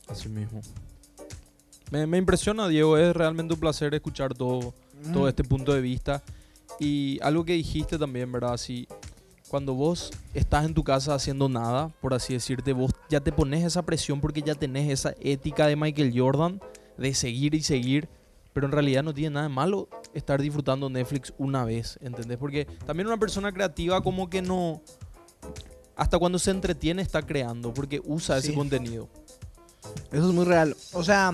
Así 0.08 0.28
mismo. 0.28 0.60
Me, 1.92 2.06
me 2.08 2.18
impresiona, 2.18 2.68
Diego. 2.68 2.98
Es 2.98 3.16
realmente 3.16 3.54
un 3.54 3.60
placer 3.60 3.94
escuchar 3.94 4.34
todo, 4.34 4.74
todo 5.14 5.24
Mm. 5.26 5.28
este 5.28 5.44
punto 5.44 5.74
de 5.74 5.82
vista. 5.82 6.22
Y 6.80 7.20
algo 7.22 7.46
que 7.46 7.54
dijiste 7.54 7.98
también, 7.98 8.32
¿verdad? 8.32 8.58
Si 8.58 8.88
cuando 9.54 9.76
vos 9.76 10.10
estás 10.34 10.66
en 10.66 10.74
tu 10.74 10.84
casa 10.84 11.14
haciendo 11.14 11.48
nada, 11.48 11.90
por 12.02 12.16
así 12.16 12.34
decirte, 12.34 12.74
vos 12.74 12.90
ya 13.08 13.20
te 13.20 13.32
pones 13.32 13.64
esa 13.64 13.84
presión 13.84 14.20
porque 14.20 14.42
ya 14.42 14.56
tenés 14.56 14.90
esa 14.90 15.14
ética 15.20 15.68
de 15.68 15.76
Michael 15.76 16.12
Jordan 16.20 16.60
de 16.98 17.14
seguir 17.14 17.54
y 17.54 17.62
seguir. 17.62 18.10
Pero 18.52 18.66
en 18.66 18.72
realidad 18.72 19.04
no 19.04 19.14
tiene 19.14 19.36
nada 19.36 19.48
de 19.48 19.54
malo 19.54 19.90
estar 20.16 20.42
disfrutando 20.42 20.90
Netflix 20.90 21.36
una 21.38 21.66
vez, 21.66 22.00
¿entendés? 22.02 22.40
Porque 22.40 22.66
también 22.88 23.06
una 23.06 23.18
persona 23.20 23.52
creativa 23.52 24.02
como 24.02 24.28
que 24.28 24.42
no... 24.42 24.82
Hasta 25.96 26.18
cuando 26.18 26.40
se 26.40 26.50
entretiene 26.50 27.04
está 27.04 27.22
creando 27.22 27.76
porque 27.76 28.02
usa 28.06 28.40
ese 28.40 28.48
Sí. 28.48 28.54
contenido. 28.56 29.08
Eso 30.12 30.30
es 30.30 30.34
muy 30.34 30.46
real. 30.46 30.76
O 30.94 31.04
sea, 31.04 31.32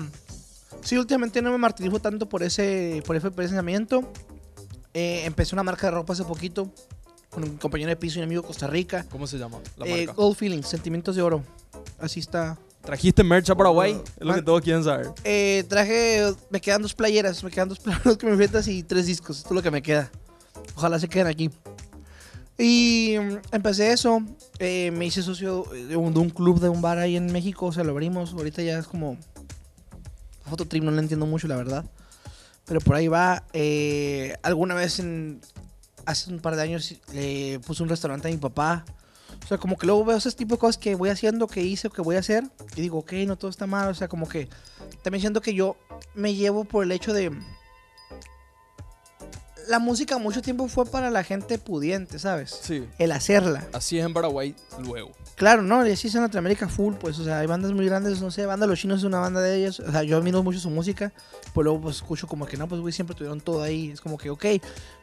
sí, 0.82 0.98
últimamente 0.98 1.40
no 1.40 1.52
me 1.52 1.56
martirizo 1.56 2.00
tanto 2.00 2.28
por 2.28 2.42
ese, 2.42 3.02
por 3.06 3.16
ese 3.16 3.30
pensamiento. 3.30 4.02
Eh, 4.92 5.22
empecé 5.24 5.54
una 5.54 5.62
marca 5.62 5.86
de 5.86 5.92
ropa 5.92 6.12
hace 6.12 6.24
poquito 6.24 6.70
con 7.30 7.44
un 7.44 7.56
compañero 7.56 7.88
de 7.90 7.96
piso 7.96 8.18
y 8.18 8.22
un 8.22 8.24
amigo 8.26 8.42
de 8.42 8.46
Costa 8.48 8.66
Rica. 8.66 9.06
¿Cómo 9.10 9.26
se 9.26 9.38
llama 9.38 9.58
la 9.76 9.86
Eh, 9.86 10.06
marca? 10.06 10.12
Gold 10.20 10.36
Feelings, 10.36 10.66
Sentimientos 10.68 11.16
de 11.16 11.22
Oro. 11.22 11.42
Así 11.98 12.20
está. 12.20 12.58
¿Trajiste 12.82 13.22
merch 13.22 13.50
a 13.50 13.54
Paraguay? 13.54 13.92
Oh, 13.94 14.04
es 14.20 14.26
lo 14.26 14.34
que 14.34 14.42
todos 14.42 14.62
quieren 14.62 14.82
saber. 14.82 15.10
Eh, 15.24 15.64
traje, 15.68 16.32
me 16.48 16.60
quedan 16.60 16.80
dos 16.82 16.94
playeras, 16.94 17.44
me 17.44 17.50
quedan 17.50 17.68
dos 17.68 17.78
playeras 17.80 18.16
que 18.16 18.26
me 18.26 18.36
metas 18.36 18.66
y 18.68 18.82
tres 18.82 19.06
discos. 19.06 19.36
Esto 19.38 19.50
es 19.50 19.54
lo 19.54 19.62
que 19.62 19.70
me 19.70 19.82
queda. 19.82 20.10
Ojalá 20.76 20.98
se 20.98 21.08
queden 21.08 21.26
aquí. 21.26 21.50
Y 22.58 23.16
mm, 23.20 23.36
empecé 23.52 23.92
eso. 23.92 24.22
eh, 24.58 24.90
me 24.92 25.06
hice 25.06 25.22
socio 25.22 25.64
de 25.72 25.96
un, 25.96 26.12
de 26.14 26.20
un 26.20 26.30
club 26.30 26.58
de 26.60 26.68
un 26.68 26.80
bar 26.82 26.98
ahí 26.98 27.16
en 27.16 27.30
México. 27.32 27.66
O 27.66 27.72
sea, 27.72 27.84
lo 27.84 27.92
abrimos. 27.92 28.32
Ahorita 28.32 28.62
ya 28.62 28.78
es 28.78 28.86
como. 28.86 29.16
Fototrip, 30.48 30.82
no 30.82 30.90
lo 30.90 30.98
entiendo 30.98 31.26
mucho, 31.26 31.46
la 31.48 31.56
verdad. 31.56 31.84
Pero 32.64 32.80
por 32.80 32.96
ahí 32.96 33.08
va. 33.08 33.44
eh, 33.52 34.36
alguna 34.42 34.74
vez 34.74 34.98
en. 35.00 35.40
Hace 36.06 36.30
un 36.30 36.40
par 36.40 36.56
de 36.56 36.62
años 36.62 36.94
le 37.12 37.60
puse 37.60 37.82
un 37.82 37.88
restaurante 37.88 38.28
a 38.28 38.30
mi 38.30 38.36
papá. 38.36 38.84
O 39.44 39.46
sea, 39.46 39.58
como 39.58 39.76
que 39.76 39.86
luego 39.86 40.04
veo 40.04 40.16
ese 40.16 40.30
tipo 40.32 40.54
de 40.54 40.58
cosas 40.58 40.78
que 40.78 40.94
voy 40.94 41.08
haciendo, 41.08 41.46
que 41.46 41.62
hice 41.62 41.88
o 41.88 41.90
que 41.90 42.02
voy 42.02 42.16
a 42.16 42.20
hacer. 42.20 42.44
Y 42.76 42.80
digo, 42.80 42.98
ok, 42.98 43.12
no 43.26 43.36
todo 43.36 43.50
está 43.50 43.66
mal. 43.66 43.88
O 43.88 43.94
sea, 43.94 44.08
como 44.08 44.28
que 44.28 44.48
también 45.02 45.20
siento 45.20 45.40
que 45.40 45.54
yo 45.54 45.76
me 46.14 46.34
llevo 46.34 46.64
por 46.64 46.84
el 46.84 46.92
hecho 46.92 47.12
de. 47.12 47.32
La 49.68 49.78
música 49.78 50.18
mucho 50.18 50.42
tiempo 50.42 50.66
fue 50.66 50.84
para 50.84 51.10
la 51.10 51.22
gente 51.22 51.58
pudiente, 51.58 52.18
¿sabes? 52.18 52.58
Sí. 52.62 52.88
El 52.98 53.12
hacerla. 53.12 53.68
Así 53.72 53.98
es 53.98 54.04
en 54.04 54.12
Paraguay 54.12 54.56
luego. 54.82 55.12
Claro, 55.40 55.62
no, 55.62 55.86
y 55.86 55.90
así 55.92 56.08
es 56.08 56.14
en 56.16 56.20
Latinoamérica 56.20 56.68
full, 56.68 56.96
pues, 56.96 57.18
o 57.18 57.24
sea, 57.24 57.38
hay 57.38 57.46
bandas 57.46 57.72
muy 57.72 57.86
grandes, 57.86 58.20
no 58.20 58.30
sé, 58.30 58.44
Banda 58.44 58.66
Los 58.66 58.78
Chinos 58.78 58.98
es 58.98 59.04
una 59.04 59.20
banda 59.20 59.40
de 59.40 59.56
ellos, 59.56 59.80
o 59.80 59.90
sea, 59.90 60.02
yo 60.02 60.18
admiro 60.18 60.42
mucho 60.42 60.58
su 60.58 60.68
música, 60.68 61.14
pues 61.54 61.64
luego 61.64 61.80
pues 61.80 61.96
escucho 61.96 62.26
como 62.26 62.44
que 62.44 62.58
no, 62.58 62.68
pues 62.68 62.82
güey, 62.82 62.92
siempre 62.92 63.16
tuvieron 63.16 63.40
todo 63.40 63.62
ahí, 63.62 63.90
es 63.90 64.02
como 64.02 64.18
que, 64.18 64.28
ok, 64.28 64.44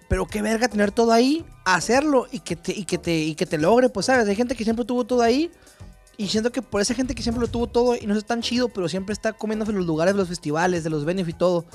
pero 0.07 0.25
qué 0.25 0.41
verga 0.41 0.67
tener 0.67 0.91
todo 0.91 1.11
ahí, 1.11 1.45
hacerlo 1.65 2.27
y 2.31 2.39
que 2.39 2.55
te, 2.55 2.71
y 2.73 2.85
que 2.85 2.97
te, 2.97 3.15
y 3.17 3.35
que 3.35 3.45
te 3.45 3.57
logre, 3.57 3.89
pues, 3.89 4.05
¿sabes? 4.05 4.27
Hay 4.27 4.35
gente 4.35 4.55
que 4.55 4.63
siempre 4.63 4.85
tuvo 4.85 5.05
todo 5.05 5.21
ahí 5.21 5.51
y 6.17 6.27
siento 6.27 6.51
que 6.51 6.61
por 6.61 6.81
esa 6.81 6.93
gente 6.93 7.13
que 7.13 7.21
siempre 7.23 7.41
lo 7.41 7.47
tuvo 7.47 7.67
todo 7.67 7.95
y 7.95 8.07
no 8.07 8.17
es 8.17 8.25
tan 8.25 8.41
chido, 8.41 8.69
pero 8.69 8.87
siempre 8.89 9.13
está 9.13 9.33
comiéndose 9.33 9.71
los 9.73 9.85
lugares 9.85 10.13
de 10.13 10.17
los 10.19 10.27
festivales, 10.29 10.83
de 10.83 10.89
los 10.89 11.05
benefits 11.05 11.35
y 11.35 11.37
todo, 11.39 11.65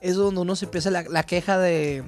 es 0.00 0.14
donde 0.16 0.40
uno 0.40 0.54
se 0.54 0.66
empieza 0.66 0.90
la, 0.90 1.02
la 1.02 1.22
queja 1.24 1.58
de, 1.58 2.04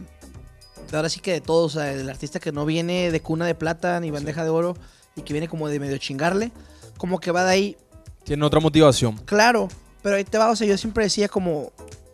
de 0.90 0.96
ahora 0.96 1.08
sí 1.08 1.20
que 1.20 1.32
de 1.32 1.40
todos, 1.40 1.74
o 1.76 1.80
sea, 1.80 1.88
del 1.94 2.08
artista 2.08 2.38
que 2.40 2.52
no 2.52 2.64
viene 2.66 3.10
de 3.10 3.20
cuna 3.20 3.46
de 3.46 3.54
plata 3.54 3.98
ni 4.00 4.10
bandeja 4.10 4.44
de 4.44 4.50
oro 4.50 4.76
y 5.16 5.22
que 5.22 5.32
viene 5.32 5.48
como 5.48 5.68
de 5.68 5.80
medio 5.80 5.98
chingarle, 5.98 6.52
como 6.98 7.18
que 7.18 7.32
va 7.32 7.44
de 7.44 7.50
ahí, 7.50 7.76
Tiene 8.24 8.44
otra 8.44 8.60
motivación. 8.60 9.16
claro, 9.24 9.68
pero 10.02 10.16
ahí 10.16 10.24
te 10.24 10.38
va, 10.38 10.50
o 10.50 10.56
sea, 10.56 10.66
yo 10.68 10.78
siempre 10.78 11.04
decía 11.04 11.28
como, 11.28 11.72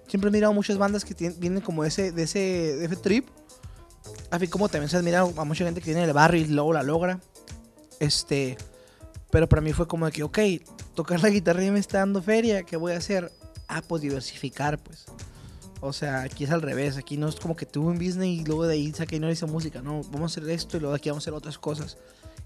siempre 0.08 0.28
he 0.30 0.32
mirado 0.32 0.52
muchas 0.54 0.78
bandas 0.78 1.04
que 1.04 1.14
tien- 1.14 1.38
vienen 1.38 1.60
como 1.60 1.82
de 1.82 1.88
ese, 1.88 2.12
de 2.12 2.22
ese, 2.22 2.38
de 2.38 2.84
ese 2.86 2.96
trip, 2.96 3.26
así 4.30 4.48
como 4.48 4.68
también 4.68 4.88
se 4.88 4.96
admira 4.96 5.20
a 5.20 5.44
mucha 5.44 5.64
gente 5.64 5.80
que 5.80 5.86
viene 5.86 6.02
del 6.02 6.12
barrio 6.12 6.42
y 6.42 6.46
luego 6.46 6.72
la 6.72 6.82
logra, 6.82 7.20
este, 8.00 8.56
pero 9.30 9.48
para 9.48 9.62
mí 9.62 9.72
fue 9.72 9.86
como 9.86 10.06
de 10.06 10.12
que, 10.12 10.22
ok, 10.22 10.38
tocar 10.94 11.22
la 11.22 11.28
guitarra 11.28 11.62
ya 11.62 11.72
me 11.72 11.78
está 11.78 11.98
dando 11.98 12.22
feria, 12.22 12.62
¿qué 12.62 12.76
voy 12.76 12.92
a 12.92 12.98
hacer? 12.98 13.32
Ah, 13.68 13.82
pues 13.86 14.02
diversificar, 14.02 14.78
pues. 14.78 15.06
O 15.80 15.92
sea, 15.92 16.22
aquí 16.22 16.44
es 16.44 16.50
al 16.50 16.62
revés, 16.62 16.96
aquí 16.96 17.16
no 17.16 17.28
es 17.28 17.36
como 17.36 17.54
que 17.54 17.66
tuve 17.66 17.88
un 17.88 17.98
business 17.98 18.26
y 18.26 18.44
luego 18.44 18.66
de 18.66 18.74
ahí 18.74 18.92
saqué 18.92 19.16
y 19.16 19.20
no 19.20 19.30
hice 19.30 19.46
música, 19.46 19.82
no, 19.82 20.02
vamos 20.10 20.36
a 20.36 20.40
hacer 20.40 20.50
esto 20.50 20.76
y 20.76 20.80
luego 20.80 20.92
de 20.94 20.98
aquí 20.98 21.10
vamos 21.10 21.22
a 21.22 21.24
hacer 21.24 21.34
otras 21.34 21.58
cosas. 21.58 21.98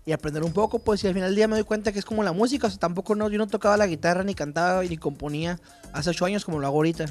Y 0.04 0.12
aprender 0.12 0.42
un 0.42 0.52
poco, 0.52 0.78
pues, 0.78 1.04
y 1.04 1.06
al 1.06 1.14
final 1.14 1.28
del 1.28 1.36
día 1.36 1.46
me 1.46 1.54
doy 1.54 1.64
cuenta 1.64 1.92
que 1.92 1.98
es 1.98 2.04
como 2.04 2.22
la 2.22 2.32
música, 2.32 2.66
o 2.66 2.70
sea, 2.70 2.78
tampoco 2.78 3.14
no, 3.14 3.28
yo 3.28 3.38
no 3.38 3.46
tocaba 3.46 3.76
la 3.76 3.86
guitarra, 3.86 4.24
ni 4.24 4.34
cantaba, 4.34 4.82
ni 4.82 4.96
componía 4.96 5.60
hace 5.92 6.10
ocho 6.10 6.24
años 6.24 6.44
como 6.44 6.58
lo 6.58 6.66
hago 6.66 6.76
ahorita. 6.76 7.06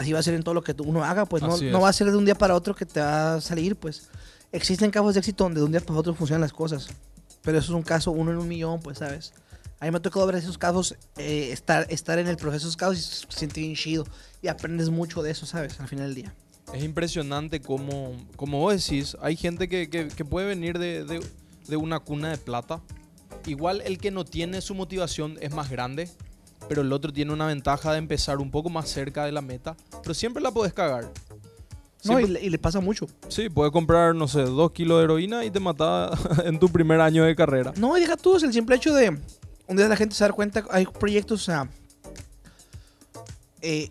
Así 0.00 0.12
va 0.12 0.18
a 0.18 0.22
ser 0.22 0.32
en 0.34 0.42
todo 0.42 0.54
lo 0.54 0.62
que 0.62 0.74
uno 0.82 1.04
haga, 1.04 1.26
pues, 1.26 1.42
no, 1.42 1.56
no 1.70 1.80
va 1.82 1.90
a 1.90 1.92
ser 1.92 2.10
de 2.10 2.16
un 2.16 2.24
día 2.24 2.34
para 2.34 2.54
otro 2.54 2.74
que 2.74 2.86
te 2.86 3.00
va 3.00 3.34
a 3.34 3.40
salir, 3.42 3.76
pues. 3.76 4.08
Existen 4.50 4.90
casos 4.90 5.12
de 5.14 5.20
éxito 5.20 5.44
donde 5.44 5.60
de 5.60 5.66
un 5.66 5.72
día 5.72 5.80
para 5.80 5.98
otro 5.98 6.14
funcionan 6.14 6.40
las 6.40 6.52
cosas, 6.54 6.88
pero 7.42 7.58
eso 7.58 7.72
es 7.72 7.76
un 7.76 7.82
caso, 7.82 8.10
uno 8.10 8.30
en 8.30 8.38
un 8.38 8.48
millón, 8.48 8.80
pues, 8.80 8.96
¿sabes? 8.98 9.34
A 9.78 9.84
mí 9.84 9.90
me 9.90 9.98
ha 9.98 10.02
tocado 10.02 10.26
ver 10.26 10.36
esos 10.36 10.56
casos, 10.56 10.96
eh, 11.18 11.50
estar, 11.52 11.86
estar 11.90 12.18
en 12.18 12.28
el 12.28 12.36
proceso 12.36 12.64
de 12.64 12.68
esos 12.68 12.76
casos 12.78 12.98
y 12.98 13.02
se 13.02 13.26
siente 13.38 13.60
bien 13.60 13.74
chido. 13.74 14.06
Y 14.40 14.48
aprendes 14.48 14.88
mucho 14.88 15.22
de 15.22 15.30
eso, 15.32 15.44
¿sabes? 15.44 15.78
Al 15.80 15.88
final 15.88 16.06
del 16.06 16.14
día. 16.14 16.34
Es 16.72 16.82
impresionante 16.82 17.60
como, 17.60 18.12
como 18.36 18.58
vos 18.58 18.74
decís, 18.74 19.16
hay 19.20 19.36
gente 19.36 19.68
que, 19.68 19.90
que- 19.90 20.08
que 20.08 20.24
puede 20.24 20.46
venir 20.46 20.78
de, 20.78 21.04
de- 21.04 21.20
de 21.68 21.76
una 21.76 22.00
cuna 22.00 22.30
de 22.30 22.38
plata. 22.38 22.80
Igual 23.46 23.82
el 23.84 23.98
que 23.98 24.10
no 24.10 24.24
tiene 24.24 24.60
su 24.62 24.74
motivación 24.74 25.36
es 25.42 25.52
más 25.52 25.68
grande, 25.70 26.10
pero 26.70 26.82
el 26.82 26.92
otro 26.92 27.12
tiene 27.12 27.32
una 27.32 27.48
ventaja 27.48 27.90
de 27.90 27.98
empezar 27.98 28.38
un 28.38 28.48
poco 28.48 28.70
más 28.70 28.88
cerca 28.88 29.24
de 29.24 29.32
la 29.32 29.42
meta, 29.42 29.76
pero 30.04 30.14
siempre 30.14 30.40
la 30.40 30.52
puedes 30.52 30.72
cagar. 30.72 31.10
No, 32.04 32.20
y 32.20 32.28
le, 32.28 32.40
y 32.40 32.48
le 32.48 32.58
pasa 32.60 32.78
mucho. 32.78 33.08
Sí, 33.26 33.48
puedes 33.48 33.72
comprar, 33.72 34.14
no 34.14 34.28
sé, 34.28 34.42
dos 34.42 34.70
kilos 34.70 34.98
de 34.98 35.04
heroína 35.04 35.44
y 35.44 35.50
te 35.50 35.58
mata 35.58 36.16
en 36.44 36.60
tu 36.60 36.68
primer 36.68 37.00
año 37.00 37.24
de 37.24 37.34
carrera. 37.34 37.72
No, 37.76 37.98
y 37.98 38.02
deja 38.02 38.16
tú, 38.16 38.36
es 38.36 38.44
el 38.44 38.52
simple 38.52 38.76
hecho 38.76 38.94
de 38.94 39.18
un 39.66 39.76
día 39.76 39.88
la 39.88 39.96
gente 39.96 40.14
se 40.14 40.22
da 40.22 40.30
cuenta, 40.30 40.64
hay 40.70 40.86
proyectos, 40.86 41.42
o 41.42 41.44
sea, 41.44 41.68
eh, 43.62 43.90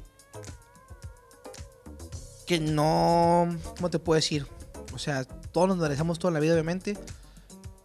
que 2.47 2.61
no, 2.61 3.57
¿cómo 3.75 3.89
te 3.89 3.99
puedo 3.99 4.15
decir? 4.15 4.47
O 4.93 4.97
sea, 4.97 5.25
todos 5.25 5.67
nos 5.67 5.79
merecemos 5.79 6.17
toda 6.17 6.31
la 6.31 6.39
vida, 6.39 6.53
obviamente, 6.53 6.95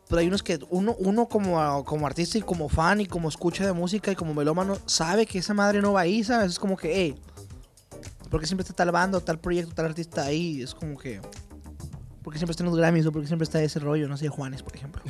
pero 0.09 0.21
hay 0.21 0.29
unos 0.29 0.43
que 0.43 0.59
uno, 0.71 0.95
uno 0.99 1.29
como, 1.29 1.85
como 1.85 2.07
artista 2.07 2.39
y 2.39 2.43
como 2.43 2.69
fan 2.69 3.01
y 3.01 3.07
como 3.07 3.29
escucha 3.29 3.65
de 3.67 3.73
música 3.73 4.13
y 4.13 4.17
como 4.17 4.35
melómano, 4.35 4.77
sabe 4.87 5.27
que 5.27 5.39
esa 5.39 5.55
madre 5.55 5.81
no 5.81 5.95
va 5.95 6.03
ahí, 6.03 6.23
¿sabes? 6.23 6.53
Es 6.53 6.59
como 6.59 6.77
que, 6.77 6.93
hey, 6.95 7.15
porque 8.31 8.47
siempre 8.47 8.63
está 8.63 8.75
tal 8.75 8.91
banda, 8.91 9.19
o 9.19 9.21
tal 9.21 9.39
proyecto, 9.39 9.75
tal 9.75 9.87
artista 9.87 10.25
ahí? 10.25 10.61
Es 10.61 10.75
como 10.75 10.99
que, 10.99 11.21
porque 12.23 12.39
siempre 12.39 12.53
están 12.53 12.67
los 12.67 12.77
Grammys 12.77 13.07
o 13.07 13.13
porque 13.13 13.29
siempre 13.29 13.45
está 13.45 13.63
ese 13.63 13.79
rollo, 13.79 14.09
no 14.09 14.17
sé, 14.17 14.29
Juanes, 14.29 14.63
por 14.63 14.75
ejemplo. 14.75 15.03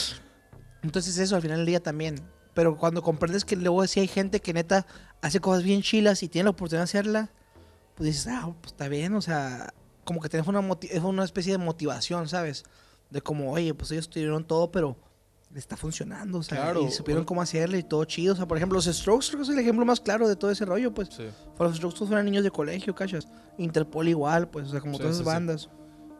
Entonces 0.82 1.16
eso 1.18 1.36
al 1.36 1.42
final 1.42 1.58
del 1.58 1.66
día 1.66 1.82
también. 1.82 2.20
Pero 2.54 2.76
cuando 2.76 3.02
comprendes 3.02 3.44
que 3.44 3.56
luego 3.56 3.86
sí 3.86 4.00
hay 4.00 4.08
gente 4.08 4.40
que 4.40 4.52
neta 4.52 4.86
hace 5.22 5.40
cosas 5.40 5.62
bien 5.62 5.80
chilas 5.80 6.22
y 6.22 6.28
tiene 6.28 6.44
la 6.44 6.50
oportunidad 6.50 6.80
de 6.80 6.84
hacerla, 6.84 7.30
pues 7.94 8.08
dices, 8.08 8.26
ah, 8.28 8.52
pues 8.60 8.72
está 8.72 8.88
bien, 8.88 9.14
o 9.14 9.22
sea, 9.22 9.72
como 10.04 10.20
que 10.20 10.28
tienes 10.28 10.46
una, 10.46 10.62
es 10.90 11.02
una 11.02 11.24
especie 11.24 11.52
de 11.52 11.58
motivación, 11.58 12.28
¿sabes? 12.28 12.64
De 13.12 13.20
como, 13.20 13.52
oye, 13.52 13.74
pues 13.74 13.90
ellos 13.92 14.08
tuvieron 14.08 14.44
todo, 14.44 14.70
pero 14.72 14.96
le 15.50 15.58
está 15.58 15.76
funcionando, 15.76 16.38
o 16.38 16.42
sea, 16.42 16.56
Claro, 16.62 16.86
y 16.86 16.90
supieron 16.90 17.24
cómo 17.24 17.42
hacerle 17.42 17.78
y 17.78 17.82
todo 17.82 18.04
chido. 18.06 18.32
O 18.32 18.36
sea, 18.36 18.46
por 18.48 18.56
ejemplo, 18.56 18.76
los 18.76 18.86
Strokes 18.86 19.26
creo 19.28 19.38
que 19.40 19.42
es 19.42 19.48
el 19.50 19.58
ejemplo 19.58 19.84
más 19.84 20.00
claro 20.00 20.26
de 20.26 20.34
todo 20.34 20.50
ese 20.50 20.64
rollo, 20.64 20.94
pues. 20.94 21.10
Sí. 21.14 21.24
Los 21.58 21.76
Strokes 21.76 22.06
eran 22.10 22.24
niños 22.24 22.42
de 22.42 22.50
colegio, 22.50 22.94
cachas. 22.94 23.28
Interpol 23.58 24.08
igual, 24.08 24.48
pues, 24.48 24.68
o 24.68 24.70
sea, 24.70 24.80
como 24.80 24.94
Sí, 24.94 25.00
todas 25.00 25.16
esas 25.16 25.26
sí. 25.26 25.32
bandas. 25.32 25.70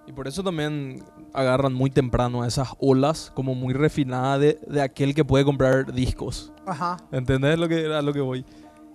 Y 0.07 0.13
por 0.13 0.29
eso 0.29 0.43
también 0.43 1.03
agarran 1.33 1.73
muy 1.73 1.89
temprano 1.89 2.43
a 2.43 2.49
esas 2.49 2.69
olas 2.79 3.31
como 3.35 3.55
muy 3.55 3.73
refinadas 3.73 4.41
de, 4.41 4.59
de 4.67 4.83
aquel 4.83 5.15
que 5.15 5.25
puede 5.25 5.45
comprar 5.45 5.93
discos. 5.95 6.53
Ajá. 6.67 6.97
¿Entendés 7.13 7.59
lo 7.59 7.69
que, 7.69 7.87
a 7.87 8.03
lo 8.03 8.13
que 8.13 8.21
voy? 8.21 8.45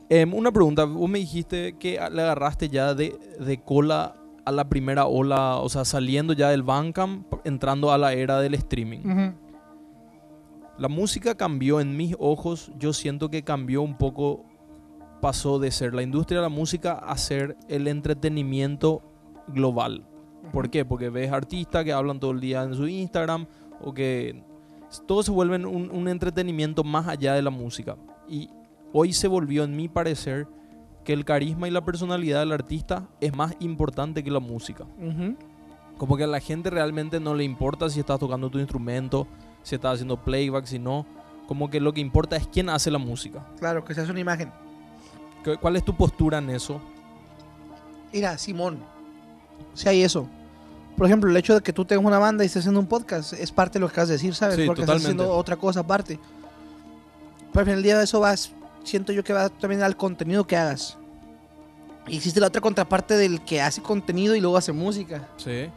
Em, 0.10 0.34
una 0.34 0.52
pregunta, 0.52 0.84
vos 0.86 1.10
me 1.10 1.18
dijiste 1.20 1.78
que 1.80 1.94
le 2.12 2.22
agarraste 2.22 2.70
ya 2.70 2.94
de, 2.94 3.18
de 3.40 3.62
cola 3.64 4.16
a 4.48 4.52
la 4.54 4.70
primera 4.70 5.08
ola, 5.08 5.58
o 5.58 5.68
sea, 5.68 5.84
saliendo 5.84 6.32
ya 6.32 6.50
del 6.50 6.64
Bandcamp, 6.64 7.34
entrando 7.44 7.92
a 7.92 7.98
la 7.98 8.14
era 8.14 8.40
del 8.40 8.54
streaming. 8.54 9.34
La 10.78 10.88
música 10.88 11.36
cambió 11.36 11.82
en 11.82 11.98
mis 11.98 12.16
ojos, 12.18 12.72
yo 12.80 12.94
siento 12.94 13.30
que 13.30 13.44
cambió 13.44 13.82
un 13.82 13.98
poco, 13.98 14.46
pasó 15.20 15.60
de 15.60 15.70
ser 15.70 15.94
la 15.94 16.02
industria 16.02 16.40
de 16.40 16.44
la 16.44 16.50
música 16.50 16.94
a 16.94 17.18
ser 17.18 17.58
el 17.68 17.90
entretenimiento 17.90 19.02
global. 19.50 20.08
¿Por 20.54 20.70
qué? 20.70 20.86
Porque 20.86 21.10
ves 21.10 21.30
artistas 21.30 21.84
que 21.84 21.92
hablan 21.92 22.22
todo 22.22 22.32
el 22.32 22.40
día 22.40 22.64
en 22.64 22.74
su 22.74 22.88
Instagram 22.88 23.48
o 23.82 23.94
que 23.94 24.46
todo 25.08 25.24
se 25.24 25.32
vuelve 25.32 25.58
un, 25.58 25.92
un 25.92 26.08
entretenimiento 26.08 26.86
más 26.86 27.06
allá 27.10 27.34
de 27.34 27.42
la 27.42 27.50
música. 27.50 27.98
Y 28.30 28.50
hoy 28.94 29.12
se 29.12 29.28
volvió, 29.28 29.66
en 29.66 29.76
mi 29.76 29.90
parecer, 29.90 30.48
que 31.08 31.14
el 31.14 31.24
carisma 31.24 31.70
y 31.70 31.72
la 31.72 31.86
personalidad 31.86 32.42
del 32.42 32.52
artista 32.52 33.08
es 33.22 33.34
más 33.34 33.56
importante 33.62 34.26
que 34.26 34.30
la 34.30 34.42
música. 34.42 34.84
Como 35.98 36.18
que 36.18 36.26
a 36.26 36.28
la 36.28 36.42
gente 36.42 36.70
realmente 36.70 37.22
no 37.22 37.34
le 37.34 37.46
importa 37.46 37.90
si 37.90 38.02
estás 38.02 38.20
tocando 38.20 38.50
tu 38.50 38.60
instrumento, 38.60 39.26
si 39.64 39.76
estás 39.76 39.94
haciendo 39.94 40.18
playback, 40.22 40.66
si 40.66 40.80
no. 40.80 41.06
Como 41.48 41.70
que 41.70 41.80
lo 41.80 41.94
que 41.94 42.02
importa 42.02 42.36
es 42.36 42.46
quién 42.48 42.68
hace 42.68 42.92
la 42.92 42.98
música. 42.98 43.42
Claro, 43.58 43.86
que 43.86 43.94
se 43.96 44.02
hace 44.02 44.12
una 44.12 44.20
imagen. 44.20 44.52
¿Qué- 45.46 45.56
¿Cuál 45.56 45.78
es 45.78 45.86
tu 45.86 45.96
postura 45.96 46.40
en 46.40 46.50
eso? 46.50 46.82
Mira, 48.12 48.38
Simón, 48.38 48.80
si 49.76 49.88
hay 49.88 50.02
eso. 50.04 50.28
Por 50.98 51.06
ejemplo, 51.06 51.30
el 51.32 51.38
hecho 51.38 51.56
de 51.56 51.62
que 51.62 51.72
tú 51.72 51.86
tengas 51.86 52.04
una 52.06 52.20
banda 52.20 52.44
y 52.44 52.48
estés 52.48 52.64
haciendo 52.64 52.82
un 52.82 52.88
podcast 52.88 53.32
es 53.32 53.54
parte 53.54 53.80
de 53.80 53.80
lo 53.80 53.88
que 53.88 53.92
acabas 53.94 54.10
de 54.10 54.16
decir, 54.16 54.36
¿sabes? 54.36 54.58
Sí, 54.58 54.66
Porque 54.66 54.82
totalmente. 54.82 55.10
estás 55.12 55.22
haciendo 55.24 55.38
otra 55.38 55.56
cosa 55.56 55.80
aparte. 55.80 56.20
Pero 57.54 57.60
al 57.62 57.66
final 57.66 57.76
del 57.78 57.84
día 57.84 58.02
eso 58.04 58.20
va, 58.20 58.34
siento 58.88 59.12
yo 59.12 59.24
que 59.24 59.34
va 59.34 59.50
también 59.50 59.84
al 59.84 59.98
contenido 59.98 60.48
que 60.48 60.56
hagas. 60.56 60.98
Y 62.08 62.16
existe 62.16 62.40
la 62.40 62.48
otra 62.48 62.62
contraparte 62.62 63.16
del 63.16 63.44
que 63.44 63.62
hace 63.62 63.82
contenido 63.82 64.36
y 64.36 64.40
luego 64.40 64.58
hace 64.58 64.72
música. 64.72 65.28
Sí. 65.38 65.70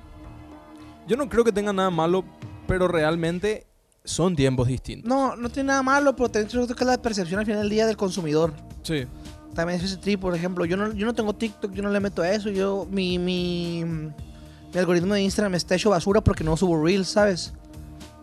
Yo 1.09 1.17
no 1.17 1.29
creo 1.29 1.43
que 1.45 1.53
tenga 1.53 1.73
nada 1.73 1.91
malo, 1.91 2.25
pero 2.69 2.87
realmente 2.87 3.67
son 4.05 4.37
tiempos 4.37 4.69
distintos. 4.69 5.09
No, 5.09 5.35
no 5.35 5.51
tiene 5.51 5.69
nada 5.69 5.83
malo, 5.83 6.15
pero 6.15 6.31
creo 6.31 6.67
que 6.67 6.73
es 6.73 6.87
la 6.87 7.03
percepción 7.03 7.41
al 7.41 7.47
final 7.47 7.63
del 7.63 7.71
día 7.71 7.87
del 7.87 7.97
consumidor. 7.97 8.55
Sí. 8.83 9.07
También 9.55 9.81
es 9.81 9.87
ese 9.87 9.97
trip, 9.97 10.21
por 10.21 10.35
ejemplo, 10.37 10.65
yo 10.65 10.77
no, 10.77 10.93
yo 10.93 11.05
no 11.05 11.13
tengo 11.13 11.35
TikTok, 11.35 11.73
yo 11.73 11.83
no 11.83 11.91
le 11.91 11.99
meto 11.99 12.23
a 12.23 12.31
eso, 12.31 12.51
yo, 12.51 12.87
mi, 12.89 13.19
mi, 13.19 13.85
mi 13.85 14.79
algoritmo 14.79 15.15
de 15.15 15.23
Instagram 15.23 15.57
está 15.57 15.75
hecho 15.75 15.91
basura 15.91 16.21
porque 16.21 16.45
no 16.45 16.57
subo 16.57 16.81
reels, 16.83 17.09
¿sabes? 17.09 17.53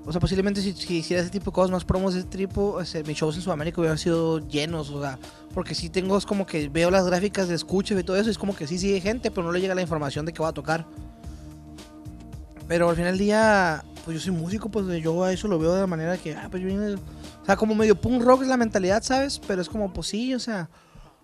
O 0.08 0.12
sea, 0.14 0.22
posiblemente 0.22 0.62
si, 0.62 0.72
si 0.72 1.00
hiciera 1.00 1.22
ese 1.22 1.30
tipo 1.30 1.52
de 1.52 1.56
cosas, 1.56 1.70
más 1.70 1.84
promos 1.84 2.14
de 2.14 2.22
ese 2.22 2.30
tipo, 2.30 2.76
o 2.76 2.86
sea, 2.86 3.04
mis 3.04 3.18
shows 3.18 3.36
en 3.36 3.42
Sudamérica 3.42 3.82
hubieran 3.82 3.98
sido 3.98 4.40
llenos, 4.40 4.90
o 4.90 5.02
sea, 5.02 5.20
porque 5.54 5.76
si 5.76 5.90
tengo, 5.90 6.18
es 6.18 6.26
como 6.26 6.46
que 6.46 6.70
veo 6.70 6.90
las 6.90 7.06
gráficas 7.06 7.50
de 7.50 7.56
y 7.56 8.04
todo 8.04 8.16
eso, 8.16 8.30
es 8.30 8.38
como 8.38 8.56
que 8.56 8.68
sí 8.68 8.78
sigue 8.78 9.02
gente, 9.02 9.32
pero 9.32 9.46
no 9.46 9.52
le 9.52 9.60
llega 9.60 9.76
la 9.76 9.82
información 9.82 10.26
de 10.26 10.32
que 10.32 10.42
va 10.42 10.50
a 10.50 10.54
tocar. 10.54 10.88
Pero 12.70 12.90
al 12.90 12.96
final 12.96 13.12
del 13.12 13.20
día, 13.20 13.84
pues 14.06 14.16
yo 14.16 14.24
soy 14.24 14.32
músico, 14.32 14.70
pues 14.70 14.86
yo 15.04 15.26
a 15.26 15.34
eso 15.34 15.50
lo 15.50 15.60
veo 15.60 15.74
de 15.74 15.82
la 15.82 15.88
manera 15.88 16.18
que, 16.18 16.34
ah, 16.36 16.48
pues 16.50 16.64
yo 16.64 16.70
vine, 16.70 16.94
o 16.94 17.46
sea, 17.46 17.58
como 17.58 17.76
medio 17.76 18.00
punk 18.00 18.24
rock 18.24 18.44
es 18.44 18.48
la 18.48 18.56
mentalidad, 18.56 19.04
¿sabes? 19.04 19.42
Pero 19.46 19.62
es 19.62 19.68
como, 19.68 19.92
pues 19.92 20.08
sí, 20.08 20.34
o 20.34 20.40
sea, 20.40 20.70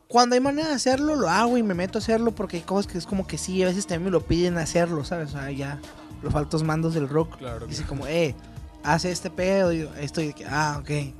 cuando 0.09 0.36
hay 0.36 0.41
manera 0.41 0.67
de 0.67 0.75
hacerlo, 0.75 1.15
lo 1.15 1.29
hago 1.29 1.57
y 1.57 1.63
me 1.63 1.73
meto 1.73 1.99
a 1.99 2.01
hacerlo 2.01 2.31
porque 2.36 2.57
hay 2.57 2.63
cosas 2.63 2.91
que 2.91 2.97
es 2.97 3.05
como 3.05 3.25
que 3.27 3.38
sí, 3.38 3.63
a 3.63 3.67
veces 3.67 3.88
también 3.88 4.05
me 4.05 4.11
lo 4.11 4.25
piden 4.25 4.57
hacerlo, 4.57 5.05
¿sabes? 5.05 5.29
O 5.29 5.31
sea, 5.38 5.51
ya 5.51 5.79
los 6.21 6.36
altos 6.36 6.63
mandos 6.63 6.93
del 6.93 7.07
rock. 7.07 7.38
Claro. 7.38 7.65
Dice 7.65 7.84
como, 7.84 8.07
eh, 8.07 8.36
hace 8.84 9.11
este 9.11 9.29
pedo, 9.29 9.73
y 9.73 9.89
estoy 9.99 10.27
de 10.27 10.34
que, 10.34 10.45
ah, 10.45 10.77
ok. 10.79 11.13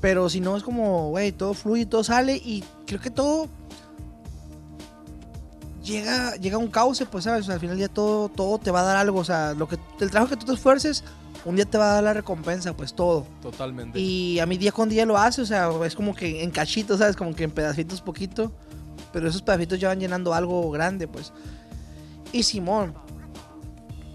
Pero 0.00 0.28
si 0.28 0.40
no, 0.40 0.56
es 0.56 0.62
como, 0.62 1.10
güey, 1.10 1.32
todo 1.32 1.54
fluye, 1.54 1.86
todo 1.86 2.04
sale 2.04 2.36
y 2.36 2.62
creo 2.86 3.00
que 3.00 3.10
todo 3.10 3.48
llega, 5.82 6.36
llega 6.36 6.56
a 6.56 6.60
un 6.60 6.68
cauce, 6.68 7.06
pues, 7.06 7.24
¿sabes? 7.24 7.42
O 7.42 7.44
sea, 7.46 7.54
al 7.54 7.60
final 7.60 7.76
día 7.76 7.88
todo, 7.88 8.28
todo 8.28 8.58
te 8.58 8.70
va 8.70 8.80
a 8.80 8.84
dar 8.84 8.96
algo, 8.96 9.18
o 9.18 9.24
sea, 9.24 9.54
lo 9.54 9.68
que, 9.68 9.76
el 10.00 10.10
trabajo 10.10 10.30
que 10.30 10.36
tú 10.36 10.46
te 10.46 10.52
esfuerces, 10.52 11.02
un 11.44 11.56
día 11.56 11.64
te 11.64 11.78
va 11.78 11.90
a 11.90 11.94
dar 11.94 12.04
la 12.04 12.14
recompensa, 12.14 12.76
pues, 12.76 12.94
todo. 12.94 13.26
Totalmente. 13.42 13.98
Y 13.98 14.38
a 14.38 14.46
mí 14.46 14.56
día 14.56 14.72
con 14.72 14.88
día 14.88 15.06
lo 15.06 15.16
hace, 15.16 15.42
o 15.42 15.46
sea, 15.46 15.70
es 15.84 15.94
como 15.94 16.14
que 16.14 16.42
en 16.42 16.50
cachitos, 16.50 16.98
¿sabes? 16.98 17.16
Como 17.16 17.34
que 17.34 17.44
en 17.44 17.50
pedacitos 17.50 18.00
poquito. 18.00 18.52
Pero 19.12 19.28
esos 19.28 19.42
pedacitos 19.42 19.80
ya 19.80 19.88
van 19.88 20.00
llenando 20.00 20.34
algo 20.34 20.70
grande, 20.70 21.08
pues. 21.08 21.32
Y 22.32 22.42
Simón, 22.42 22.94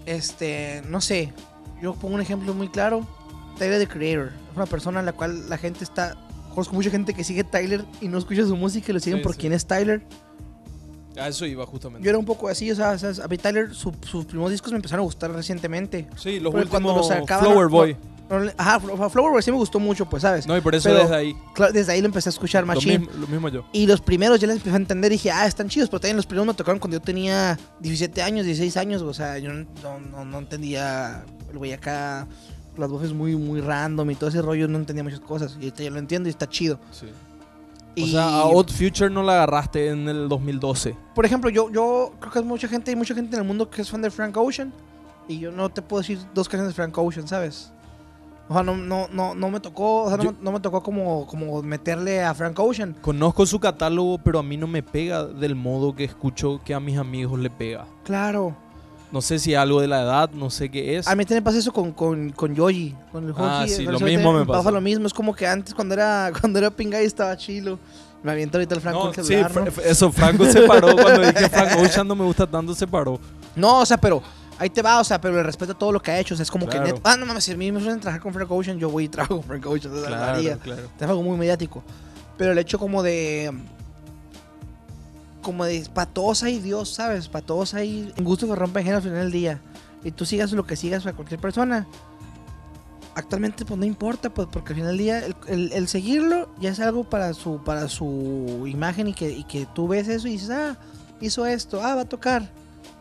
este, 0.06 0.84
no 0.88 1.02
sé, 1.02 1.34
yo 1.84 1.94
pongo 1.96 2.16
un 2.16 2.22
ejemplo 2.22 2.54
muy 2.54 2.70
claro. 2.70 3.06
Tyler 3.60 3.78
the 3.80 3.88
Creator, 3.88 4.32
es 4.50 4.56
una 4.56 4.66
persona 4.66 5.02
en 5.02 5.06
la 5.06 5.12
cual 5.14 5.50
la 5.50 5.58
gente 5.58 5.84
está... 5.84 6.16
Conozco 6.56 6.74
mucha 6.76 6.90
gente 6.90 7.14
que 7.14 7.24
sigue 7.24 7.42
a 7.42 7.44
Tyler 7.44 7.84
y 8.00 8.08
no 8.08 8.18
escucha 8.18 8.44
su 8.46 8.56
música 8.56 8.92
y 8.92 8.94
lo 8.94 9.00
siguen 9.00 9.20
Sí, 9.20 9.24
por 9.24 9.34
sí. 9.34 9.40
quién 9.42 9.54
es 9.54 9.66
Tyler. 9.68 10.02
A 11.20 11.28
eso 11.28 11.46
iba 11.46 11.66
justamente. 11.66 12.04
Yo 12.06 12.10
era 12.10 12.18
un 12.18 12.26
poco 12.26 12.48
así, 12.48 12.72
o 12.72 12.76
sea, 12.76 12.98
sea, 12.98 13.12
a 13.24 13.28
mí 13.28 13.38
Tyler, 13.38 13.74
su- 13.76 13.94
sus 14.02 14.26
primeros 14.26 14.52
discos 14.52 14.72
me 14.72 14.78
empezaron 14.78 15.02
a 15.02 15.06
gustar 15.06 15.32
recientemente. 15.32 16.08
Sí, 16.16 16.40
los 16.40 16.52
Porque 16.54 16.70
cuando 16.70 16.90
últimos 16.94 17.10
lo 17.12 17.16
sacaban, 17.22 17.46
Flower 17.46 17.68
Boy. 17.68 17.94
No 17.94 18.13
Ajá, 18.58 18.80
Flo- 18.80 19.10
Flower 19.10 19.44
sí 19.44 19.52
me 19.52 19.58
gustó 19.58 19.80
mucho, 19.80 20.06
pues, 20.10 20.22
¿sabes? 20.24 20.48
No, 20.48 20.58
y 20.58 20.62
por 20.62 20.74
eso 20.74 20.90
Pero- 20.90 21.02
desde 21.04 21.16
ahí. 21.16 21.36
Claro, 21.54 21.72
desde 21.74 21.92
ahí 21.92 22.02
lo 22.02 22.08
empecé 22.08 22.30
a 22.30 22.32
escuchar 22.32 22.64
Lo 22.64 22.68
machín. 22.68 23.02
mismo, 23.02 23.16
lo 23.20 23.28
mismo 23.28 23.50
yo. 23.50 23.66
Y 23.74 23.86
los 23.86 24.02
primeros 24.02 24.40
ya 24.40 24.48
les 24.48 24.58
empecé 24.58 24.74
a 24.74 24.78
entender 24.78 25.12
y 25.12 25.16
dije, 25.16 25.30
ah, 25.32 25.46
están 25.46 25.70
chidos, 25.70 25.90
pero 25.90 26.00
también 26.00 26.16
los 26.18 26.26
primeros 26.26 26.48
me 26.48 26.54
tocaron 26.54 26.80
cuando 26.80 26.98
yo 26.98 27.02
tenía 27.02 27.60
17 27.80 28.22
años, 28.24 28.46
16 28.46 28.76
años, 28.78 29.02
o 29.02 29.14
sea, 29.14 29.38
yo 29.38 29.54
no, 29.54 29.66
no, 29.84 30.00
no- 30.00 30.26
no 30.26 30.38
entendía 30.40 31.24
el 31.52 31.58
güey 31.58 31.74
acá, 31.74 32.28
las 32.78 32.90
voces 32.90 33.14
muy, 33.14 33.36
muy 33.36 33.62
random 33.62 34.10
y 34.12 34.16
todo 34.16 34.30
ese 34.30 34.42
rollo, 34.42 34.68
no 34.68 34.80
entendía 34.80 35.04
muchas 35.04 35.20
cosas. 35.20 35.52
Y 35.60 35.66
ahorita 35.66 35.84
ya 35.84 35.92
lo 35.92 36.00
entiendo 36.00 36.28
y 36.28 36.32
está 36.32 36.50
chido. 36.50 36.80
Sí. 36.92 37.08
Y, 37.96 38.06
O 38.06 38.08
sea, 38.08 38.28
a 38.40 38.46
Odd 38.46 38.72
Future 38.72 39.12
no 39.12 39.22
la 39.22 39.34
agarraste 39.34 39.90
en 39.90 40.10
el 40.10 40.28
2012. 40.28 40.96
por 41.14 41.26
ejemplo, 41.26 41.52
yo, 41.52 41.70
yo 41.72 42.14
creo 42.20 42.32
que 42.34 42.40
hay 42.40 42.46
mucha 42.46 42.68
gente, 42.68 42.90
hay 42.90 42.96
mucha 42.98 43.14
gente 43.14 43.36
en 43.36 43.44
el 43.44 43.48
mundo 43.48 43.70
que 43.70 43.84
es 43.84 43.90
fan 43.92 44.02
de 44.02 44.10
Frank 44.10 44.36
Ocean. 44.38 44.74
Y 45.28 45.38
yo 45.40 45.52
no 45.52 45.70
te 45.70 45.82
puedo 45.84 46.02
decir 46.02 46.18
dos 46.34 46.50
canciones 46.50 46.74
de 46.74 46.76
Frank 46.76 46.98
Ocean, 46.98 47.28
¿sabes? 47.28 47.72
O 48.50 48.54
sea, 48.54 48.62
no, 48.64 48.76
no, 48.76 49.08
no, 49.12 49.34
no 49.36 49.50
me 49.50 49.60
tocó, 49.60 50.04
o 50.04 50.08
sea, 50.10 50.18
no, 50.18 50.24
Yo- 50.24 50.32
me- 50.34 50.38
no 50.42 50.52
me 50.52 50.60
tocó 50.60 50.84
como, 50.84 51.26
como 51.28 51.62
meterle 51.64 52.22
a 52.24 52.34
Frank 52.34 52.60
Ocean. 52.60 52.96
Conozco 53.02 53.46
su 53.46 53.60
catálogo, 53.60 54.18
pero 54.18 54.40
a 54.40 54.44
mí 54.44 54.58
no 54.58 54.68
me 54.68 54.84
pega 54.84 55.24
del 55.26 55.56
modo 55.56 55.96
que 55.96 56.04
escucho 56.04 56.60
que 56.66 56.74
a 56.74 56.80
mis 56.80 56.98
amigos 56.98 57.40
le 57.40 57.50
pega. 57.50 57.86
Claro. 58.04 58.56
No 59.12 59.22
sé 59.22 59.38
si 59.40 59.54
algo 59.56 59.80
de 59.80 59.88
la 59.88 60.02
edad, 60.02 60.32
no 60.32 60.50
sé 60.50 60.70
qué 60.70 60.98
es. 60.98 61.08
A 61.08 61.16
mí 61.16 61.24
también 61.24 61.44
pasa 61.44 61.60
eso 61.60 61.72
con, 61.72 61.92
con, 61.92 62.32
con 62.32 62.54
Yoji, 62.56 62.96
con 63.12 63.26
el 63.26 63.34
Ah, 63.38 63.60
Joji, 63.62 63.70
sí, 63.70 63.84
lo 63.84 64.00
mismo 64.00 64.34
me 64.34 64.46
pasa. 64.46 64.72
lo 64.72 64.82
mismo, 64.82 65.06
es 65.08 65.14
como 65.14 65.34
que 65.36 65.48
antes 65.48 65.74
cuando 65.74 65.94
era 65.94 66.32
cuando 66.42 66.58
era 66.60 66.70
Pingay 66.72 67.06
estaba 67.06 67.38
chilo. 67.38 67.78
Me 68.24 68.32
aviento 68.32 68.58
ahorita 68.58 68.76
el 68.76 68.82
Franco 68.82 69.12
No, 69.16 69.24
sí, 69.24 69.36
¿no? 69.36 69.66
Eso, 69.84 70.10
Franco 70.12 70.46
se 70.46 70.62
paró 70.62 70.96
cuando 70.96 71.22
dije 71.22 71.50
Frank 71.50 71.78
Ocean 71.80 72.08
no 72.08 72.16
me 72.16 72.24
gusta 72.24 72.48
tanto, 72.48 72.74
se 72.74 72.88
paró. 72.88 73.20
No, 73.56 73.80
o 73.82 73.86
sea, 73.86 73.98
pero 73.98 74.24
ahí 74.60 74.70
te 74.70 74.82
va, 74.82 75.00
o 75.00 75.04
sea, 75.04 75.20
pero 75.20 75.36
le 75.36 75.44
respeto 75.44 75.76
todo 75.76 75.92
lo 75.92 76.02
que 76.02 76.12
ha 76.12 76.20
hecho, 76.20 76.34
o 76.34 76.38
sea, 76.38 76.44
es 76.44 76.52
como 76.52 76.66
Claro. 76.68 76.86
que 76.86 76.94
net, 76.94 77.02
ah, 77.04 77.18
no 77.18 77.26
mames, 77.26 77.44
si 77.44 77.52
a 77.52 77.58
mí 77.58 77.72
me 77.72 77.80
suelen 77.80 78.00
trabajar 78.00 78.22
con 78.22 78.34
Frank 78.34 78.50
Ocean, 78.52 78.78
yo 78.80 78.90
voy 78.90 79.06
y 79.06 79.10
trabajo 79.10 79.36
con 79.38 79.44
Frank 79.44 79.66
Ocean, 79.66 79.94
o 79.94 80.00
sea, 80.02 80.10
lo 80.10 80.16
haría. 80.18 80.58
claro. 80.58 80.84
Es 80.98 81.02
algo 81.08 81.24
muy 81.24 81.38
mediático. 81.38 81.84
Pero 82.38 82.52
el 82.52 82.58
hecho 82.58 82.80
como 82.80 83.04
de 83.04 83.52
como 85.42 85.66
de 85.66 85.86
patosa 85.94 86.50
y 86.50 86.60
Dios, 86.60 86.94
¿sabes? 86.94 87.28
Patosa 87.28 87.84
y 87.84 88.14
en 88.16 88.24
gusto 88.24 88.48
que 88.48 88.56
rompen 88.56 88.84
género 88.84 88.98
al 88.98 89.04
final 89.04 89.20
del 89.20 89.32
día. 89.32 89.62
Y 90.04 90.12
tú 90.12 90.26
sigas 90.26 90.52
lo 90.54 90.66
que 90.66 90.76
sigas 90.78 91.06
a 91.06 91.14
cualquier 91.14 91.40
persona. 91.40 91.86
Actualmente 93.16 93.66
pues 93.66 93.78
no 93.78 93.86
importa, 93.86 94.30
pues 94.34 94.48
porque 94.52 94.70
al 94.74 94.76
final 94.76 94.90
del 94.92 94.98
día 94.98 95.20
el, 95.26 95.36
el- 95.48 95.72
el 95.74 95.88
seguirlo 95.88 96.50
ya 96.60 96.72
es 96.72 96.80
algo 96.80 97.04
para 97.04 97.34
su 97.34 97.62
para 97.64 97.88
su 97.90 98.64
imagen 98.68 99.10
y 99.10 99.14
que, 99.14 99.30
y 99.30 99.44
que 99.44 99.68
tú 99.68 99.88
ves 99.88 100.08
eso 100.08 100.28
y 100.28 100.32
dices, 100.32 100.50
ah, 100.50 100.78
hizo 101.22 101.46
esto, 101.46 101.82
ah, 101.84 101.94
va 101.96 102.02
a 102.02 102.06
tocar. 102.06 102.50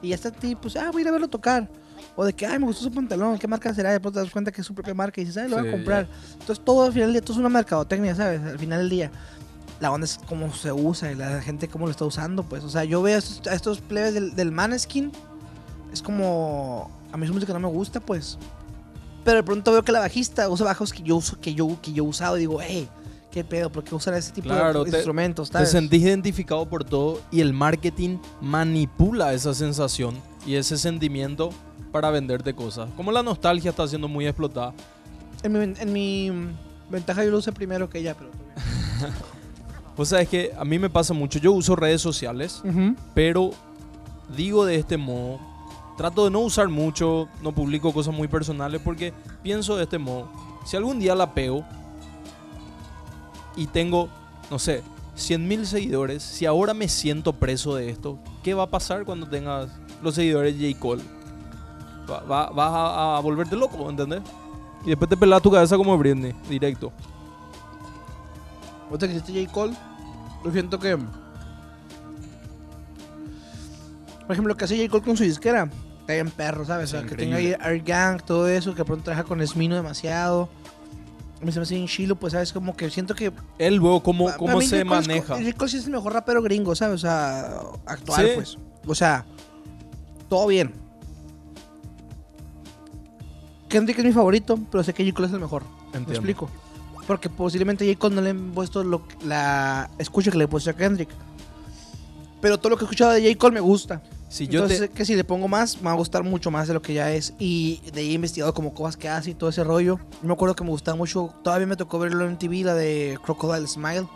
Y 0.02 0.08
ya 0.08 0.16
está 0.16 0.28
a 0.28 0.32
ti, 0.32 0.54
pues, 0.56 0.76
ah, 0.76 0.90
voy 0.90 1.00
a 1.00 1.02
ir 1.02 1.08
a 1.08 1.12
verlo 1.12 1.28
tocar. 1.28 1.68
O 2.16 2.24
de 2.24 2.32
que, 2.32 2.44
ay, 2.44 2.58
me 2.58 2.66
gustó 2.66 2.82
su 2.82 2.90
pantalón, 2.90 3.38
¿qué 3.38 3.46
marca 3.48 3.72
será? 3.72 3.92
Después 3.92 4.12
te 4.12 4.20
das 4.20 4.30
cuenta 4.30 4.50
que 4.52 4.60
es 4.60 4.66
su 4.66 4.74
propia 4.74 4.92
marca 4.92 5.20
y 5.20 5.24
dices, 5.24 5.42
ah, 5.44 5.48
lo 5.48 5.56
voy 5.56 5.64
Sí, 5.64 5.68
a 5.68 5.72
comprar. 5.72 6.08
Entonces 6.32 6.64
todo 6.64 6.84
al 6.84 6.92
final 6.92 7.08
del 7.08 7.14
día, 7.14 7.22
todo 7.22 7.32
es 7.34 7.38
una 7.38 7.48
mercadotecnia, 7.48 8.14
¿sabes? 8.14 8.42
Al 8.42 8.58
final 8.58 8.80
del 8.80 8.90
día. 8.90 9.10
La 9.80 9.90
onda 9.90 10.04
es 10.04 10.18
cómo 10.26 10.52
se 10.52 10.70
usa 10.72 11.10
y 11.10 11.14
la 11.14 11.40
gente 11.40 11.68
cómo 11.68 11.86
lo 11.86 11.90
está 11.90 12.04
usando, 12.04 12.42
pues. 12.42 12.64
O 12.64 12.68
sea, 12.68 12.84
yo 12.84 13.00
veo 13.02 13.16
a 13.16 13.18
estos, 13.18 13.46
a 13.46 13.54
estos 13.54 13.80
plebes 13.80 14.14
del, 14.14 14.34
del 14.34 14.52
Maneskin. 14.52 15.10
Es 15.92 16.02
como... 16.02 16.90
A 17.12 17.16
mí 17.16 17.26
su 17.26 17.34
música 17.34 17.52
no 17.52 17.60
me 17.60 17.68
gusta, 17.68 18.00
pues. 18.00 18.38
Pero 19.24 19.36
de 19.36 19.42
pronto 19.42 19.72
veo 19.72 19.84
que 19.84 19.92
la 19.92 20.00
bajista 20.00 20.48
usa 20.48 20.66
bajos 20.66 20.92
que 20.92 21.02
yo 21.02 21.16
uso, 21.16 21.40
que 21.40 21.54
yo, 21.54 21.78
que 21.80 21.92
yo 21.92 22.04
he 22.04 22.06
usado 22.08 22.36
y 22.36 22.40
digo, 22.40 22.58
hey, 22.60 22.88
qué 23.32 23.42
pedo, 23.44 23.70
¿por 23.72 23.82
qué 23.82 23.94
usan 23.94 24.14
ese 24.14 24.30
tipo 24.32 24.48
Claro, 24.48 24.84
de 24.84 24.90
te- 24.90 24.96
instrumentos? 24.98 25.50
Te 25.50 25.66
sentís 25.66 26.02
identificado 26.02 26.66
por 26.66 26.84
todo 26.84 27.20
y 27.30 27.40
el 27.40 27.52
marketing 27.52 28.18
manipula 28.40 29.32
esa 29.32 29.54
sensación 29.54 30.14
y 30.46 30.54
ese 30.54 30.76
sentimiento 30.78 31.50
para 31.90 32.10
venderte 32.10 32.54
cosas. 32.54 32.88
Como 32.96 33.10
la 33.10 33.22
nostalgia 33.22 33.70
está 33.70 33.88
siendo 33.88 34.06
muy 34.06 34.26
explotada. 34.26 34.72
En 35.42 35.52
mi, 35.52 35.74
en 35.80 35.92
mi 35.92 36.30
ventaja 36.90 37.24
yo 37.24 37.30
lo 37.30 37.38
usé 37.38 37.50
primero 37.52 37.88
que 37.90 37.98
ella, 37.98 38.14
pero... 38.16 38.30
Vos 39.96 40.08
sabés 40.08 40.28
que 40.28 40.52
a 40.58 40.64
mí 40.64 40.78
me 40.78 40.88
pasa 40.88 41.12
mucho. 41.12 41.38
Yo 41.38 41.52
uso 41.52 41.76
redes 41.76 42.00
sociales, 42.00 42.62
Ujú. 42.64 42.94
pero 43.14 43.50
digo 44.36 44.64
de 44.64 44.76
este 44.76 44.96
modo. 44.96 45.38
Trato 45.98 46.24
de 46.24 46.30
no 46.30 46.40
usar 46.40 46.68
mucho, 46.68 47.28
no 47.42 47.52
publico 47.52 47.92
cosas 47.92 48.14
muy 48.14 48.26
personales 48.26 48.80
porque 48.82 49.12
pienso 49.42 49.76
de 49.76 49.82
este 49.84 49.98
modo. 49.98 50.28
Si 50.64 50.76
algún 50.76 50.98
día 50.98 51.14
la 51.14 51.34
pego 51.34 51.64
y 53.56 53.66
tengo, 53.66 54.08
no 54.50 54.58
sé, 54.58 54.82
100.000 55.16 55.64
seguidores, 55.64 56.22
si 56.22 56.46
ahora 56.46 56.72
me 56.74 56.88
siento 56.88 57.32
preso 57.34 57.74
de 57.74 57.90
esto, 57.90 58.18
¿qué 58.42 58.54
va 58.54 58.64
a 58.64 58.70
pasar 58.70 59.04
cuando 59.04 59.28
tengas 59.28 59.68
los 60.02 60.14
seguidores 60.14 60.58
de 60.58 60.72
J. 60.72 60.80
Cole? 60.80 61.02
Va- 62.10 62.20
va- 62.22 62.50
vas 62.50 62.72
a, 62.72 63.16
a 63.16 63.20
volverte 63.20 63.54
loco, 63.56 63.88
¿entendés? 63.90 64.22
Y 64.84 64.88
después 64.88 65.08
te 65.08 65.16
pelas 65.16 65.40
tu 65.42 65.50
cabeza 65.50 65.76
como 65.76 65.96
Britney, 65.98 66.34
directo. 66.48 66.92
Ahorita 68.88 69.06
que 69.06 69.14
hiciste 69.14 69.40
J. 69.44 69.52
Cole, 69.52 69.74
yo 70.44 70.50
siento 70.52 70.78
que. 70.78 70.96
Por 74.26 74.32
ejemplo, 74.32 74.52
lo 74.52 74.56
que 74.56 74.64
hace 74.64 74.76
J. 74.76 74.88
Cole 74.90 75.02
con 75.04 75.16
su 75.16 75.24
disquera, 75.24 75.68
está 76.00 76.12
bien 76.14 76.30
perro, 76.30 76.64
¿sabes? 76.64 76.92
O 76.92 76.98
sea, 76.98 77.06
que 77.06 77.14
tenga 77.16 77.36
ahí. 77.36 77.54
Art 77.60 77.86
Gang, 77.86 78.22
todo 78.22 78.48
eso, 78.48 78.74
que 78.74 78.84
pronto 78.84 79.04
trabaja 79.04 79.24
con 79.24 79.44
Smino 79.46 79.74
demasiado. 79.76 80.48
A 81.42 81.44
me 81.44 81.50
hace 81.62 81.74
bien 81.74 81.88
chilo, 81.88 82.14
pues, 82.16 82.32
¿sabes? 82.34 82.52
Como 82.52 82.76
que 82.76 82.88
siento 82.88 83.14
que. 83.16 83.32
Él 83.58 83.74
luego 83.74 84.00
cómo, 84.02 84.26
pa- 84.26 84.36
cómo 84.36 84.46
para 84.46 84.58
mí 84.60 84.66
se 84.66 84.78
J. 84.78 84.88
Cole 84.88 85.00
es 85.00 85.06
co- 85.06 85.08
maneja. 85.34 85.44
J. 85.44 85.58
Cole 85.58 85.70
sí 85.70 85.76
es 85.78 85.84
el 85.86 85.90
mejor 85.90 86.12
rapero 86.12 86.40
gringo, 86.42 86.74
¿sabes? 86.76 86.94
O 86.94 86.98
sea, 86.98 87.60
actual, 87.86 88.24
Sí. 88.26 88.30
pues. 88.36 88.58
O 88.86 88.94
sea, 88.94 89.24
todo 90.28 90.46
bien. 90.46 90.72
Kendrick 93.68 93.98
es 93.98 94.04
mi 94.04 94.12
favorito, 94.12 94.58
pero 94.70 94.84
sé 94.84 94.92
que 94.92 95.04
J. 95.04 95.14
Cole 95.14 95.28
es 95.28 95.34
el 95.34 95.40
mejor. 95.40 95.62
¿Me 95.64 95.98
Entiendo. 95.98 96.12
explico? 96.12 96.50
Porque 97.06 97.28
posiblemente 97.28 97.86
J. 97.86 97.98
Cole 97.98 98.14
no 98.14 98.20
le 98.22 98.30
han 98.30 98.52
puesto 98.52 98.84
lo- 98.84 99.02
la 99.24 99.90
escucha 99.98 100.30
que 100.30 100.38
le 100.38 100.44
he 100.44 100.48
puesto 100.48 100.70
a 100.70 100.74
Kendrick. 100.74 101.08
Pero 102.40 102.58
todo 102.58 102.70
lo 102.70 102.76
que 102.76 102.84
he 102.84 102.86
escuchado 102.86 103.12
de 103.12 103.22
J. 103.22 103.38
Cole 103.38 103.54
me 103.54 103.60
gusta. 103.60 104.02
Si 104.32 104.48
yo 104.48 104.62
Entonces 104.62 104.88
te, 104.88 104.88
que 104.88 105.04
si 105.04 105.14
le 105.14 105.24
pongo 105.24 105.46
más, 105.46 105.76
me 105.76 105.84
va 105.84 105.90
a 105.92 105.94
gustar 105.94 106.24
mucho 106.24 106.50
más 106.50 106.66
de 106.66 106.72
lo 106.72 106.80
que 106.80 106.94
ya 106.94 107.12
es. 107.12 107.34
Y 107.38 107.82
de 107.92 108.00
ahí 108.00 108.10
he 108.12 108.14
investigado 108.14 108.54
como 108.54 108.72
cosas 108.72 108.96
que 108.96 109.06
hace 109.06 109.30
y 109.30 109.34
todo 109.34 109.50
ese 109.50 109.62
rollo. 109.62 109.98
Yo 110.22 110.26
me 110.26 110.32
acuerdo 110.32 110.56
que 110.56 110.64
me 110.64 110.70
gustaba 110.70 110.96
mucho, 110.96 111.34
todavía 111.44 111.66
me 111.66 111.76
tocó 111.76 111.98
verlo 111.98 112.26
en 112.26 112.38
TV, 112.38 112.64
la 112.64 112.74
de 112.74 113.18
Crocodile 113.22 113.66
Smile. 113.68 114.06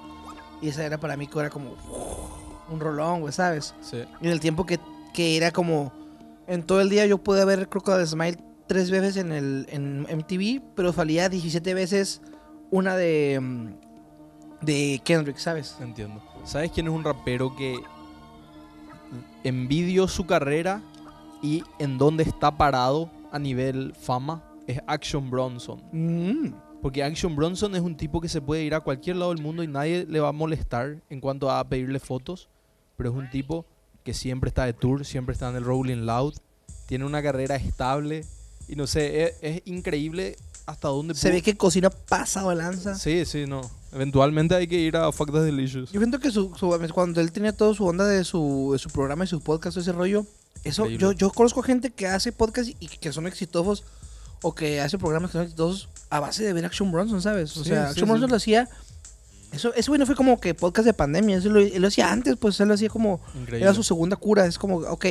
Y 0.63 0.69
esa 0.69 0.87
era 0.87 0.97
para 0.97 1.19
mí 1.19 1.27
que 1.27 1.39
era 1.39 1.51
como 1.51 1.75
un 2.71 2.81
rolón, 2.81 3.21
güey, 3.21 3.33
¿sabes? 3.35 3.75
Sí. 3.83 3.99
Y 4.23 4.27
en 4.27 4.33
el 4.33 4.41
tiempo 4.41 4.65
que, 4.65 4.81
que 5.13 5.37
era 5.37 5.51
como... 5.51 5.93
En 6.47 6.63
todo 6.63 6.81
el 6.81 6.89
día 6.89 7.05
yo 7.05 7.19
pude 7.19 7.45
ver 7.45 7.69
Crocodile 7.69 8.07
Smile 8.07 8.39
tres 8.67 8.91
veces 8.91 9.19
en, 9.19 9.33
el, 9.33 9.67
en 9.71 10.03
MTV, 10.05 10.63
pero 10.75 10.95
salía 10.95 11.29
17 11.29 11.75
veces 11.75 12.23
una 12.71 12.97
de... 12.97 13.39
mm, 13.39 14.65
De 14.65 15.03
Kendrick, 15.05 15.37
¿sabes? 15.37 15.77
Entiendo. 15.79 16.23
¿Sabes 16.45 16.71
quién 16.73 16.87
es 16.87 16.93
un 16.95 17.05
rapero 17.05 17.55
que 17.55 17.77
envidio 19.49 20.09
su 20.09 20.27
carrera 20.27 20.81
y 21.43 21.63
en 21.79 21.99
dónde 21.99 22.23
está 22.25 22.57
parado 22.57 23.11
a 23.33 23.39
nivel 23.39 23.95
fama? 23.95 24.43
Es 24.67 24.81
Action 24.87 25.31
Bronson. 25.31 25.83
Mm. 25.93 26.55
Porque 26.83 27.03
Action 27.03 27.35
Bronson 27.37 27.75
es 27.75 27.81
un 27.83 27.97
tipo 27.97 28.21
que 28.21 28.29
se 28.29 28.41
puede 28.41 28.63
ir 28.65 28.75
a 28.75 28.81
cualquier 28.81 29.17
lado 29.17 29.33
del 29.35 29.43
mundo 29.43 29.63
y 29.63 29.69
nadie 29.69 30.07
le 30.09 30.21
va 30.21 30.29
a 30.29 30.33
molestar 30.33 31.03
en 31.11 31.21
cuanto 31.21 31.51
a 31.51 31.63
pedirle 31.69 31.99
fotos. 32.01 32.49
Pero 32.97 33.11
es 33.11 33.17
un 33.17 33.29
tipo 33.31 33.67
que 34.05 34.15
siempre 34.15 34.49
está 34.49 34.65
de 34.65 34.73
tour, 34.73 35.05
siempre 35.05 35.33
está 35.33 35.49
en 35.51 35.57
el 35.57 35.65
Rolling 35.65 36.07
Loud, 36.07 36.35
tiene 36.87 37.05
una 37.05 37.23
carrera 37.23 37.57
estable 37.57 38.25
y 38.69 38.77
no 38.77 38.87
sé, 38.87 39.25
es, 39.25 39.33
es 39.43 39.63
increíble 39.67 40.37
hasta 40.65 40.89
dónde 40.89 41.15
Se 41.15 41.29
pudo- 41.29 41.35
ve 41.35 41.43
que 41.43 41.57
cocina 41.57 41.91
pasado 41.91 42.51
de 42.51 42.57
lanza. 42.57 42.95
Sí, 42.95 43.25
sí, 43.25 43.45
no. 43.47 43.61
Eventualmente 43.97 44.55
hay 44.55 44.67
que 44.67 44.79
ir 44.79 44.97
a 44.97 45.11
Fuck 45.11 45.33
the 45.33 45.41
Delicious. 45.41 45.91
Yo 45.91 46.01
siento 46.01 46.21
que 46.21 46.31
su, 46.31 46.53
su- 46.55 46.79
cuando 46.95 47.21
él 47.21 47.33
tenía 47.33 47.53
todo 47.57 47.75
su 47.75 47.85
onda 47.85 48.07
de 48.07 48.23
su, 48.25 48.71
de 48.73 48.79
su 48.79 48.91
programa 48.91 49.25
y 49.25 49.27
su 49.27 49.41
podcast, 49.41 49.77
ese 49.79 49.93
rollo, 49.93 50.27
eso, 50.65 50.83
Increíble. 50.83 51.03
yo, 51.03 51.13
yo 51.13 51.31
conozco 51.31 51.63
gente 51.63 51.91
que 51.91 52.07
hace 52.07 52.31
podcast 52.33 52.69
y 52.79 52.89
que 52.89 53.13
son 53.13 53.27
exitosos 53.27 53.85
o 54.43 54.55
que 54.55 54.81
hace 54.81 54.99
programas 54.99 55.31
que 55.31 55.39
son 55.39 55.43
exitosos 55.45 55.89
a 56.11 56.21
base 56.21 56.45
de 56.45 56.53
ver 56.53 56.65
Action 56.67 56.93
Bronson, 56.93 57.21
¿sabes? 57.23 57.57
O 57.57 57.63
Sí, 57.65 57.71
sea, 57.71 57.85
sí, 57.87 57.91
Action 57.91 58.05
sí. 58.07 58.11
Bronson 58.11 58.31
lo 58.31 58.37
hacía. 58.37 58.69
Eso, 59.53 59.73
eso 59.75 59.91
güey 59.91 59.99
no 59.99 60.07
fue 60.07 60.15
como 60.17 60.39
que 60.41 60.55
podcast 60.55 60.85
de 60.87 60.93
pandemia, 60.93 61.39
eso 61.39 61.49
lo, 61.49 61.61
él 61.61 61.81
lo 61.81 61.89
hacía 61.89 62.13
antes, 62.13 62.37
pues 62.37 62.61
él 62.61 62.69
lo 62.69 62.75
hacía 62.75 62.91
como. 62.91 63.21
Increíble. 63.35 63.63
Era 63.65 63.73
su 63.75 63.83
segunda 63.83 64.17
cura, 64.17 64.45
es 64.45 64.59
como, 64.59 64.79
ok, 64.79 65.07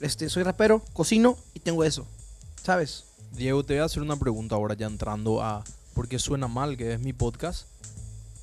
este, 0.00 0.30
soy 0.30 0.42
rapero, 0.44 0.82
cocino 0.94 1.36
y 1.52 1.60
tengo 1.60 1.84
eso, 1.84 2.06
¿sabes? 2.62 3.04
Diego, 3.36 3.64
te 3.64 3.74
voy 3.74 3.82
a 3.82 3.84
hacer 3.84 4.02
una 4.02 4.16
pregunta 4.16 4.54
ahora 4.54 4.74
ya 4.74 4.86
entrando 4.86 5.42
a 5.42 5.64
por 5.92 6.08
qué 6.08 6.18
suena 6.18 6.46
mal, 6.48 6.76
que 6.76 6.94
es 6.94 7.00
mi 7.00 7.12
podcast. 7.12 7.66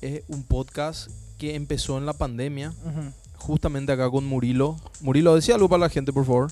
Es 0.02 0.22
un 0.28 0.42
podcast 0.42 1.08
que 1.38 1.54
empezó 1.54 1.96
en 1.96 2.06
la 2.06 2.12
pandemia, 2.12 2.72
justamente 3.36 3.92
acá 3.92 4.10
con 4.10 4.24
Murilo. 4.26 4.76
Murilo, 5.00 5.34
decía 5.34 5.54
algo 5.54 5.68
para 5.68 5.80
la 5.80 5.88
gente, 5.88 6.12
por 6.12 6.24
favor. 6.26 6.50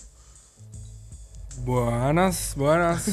Buenas, 1.65 2.55
buenas. 2.57 3.07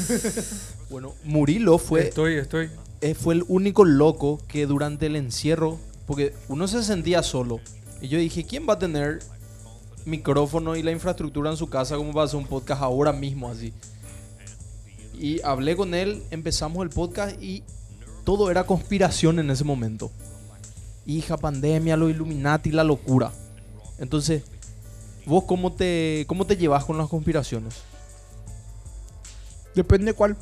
Bueno, 0.90 1.12
Murilo 1.22 1.76
fue, 1.76 2.08
Estoy, 2.08 2.36
estoy. 2.36 2.70
eh, 3.02 3.12
fue 3.14 3.34
el 3.34 3.44
único 3.48 3.84
loco 3.84 4.40
que 4.48 4.64
durante 4.64 5.04
el 5.04 5.16
encierro, 5.16 5.78
porque 6.06 6.32
uno 6.48 6.66
se 6.66 6.82
sentía 6.82 7.22
solo, 7.22 7.60
y 8.00 8.08
yo 8.08 8.18
dije, 8.18 8.44
¿quién 8.46 8.66
va 8.66 8.72
a 8.72 8.78
tener 8.78 9.18
micrófono 10.06 10.76
y 10.76 10.82
la 10.82 10.90
infraestructura 10.90 11.50
en 11.50 11.58
su 11.58 11.68
casa 11.68 11.96
como 11.98 12.14
para 12.14 12.24
hacer 12.24 12.38
un 12.38 12.46
podcast 12.46 12.80
ahora 12.80 13.12
mismo 13.12 13.50
así? 13.50 13.74
Y 15.20 15.42
hablé 15.42 15.76
con 15.76 15.92
él, 15.92 16.22
empezamos 16.30 16.82
el 16.82 16.88
podcast 16.88 17.36
y 17.42 17.62
todo 18.24 18.50
era 18.50 18.64
conspiración 18.64 19.38
en 19.40 19.50
ese 19.50 19.64
momento. 19.64 20.10
Hija, 21.08 21.38
pandemia, 21.38 21.96
lo 21.96 22.10
Illuminati, 22.10 22.70
la 22.70 22.84
locura. 22.84 23.32
Entonces, 23.98 24.42
¿vos 25.24 25.44
cómo 25.44 25.72
te, 25.72 26.26
cómo 26.28 26.46
te 26.46 26.58
llevas 26.58 26.84
con 26.84 26.98
las 26.98 27.08
conspiraciones? 27.08 27.76
Depende 29.74 30.12
cuál. 30.12 30.36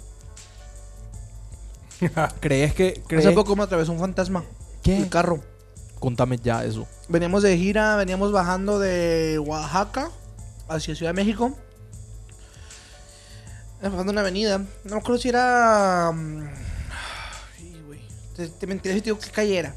¿Crees 2.41 2.75
que... 2.75 3.01
Crees, 3.07 3.27
Hace 3.27 3.35
poco 3.35 3.55
me 3.55 3.62
atravesó 3.62 3.93
un 3.93 4.01
fantasma. 4.01 4.43
¿Qué? 4.83 4.97
El 4.99 5.09
carro. 5.09 5.41
Contame 6.01 6.37
ya 6.37 6.64
eso. 6.64 6.85
Veníamos 7.09 7.45
de 7.45 7.57
gira, 7.57 7.95
veníamos 7.95 8.33
bajando 8.33 8.81
de 8.81 9.39
Oaxaca 9.39 10.11
hacia 10.69 10.97
Ciudad 10.97 11.11
de 11.14 11.23
México. 11.23 11.57
Bajando 13.81 14.11
una 14.11 14.23
avenida. 14.23 14.59
No 14.59 14.95
me 14.95 14.97
acuerdo 14.97 15.19
si 15.19 15.29
era. 15.29 16.11
mm, 16.12 16.49
Ay, 17.57 17.83
güey. 17.87 18.01
Te, 18.35 18.49
te 18.49 18.67
mentiré 18.67 18.97
si 18.97 19.01
te 19.01 19.05
digo 19.07 19.21
qué 19.21 19.31
calle 19.31 19.59
era. 19.59 19.77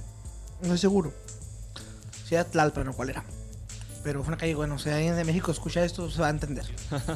No 0.62 0.66
estoy 0.66 0.78
seguro. 0.78 1.14
Si 2.28 2.36
era 2.36 2.44
Tlalpan 2.44 2.88
o 2.90 2.94
cuál 2.94 3.10
era. 3.10 3.24
Pero 4.04 4.24
fue 4.24 4.30
una 4.30 4.38
calle, 4.38 4.56
bueno, 4.56 4.80
si 4.80 4.90
alguien 4.90 5.16
de 5.16 5.24
México 5.24 5.52
escucha 5.52 5.84
esto, 5.84 6.10
se 6.10 6.22
va 6.22 6.28
a 6.28 6.32
entender. 6.32 6.66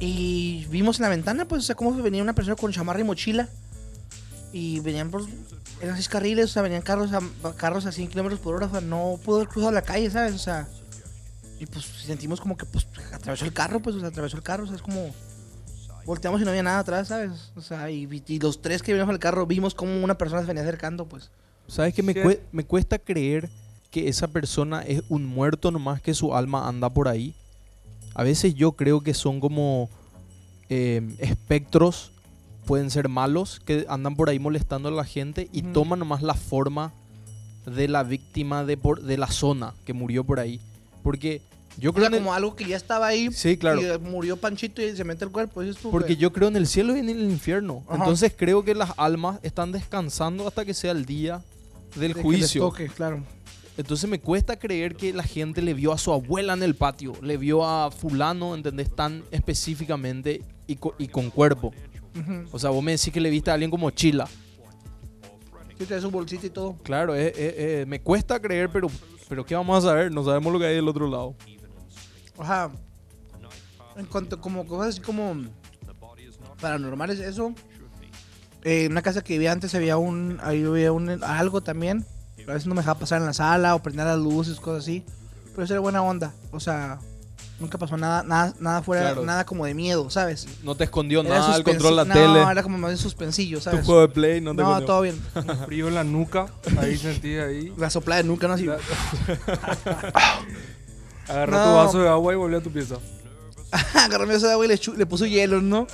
y 0.00 0.66
vimos 0.66 0.98
en 0.98 1.04
la 1.04 1.08
ventana, 1.08 1.46
pues, 1.46 1.62
o 1.62 1.66
sea, 1.66 1.74
cómo 1.74 1.94
venía 1.94 2.22
una 2.22 2.34
persona 2.34 2.56
con 2.56 2.72
chamarra 2.72 3.00
y 3.00 3.04
mochila. 3.04 3.48
Y 4.52 4.80
venían 4.80 5.10
por. 5.10 5.22
Eran 5.80 5.96
seis 5.96 6.08
carriles, 6.08 6.46
o 6.46 6.48
sea, 6.48 6.62
venían 6.62 6.82
carros 6.82 7.10
a, 7.12 7.20
carros 7.54 7.84
a 7.86 7.92
100 7.92 8.08
kilómetros 8.08 8.40
por 8.40 8.54
hora, 8.54 8.66
o 8.66 8.70
sea, 8.70 8.80
no 8.80 9.18
pudo 9.22 9.36
haber 9.36 9.48
cruzado 9.48 9.72
la 9.72 9.82
calle, 9.82 10.10
¿sabes? 10.10 10.34
O 10.34 10.38
sea. 10.38 10.68
Y 11.58 11.66
pues 11.66 11.84
sentimos 11.84 12.40
como 12.40 12.56
que, 12.56 12.66
pues, 12.66 12.86
atravesó 13.12 13.44
el 13.44 13.52
carro, 13.52 13.80
pues, 13.80 13.96
o 13.96 14.00
sea, 14.00 14.08
atravesó 14.08 14.36
el 14.36 14.42
carro, 14.42 14.64
o 14.64 14.66
sea, 14.66 14.76
es 14.76 14.82
como. 14.82 15.14
Volteamos 16.04 16.40
y 16.40 16.44
no 16.44 16.50
había 16.50 16.62
nada 16.62 16.78
atrás, 16.78 17.08
¿sabes? 17.08 17.50
O 17.56 17.60
sea, 17.60 17.90
y 17.90 18.38
los 18.38 18.62
tres 18.62 18.82
que 18.82 18.92
veníamos 18.92 19.12
al 19.12 19.18
carro 19.18 19.46
vimos 19.46 19.74
como 19.74 20.04
una 20.04 20.16
persona 20.16 20.42
se 20.42 20.46
venía 20.46 20.62
acercando, 20.62 21.06
pues. 21.06 21.30
¿Sabes 21.68 21.94
que 21.94 22.02
me, 22.02 22.14
me 22.52 22.64
cuesta 22.64 22.98
creer 22.98 23.48
que 23.90 24.08
esa 24.08 24.28
persona 24.28 24.82
es 24.82 25.02
un 25.08 25.24
muerto 25.26 25.70
nomás 25.70 26.00
que 26.00 26.14
su 26.14 26.34
alma 26.34 26.68
anda 26.68 26.90
por 26.90 27.08
ahí? 27.08 27.34
A 28.14 28.22
veces 28.22 28.54
yo 28.54 28.72
creo 28.72 29.00
que 29.02 29.14
son 29.14 29.40
como 29.40 29.88
eh, 30.68 31.02
espectros, 31.18 32.12
pueden 32.64 32.90
ser 32.90 33.08
malos, 33.08 33.60
que 33.64 33.86
andan 33.88 34.16
por 34.16 34.28
ahí 34.30 34.38
molestando 34.38 34.88
a 34.88 34.92
la 34.92 35.04
gente 35.04 35.48
y 35.52 35.62
toman 35.62 35.98
nomás 35.98 36.22
la 36.22 36.34
forma 36.34 36.92
de 37.66 37.88
la 37.88 38.02
víctima 38.04 38.64
de, 38.64 38.76
por, 38.76 39.02
de 39.02 39.16
la 39.18 39.28
zona 39.28 39.74
que 39.84 39.92
murió 39.92 40.24
por 40.24 40.40
ahí. 40.40 40.60
Porque 41.02 41.42
yo 41.78 41.90
O 41.90 41.92
creo 41.92 42.04
sea, 42.04 42.08
en 42.08 42.14
el- 42.14 42.20
como 42.20 42.32
algo 42.34 42.56
que 42.56 42.64
ya 42.64 42.76
estaba 42.76 43.06
ahí. 43.08 43.28
Sí, 43.32 43.56
claro. 43.56 43.80
Y 43.80 43.84
eh, 43.84 43.98
murió 43.98 44.36
Panchito 44.36 44.80
y 44.82 44.96
se 44.96 45.04
mete 45.04 45.24
el 45.24 45.30
cuerpo, 45.30 45.62
Porque 45.90 46.14
güey. 46.14 46.16
yo 46.16 46.32
creo 46.32 46.48
en 46.48 46.56
el 46.56 46.66
cielo 46.66 46.96
y 46.96 47.00
en 47.00 47.08
el 47.10 47.30
infierno. 47.30 47.82
Ajá. 47.86 47.96
Entonces 47.98 48.32
creo 48.36 48.64
que 48.64 48.74
las 48.74 48.92
almas 48.96 49.38
están 49.42 49.72
descansando 49.72 50.48
hasta 50.48 50.64
que 50.64 50.74
sea 50.74 50.92
el 50.92 51.04
día 51.04 51.42
del 51.98 52.08
De 52.14 52.14
que 52.14 52.14
les 52.14 52.22
juicio. 52.40 52.62
toque, 52.62 52.86
claro. 52.88 53.22
Entonces 53.76 54.08
me 54.08 54.18
cuesta 54.20 54.58
creer 54.58 54.96
que 54.96 55.12
la 55.12 55.22
gente 55.22 55.60
le 55.60 55.74
vio 55.74 55.92
a 55.92 55.98
su 55.98 56.10
abuela 56.12 56.54
en 56.54 56.62
el 56.62 56.74
patio, 56.74 57.12
le 57.20 57.36
vio 57.36 57.64
a 57.66 57.90
fulano, 57.90 58.54
¿entendés? 58.54 58.94
Tan 58.94 59.22
específicamente 59.30 60.42
y, 60.66 60.76
co- 60.76 60.94
y 60.98 61.08
con 61.08 61.30
cuerpo. 61.30 61.72
O 62.52 62.58
sea, 62.58 62.70
vos 62.70 62.82
me 62.82 62.92
decís 62.92 63.12
que 63.12 63.20
le 63.20 63.28
viste 63.28 63.50
a 63.50 63.54
alguien 63.54 63.70
como 63.70 63.90
Chila. 63.90 64.26
Sí, 65.78 65.84
trae 65.84 66.00
su 66.00 66.10
bolsita 66.10 66.46
y 66.46 66.50
todo. 66.50 66.74
Claro, 66.82 67.14
eh, 67.14 67.26
eh, 67.26 67.32
eh, 67.36 67.84
me 67.86 68.00
cuesta 68.00 68.40
creer, 68.40 68.70
pero, 68.70 68.88
pero 69.28 69.44
¿qué 69.44 69.54
vamos 69.54 69.84
a 69.84 69.88
saber? 69.88 70.10
No 70.10 70.24
sabemos 70.24 70.50
lo 70.50 70.58
que 70.58 70.64
hay 70.64 70.76
del 70.76 70.88
otro 70.88 71.06
lado. 71.10 71.34
Ajá. 72.38 72.70
En 73.96 74.06
cuanto 74.06 74.40
como 74.40 74.66
cosas 74.66 74.88
así 74.94 75.00
como 75.02 75.34
paranormales, 76.60 77.18
eso. 77.18 77.52
Eh, 78.66 78.84
en 78.86 78.92
una 78.92 79.00
casa 79.02 79.22
que 79.22 79.34
vivía 79.34 79.52
antes 79.52 79.72
había 79.76 79.96
un, 79.96 80.38
ahí 80.42 80.64
había 80.64 80.90
un 80.92 81.22
algo 81.22 81.60
también. 81.62 82.04
A 82.48 82.52
veces 82.52 82.66
no 82.66 82.74
me 82.74 82.80
dejaba 82.80 82.98
pasar 82.98 83.20
en 83.20 83.26
la 83.26 83.32
sala 83.32 83.74
o 83.76 83.82
prender 83.82 84.06
las 84.06 84.18
luces, 84.18 84.58
cosas 84.60 84.82
así. 84.82 85.04
Pero 85.52 85.62
eso 85.64 85.72
era 85.74 85.80
buena 85.80 86.02
onda. 86.02 86.32
O 86.50 86.58
sea, 86.60 86.98
nunca 87.60 87.78
pasó 87.78 87.96
nada, 87.96 88.22
nada, 88.24 88.52
nada 88.60 88.82
fuera, 88.82 89.02
Claro. 89.12 89.24
nada 89.24 89.46
como 89.46 89.66
de 89.66 89.74
miedo, 89.74 90.10
¿sabes? 90.10 90.46
No 90.64 90.74
te 90.74 90.84
escondió 90.84 91.20
Era 91.20 91.30
nada, 91.38 91.56
el 91.56 91.62
suspensi- 91.62 91.64
control 91.64 91.90
de 91.90 91.96
la 91.96 92.04
no, 92.04 92.14
tele, 92.14 92.42
era 92.52 92.62
como 92.64 92.76
más 92.78 92.90
de 92.90 92.96
suspensillo, 92.98 93.58
tu 93.58 93.64
¿sabes? 93.64 93.84
juego 93.86 94.00
de 94.02 94.08
play, 94.08 94.40
no 94.40 94.50
te 94.50 94.62
No, 94.62 94.68
escondió. 94.68 94.86
todo 94.86 95.00
bien. 95.02 95.20
Un 95.34 95.58
frío 95.66 95.88
en 95.88 95.94
la 95.94 96.04
nuca. 96.04 96.46
Ahí 96.78 96.96
sentí 96.98 97.36
ahí. 97.36 97.72
La 97.78 97.88
sopla 97.88 98.16
de 98.16 98.24
nunca, 98.24 98.48
no 98.48 98.54
así. 98.54 98.68
Agarra 101.28 101.62
tu 101.64 101.68
No. 101.70 101.74
vaso 101.76 101.98
de 102.02 102.08
agua 102.08 102.32
y 102.32 102.36
volví 102.36 102.54
a 102.56 102.60
tu 102.60 102.70
pieza. 102.70 102.96
Agarró 103.94 104.26
mi 104.26 104.34
vaso 104.34 104.46
de 104.46 104.52
agua 104.52 104.64
y 104.64 104.68
le, 104.68 104.78
chu- 104.78 104.94
le 104.94 105.06
puso 105.06 105.26
hielo, 105.26 105.60
¿no? 105.60 105.86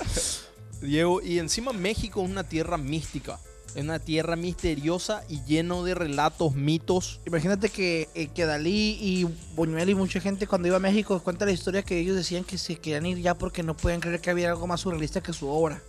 Diego, 0.87 1.21
y 1.21 1.39
encima 1.39 1.73
México 1.73 2.23
es 2.23 2.29
una 2.29 2.43
tierra 2.43 2.77
mística. 2.77 3.39
Es 3.75 3.83
una 3.83 3.97
tierra 3.97 4.35
misteriosa 4.35 5.23
y 5.29 5.41
lleno 5.45 5.83
de 5.83 5.95
relatos, 5.95 6.53
mitos. 6.53 7.21
Imagínate 7.25 7.69
que, 7.69 8.07
eh, 8.13 8.27
que 8.27 8.45
Dalí 8.45 8.97
y 9.01 9.27
Buñuel 9.55 9.89
y 9.89 9.95
mucha 9.95 10.19
gente 10.19 10.45
cuando 10.45 10.67
iba 10.67 10.77
a 10.77 10.79
México 10.79 11.19
cuenta 11.23 11.45
la 11.45 11.51
historia 11.53 11.81
que 11.81 11.97
ellos 11.97 12.15
decían 12.15 12.43
que 12.43 12.59
se 12.59 12.75
querían 12.75 13.07
ir 13.07 13.17
ya 13.19 13.33
porque 13.35 13.63
no 13.63 13.75
podían 13.75 13.99
creer 13.99 14.21
que 14.21 14.29
había 14.29 14.49
algo 14.51 14.67
más 14.67 14.81
surrealista 14.81 15.21
que 15.21 15.33
su 15.33 15.47
obra. 15.49 15.81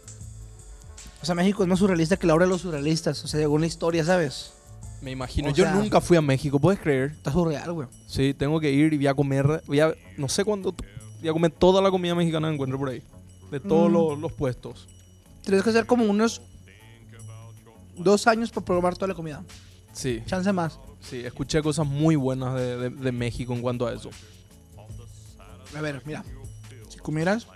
O 1.20 1.26
sea, 1.26 1.34
México 1.34 1.62
es 1.62 1.68
más 1.68 1.78
surrealista 1.78 2.16
que 2.16 2.26
la 2.26 2.34
obra 2.34 2.46
de 2.46 2.50
los 2.50 2.62
surrealistas. 2.62 3.22
O 3.22 3.28
sea, 3.28 3.40
según 3.40 3.60
la 3.60 3.66
historia, 3.66 4.02
¿sabes? 4.02 4.52
Me 5.02 5.10
imagino. 5.10 5.50
O 5.50 5.52
Yo 5.52 5.64
sea- 5.64 5.74
nunca 5.74 6.00
fui 6.00 6.16
a 6.16 6.22
México, 6.22 6.58
¿puedes 6.58 6.80
creer? 6.80 7.10
Está 7.12 7.32
surreal, 7.32 7.70
güey. 7.72 7.88
Sí, 8.06 8.32
tengo 8.32 8.58
que 8.60 8.70
ir 8.70 8.94
y 8.94 8.96
voy 8.96 9.06
a 9.08 9.14
comer. 9.14 9.62
Voy 9.66 9.80
a, 9.80 9.94
no 10.16 10.28
sé 10.30 10.42
cuándo. 10.44 10.74
Voy 11.20 11.28
a 11.28 11.32
comer 11.34 11.50
toda 11.50 11.82
la 11.82 11.90
comida 11.90 12.14
mexicana 12.14 12.48
que 12.48 12.54
encuentro 12.54 12.78
por 12.78 12.88
ahí. 12.88 13.02
De 13.54 13.60
todos 13.60 13.88
Mm. 13.88 13.92
los, 13.94 14.18
los 14.18 14.32
puestos. 14.32 14.88
Tienes 15.42 15.62
que 15.62 15.70
hacer 15.70 15.86
como 15.86 16.04
unos 16.04 16.42
dos 17.96 18.26
años 18.26 18.50
para 18.50 18.64
probar 18.66 18.94
toda 18.94 19.06
la 19.06 19.14
comida. 19.14 19.44
Sí, 19.92 20.22
Chance 20.26 20.52
más. 20.52 20.80
sí. 21.00 21.18
Escuché 21.24 21.62
cosas 21.62 21.86
muy 21.86 22.16
buenas 22.16 22.54
de, 22.56 22.76
de- 22.76 22.90
de 22.90 23.12
México 23.12 23.52
en 23.54 23.62
cuanto 23.62 23.86
a 23.86 23.92
eso. 23.92 24.10
A 25.76 25.80
ver, 25.80 26.02
mira. 26.04 26.24
Si 26.88 26.98
comieras. 26.98 27.46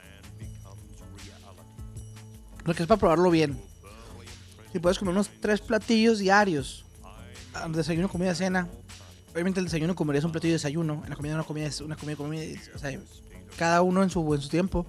Lo 2.65 2.75
que 2.75 2.83
es 2.83 2.89
para 2.89 3.01
probarlo 3.01 3.29
bien. 3.31 3.59
Si 4.73 4.79
puedes 4.79 4.99
comer 5.01 5.13
unos 5.15 5.31
tres 5.41 5.61
platillos 5.61 6.21
diarios. 6.21 6.85
Desayuno, 7.71 8.09
comida, 8.09 8.37
cena. 8.37 8.69
Obviamente 9.33 9.59
el 9.59 9.67
desayuno 9.67 9.97
comerías 9.97 10.25
un 10.25 10.31
platillo 10.31 10.53
de 10.53 10.59
desayuno. 10.59 11.03
En 11.03 11.11
la 11.11 11.17
comida 11.17 11.35
una 11.35 11.43
comida 11.45 11.67
es 11.67 11.81
una 11.81 11.97
comida, 11.97 12.15
comida. 12.17 12.43
O 12.75 12.79
sea, 12.79 12.97
cada 13.57 13.83
uno 13.83 14.05
en 14.05 14.11
su, 14.11 14.33
en 14.35 14.41
su 14.41 14.49
tiempo. 14.49 14.87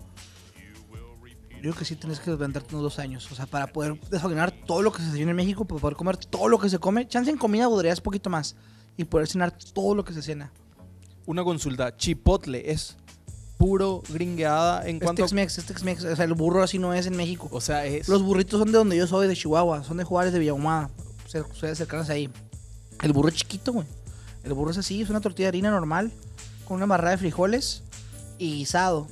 Yo 1.59 1.71
creo 1.71 1.75
que 1.75 1.85
sí 1.85 1.95
tienes 1.95 2.19
que 2.19 2.31
venderte 2.35 2.73
unos 2.75 2.83
dos 2.83 2.99
años. 2.99 3.29
O 3.31 3.35
sea, 3.35 3.45
para 3.45 3.67
poder 3.67 3.99
desayunar 4.09 4.51
todo 4.51 4.81
lo 4.81 4.91
que 4.91 4.99
se 4.99 5.05
desayuna 5.05 5.31
en 5.31 5.37
México, 5.37 5.65
para 5.65 5.79
poder 5.81 5.97
comer 5.97 6.17
todo 6.17 6.47
lo 6.47 6.59
que 6.59 6.69
se 6.69 6.79
come. 6.79 7.07
Chance 7.07 7.29
en 7.31 7.37
comida 7.37 7.67
podrías 7.67 7.99
poquito 8.01 8.29
más. 8.29 8.55
Y 8.97 9.03
poder 9.05 9.27
cenar 9.27 9.51
todo 9.73 9.95
lo 9.95 10.03
que 10.03 10.13
se 10.13 10.21
cena. 10.21 10.51
Una 11.25 11.43
consulta. 11.43 11.95
Chipotle 11.95 12.71
es 12.71 12.97
puro 13.57 14.01
gringueada 14.09 14.87
en 14.87 14.97
Es 14.97 15.03
cuanto. 15.03 15.23
Tex-Mex, 15.23 15.57
es 15.57 15.65
Tex-Mex. 15.65 16.03
O 16.05 16.15
sea, 16.15 16.25
el 16.25 16.33
burro 16.33 16.63
así 16.63 16.79
no 16.79 16.93
es 16.93 17.05
en 17.05 17.15
México. 17.17 17.49
O 17.51 17.61
sea, 17.61 17.85
es... 17.85 18.07
Los 18.07 18.23
burritos 18.23 18.59
son 18.59 18.71
de 18.71 18.77
donde 18.77 18.97
yo 18.97 19.05
soy, 19.05 19.27
de 19.27 19.35
Chihuahua. 19.35 19.83
Son 19.83 19.97
de 19.97 20.03
Juárez, 20.05 20.31
de 20.33 20.39
Villahumada. 20.39 20.89
cer- 21.29 21.45
Ustedes 21.49 21.77
cercanos 21.77 22.09
ahí. 22.09 22.29
El 23.01 23.13
burro 23.13 23.29
es 23.29 23.35
chiquito, 23.35 23.73
güey. 23.73 23.85
El 24.43 24.53
burro 24.53 24.71
es 24.71 24.77
así, 24.77 25.01
es 25.01 25.09
una 25.09 25.19
tortilla 25.21 25.45
de 25.47 25.49
harina 25.49 25.71
normal. 25.71 26.11
Con 26.65 26.77
una 26.77 26.85
barra 26.85 27.11
de 27.11 27.17
frijoles 27.17 27.83
y 28.37 28.55
guisado. 28.55 29.07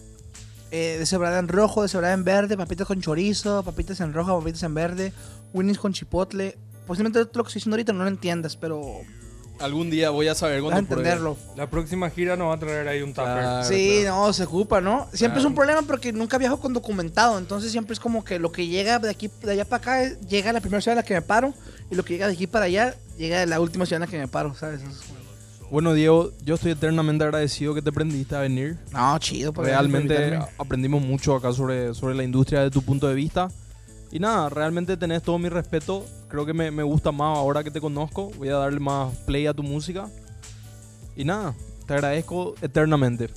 Eh, 0.71 0.97
deshebrada 0.99 1.39
en 1.39 1.47
rojo, 1.47 1.81
deshebrada 1.81 2.13
en 2.13 2.23
verde, 2.23 2.57
papitas 2.57 2.85
con 2.87 2.99
chorizo, 3.01 3.63
papitas 3.63 3.99
en 4.01 4.13
rojo, 4.13 4.37
papitas 4.39 4.63
en 4.63 4.73
verde, 4.73 5.13
winnies 5.53 5.77
con 5.79 5.93
chipotle. 5.93 6.57
Posiblemente 6.85 7.19
lo 7.19 7.25
que 7.43 7.47
estoy 7.49 7.59
diciendo 7.59 7.75
ahorita 7.75 7.93
no 7.93 8.03
lo 8.03 8.09
entiendas, 8.09 8.55
pero 8.57 8.81
Algún 9.59 9.89
día 9.89 10.09
voy 10.11 10.27
a 10.27 10.35
saber 10.35 10.59
pruebe. 10.59 10.77
entenderlo. 10.77 11.35
La 11.55 11.67
próxima 11.69 12.09
gira 12.11 12.35
nos 12.35 12.49
va 12.49 12.53
a 12.55 12.59
traer 12.59 12.87
ahí 12.87 13.01
un 13.01 13.09
tupper. 13.13 13.33
Claro, 13.39 13.63
Sí, 13.67 13.99
claro. 14.03 14.27
no, 14.27 14.33
se 14.33 14.43
ocupa, 14.43 14.81
¿no? 14.81 15.07
Siempre 15.13 15.39
es 15.39 15.45
un 15.45 15.55
problema 15.55 15.81
porque 15.81 16.13
nunca 16.13 16.37
viajo 16.37 16.59
con 16.59 16.73
documentado, 16.73 17.37
entonces 17.39 17.71
siempre 17.71 17.93
es 17.93 17.99
como 17.99 18.23
que 18.23 18.37
lo 18.37 18.51
que 18.51 18.67
llega 18.67 18.99
de 18.99 19.09
aquí, 19.09 19.31
de 19.41 19.53
allá 19.53 19.65
para 19.65 19.77
acá, 19.81 20.03
es- 20.03 20.19
llega 20.27 20.51
a 20.51 20.53
la 20.53 20.59
primera 20.61 20.79
ciudad 20.81 20.93
en 20.93 20.97
la 20.97 21.03
que 21.03 21.13
me 21.15 21.21
paro, 21.23 21.53
y 21.89 21.95
lo 21.95 22.03
que 22.05 22.13
llega 22.13 22.27
de 22.27 22.33
aquí 22.33 22.45
para 22.45 22.65
allá, 22.65 22.95
llega 23.17 23.41
a 23.41 23.45
la 23.47 23.59
última 23.59 23.85
ciudad 23.85 23.97
en 24.03 24.07
la 24.07 24.11
que 24.11 24.17
me 24.19 24.27
paro, 24.27 24.53
¿sabes? 24.53 24.81
Eso 24.81 24.91
es 24.91 24.97
como- 25.07 25.26
Bueno, 25.69 25.93
Diego, 25.93 26.31
yo 26.45 26.55
estoy 26.55 26.71
eternamente 26.71 27.25
agradecido 27.25 27.73
que 27.73 27.81
te 27.81 27.91
prendiste 27.91 28.35
a 28.35 28.39
venir. 28.39 28.77
No, 28.93 29.17
chido, 29.19 29.51
por 29.51 29.65
Realmente 29.65 30.13
por 30.15 30.23
invitarme. 30.23 30.53
aprendimos 30.57 31.01
mucho 31.01 31.35
acá 31.35 31.51
sobre, 31.51 31.93
sobre 31.93 32.15
la 32.15 32.23
industria 32.23 32.61
de 32.61 32.71
tu 32.71 32.81
punto 32.81 33.07
de 33.07 33.15
vista. 33.15 33.49
Y 34.09 34.19
nada, 34.19 34.47
realmente 34.47 34.95
tenés 34.95 35.21
todo 35.23 35.37
mi 35.37 35.49
respeto. 35.49 36.05
Creo 36.29 36.45
que 36.45 36.53
me, 36.53 36.71
me 36.71 36.83
gusta 36.83 37.11
más 37.11 37.37
ahora 37.37 37.65
que 37.65 37.71
te 37.71 37.81
conozco. 37.81 38.31
Voy 38.37 38.47
a 38.47 38.55
darle 38.55 38.79
más 38.79 39.13
play 39.25 39.45
a 39.47 39.53
tu 39.53 39.61
música. 39.63 40.07
Y 41.17 41.25
nada, 41.25 41.53
te 41.85 41.93
agradezco 41.95 42.55
eternamente. 42.61 43.29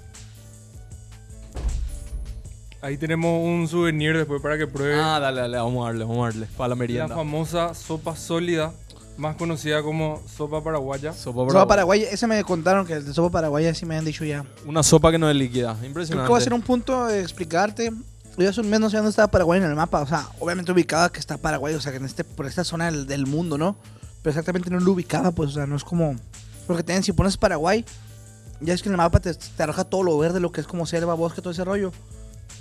Ahí 2.83 2.97
tenemos 2.97 3.45
un 3.45 3.66
souvenir 3.68 4.16
después 4.16 4.41
para 4.41 4.57
que 4.57 4.66
pruebe 4.66 4.95
Ah, 4.95 5.18
dale, 5.20 5.41
dale, 5.43 5.57
vamos 5.59 5.83
a 5.85 5.89
darle, 5.89 6.05
vamos 6.05 6.22
a 6.22 6.31
darle. 6.31 6.47
Para 6.57 6.68
la 6.68 6.74
la 6.74 6.76
merienda. 6.76 7.14
famosa 7.16 7.74
sopa 7.74 8.14
sólida, 8.16 8.72
más 9.20 9.36
conocida 9.36 9.82
como 9.82 10.20
sopa 10.36 10.62
paraguaya. 10.64 11.12
Sopa 11.12 11.46
Sopa 11.50 11.66
paraguaya, 11.68 12.08
ese 12.10 12.26
me 12.26 12.42
contaron 12.42 12.86
que 12.86 12.94
el 12.94 13.04
de 13.04 13.12
sopa 13.14 13.30
paraguaya 13.30 13.74
sí 13.74 13.86
me 13.86 13.96
han 13.96 14.04
dicho 14.04 14.24
ya. 14.24 14.44
Una 14.66 14.82
sopa 14.82 15.10
que 15.12 15.18
no 15.18 15.28
es 15.30 15.36
líquida. 15.36 15.74
Creo 15.74 15.88
Impresionante. 15.88 16.26
que 16.26 16.32
va 16.32 16.38
a 16.38 16.40
ser 16.42 16.54
un 16.54 16.62
punto 16.62 17.06
de 17.06 17.20
explicarte. 17.20 17.92
Yo 18.38 18.48
hace 18.48 18.60
un 18.60 18.70
mes 18.70 18.80
no 18.80 18.88
sé 18.88 18.96
dónde 18.96 19.10
estaba 19.10 19.28
Paraguay 19.30 19.60
en 19.60 19.66
el 19.66 19.74
mapa. 19.76 20.00
O 20.00 20.06
sea, 20.06 20.26
obviamente 20.38 20.72
ubicaba 20.72 21.12
que 21.12 21.20
está 21.20 21.36
Paraguay, 21.36 21.74
o 21.74 21.80
sea, 21.80 21.92
que 21.92 21.98
en 21.98 22.06
este, 22.06 22.24
por 22.24 22.46
esta 22.46 22.64
zona 22.64 22.86
del, 22.90 23.06
del 23.06 23.26
mundo, 23.26 23.58
¿no? 23.58 23.76
Pero 24.22 24.30
exactamente 24.30 24.70
no 24.70 24.80
lo 24.80 24.92
ubicaba, 24.92 25.30
pues, 25.32 25.50
o 25.50 25.52
sea, 25.52 25.66
no 25.66 25.76
es 25.76 25.84
como. 25.84 26.16
Porque 26.66 26.82
también 26.82 27.02
si 27.02 27.12
pones 27.12 27.36
Paraguay, 27.36 27.84
ya 28.60 28.72
es 28.74 28.82
que 28.82 28.88
en 28.88 28.94
el 28.94 28.98
mapa 28.98 29.20
te, 29.20 29.34
te 29.34 29.62
arroja 29.62 29.84
todo 29.84 30.02
lo 30.02 30.16
verde, 30.18 30.40
lo 30.40 30.52
que 30.52 30.60
es 30.62 30.66
como 30.66 30.86
selva, 30.86 31.14
bosque, 31.14 31.42
todo 31.42 31.50
ese 31.52 31.64
rollo. 31.64 31.92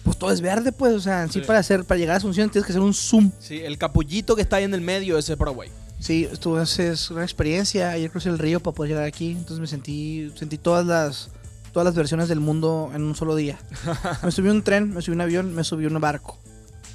Pues 0.04 0.18
todo 0.18 0.32
es 0.32 0.42
verde, 0.42 0.72
pues, 0.72 0.94
o 0.94 1.00
sea, 1.00 1.24
en 1.24 1.32
sí, 1.32 1.40
Sí. 1.42 1.46
para 1.46 1.60
hacer, 1.60 1.84
para 1.86 1.98
llegar 2.00 2.16
a 2.16 2.18
Asunción 2.18 2.50
tienes 2.50 2.66
que 2.66 2.72
hacer 2.72 2.82
un 2.82 2.94
zoom. 2.94 3.32
Sí, 3.40 3.60
el 3.62 3.78
capullito 3.78 4.36
que 4.36 4.42
está 4.42 4.56
ahí 4.58 4.64
en 4.64 4.74
el 4.74 4.82
medio, 4.82 5.18
ese 5.18 5.34
es 5.34 5.38
Paraguay. 5.40 5.70
Sí, 6.00 6.28
estuvo, 6.32 6.60
es, 6.60 7.12
una 7.12 7.24
experiencia. 7.24 7.92
Ayer 7.92 8.10
crucé 8.10 8.30
el 8.30 8.40
río 8.40 8.62
para 8.62 8.74
poder 8.74 8.92
llegar 8.92 9.06
aquí, 9.06 9.32
entonces 9.32 9.60
me 9.60 9.68
sentí, 9.68 10.32
sentí 10.36 10.58
todas 10.58 10.86
las, 10.86 11.30
todas 11.74 11.86
las 11.86 11.96
versiones 11.96 12.30
del 12.30 12.40
mundo 12.40 12.92
en 12.94 13.04
un 13.04 13.16
solo 13.16 13.36
día. 13.36 13.60
me 14.24 14.32
subí 14.32 14.50
un 14.50 14.64
tren, 14.64 14.94
me 14.94 15.02
subí 15.02 15.14
a 15.14 15.16
un 15.16 15.22
avión, 15.22 15.54
me 15.54 15.64
subí 15.64 15.86
un 15.86 16.00
barco. 16.00 16.40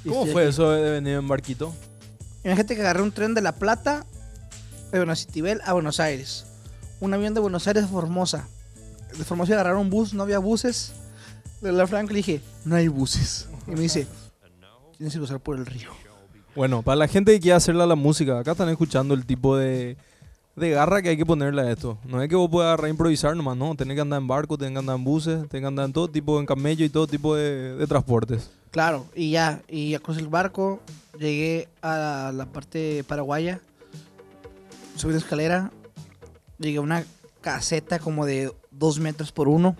¿Cómo 0.07 0.25
fue 0.25 0.43
aquí. 0.43 0.49
eso 0.49 0.71
de 0.71 0.91
venir 0.91 1.13
en 1.13 1.27
barquito? 1.27 1.73
Imagínate 2.43 2.75
que 2.75 2.81
agarré 2.81 3.01
un 3.01 3.11
tren 3.11 3.33
de 3.33 3.41
La 3.41 3.53
Plata, 3.53 4.05
de 4.91 4.99
Bonacitibel 4.99 5.61
a 5.65 5.73
Buenos 5.73 5.99
Aires. 5.99 6.45
Un 6.99 7.13
avión 7.13 7.33
de 7.33 7.39
Buenos 7.39 7.67
Aires 7.67 7.83
a 7.83 7.87
Formosa. 7.87 8.47
De 9.17 9.23
Formosa 9.23 9.53
agarraron 9.53 9.81
un 9.81 9.89
bus, 9.89 10.13
no 10.13 10.23
había 10.23 10.39
buses. 10.39 10.93
De 11.61 11.71
la 11.71 11.87
Franca 11.87 12.11
le 12.11 12.17
dije, 12.17 12.41
no 12.63 12.75
hay 12.75 12.87
buses. 12.87 13.47
Y 13.67 13.71
me 13.71 13.81
dice, 13.81 14.07
tienes 14.97 15.13
que 15.13 15.19
cruzar 15.19 15.39
por 15.39 15.57
el 15.57 15.65
río. 15.65 16.04
Bueno, 16.55 16.81
para 16.83 16.95
la 16.95 17.07
gente 17.09 17.33
que 17.33 17.41
quiere 17.41 17.55
hacerle 17.57 17.83
a 17.83 17.85
la 17.85 17.95
música, 17.95 18.39
acá 18.39 18.51
están 18.51 18.69
escuchando 18.69 19.13
el 19.13 19.25
tipo 19.25 19.57
de, 19.57 19.97
de 20.55 20.69
garra 20.69 21.01
que 21.01 21.09
hay 21.09 21.17
que 21.17 21.25
ponerle 21.25 21.61
a 21.61 21.69
esto. 21.69 21.97
No 22.05 22.21
es 22.21 22.29
que 22.29 22.35
vos 22.35 22.49
puedas 22.49 22.67
agarrar 22.67 22.87
e 22.87 22.91
improvisar 22.91 23.35
nomás, 23.35 23.57
no. 23.57 23.75
Tenés 23.75 23.95
que 23.95 24.01
andar 24.01 24.21
en 24.21 24.27
barco, 24.27 24.57
tenés 24.57 24.71
que 24.71 24.79
andar 24.79 24.95
en 24.95 25.03
buses, 25.03 25.49
tenés 25.49 25.63
que 25.63 25.67
andar 25.67 25.85
en 25.85 25.91
todo 25.91 26.07
tipo, 26.07 26.39
en 26.39 26.45
camello 26.45 26.85
y 26.85 26.89
todo 26.89 27.07
tipo 27.07 27.35
de, 27.35 27.75
de 27.75 27.87
transportes. 27.87 28.49
Claro, 28.71 29.05
y 29.13 29.31
ya, 29.31 29.61
y 29.67 29.91
ya 29.91 29.99
crucé 29.99 30.21
el 30.21 30.29
barco, 30.29 30.79
llegué 31.19 31.67
a 31.81 32.31
la 32.33 32.45
parte 32.45 33.03
paraguaya, 33.05 33.59
subí 34.95 35.11
la 35.11 35.19
escalera, 35.19 35.71
llegué 36.57 36.77
a 36.77 36.81
una 36.81 37.03
caseta 37.41 37.99
como 37.99 38.25
de 38.25 38.53
dos 38.71 38.99
metros 38.99 39.33
por 39.33 39.49
uno. 39.49 39.75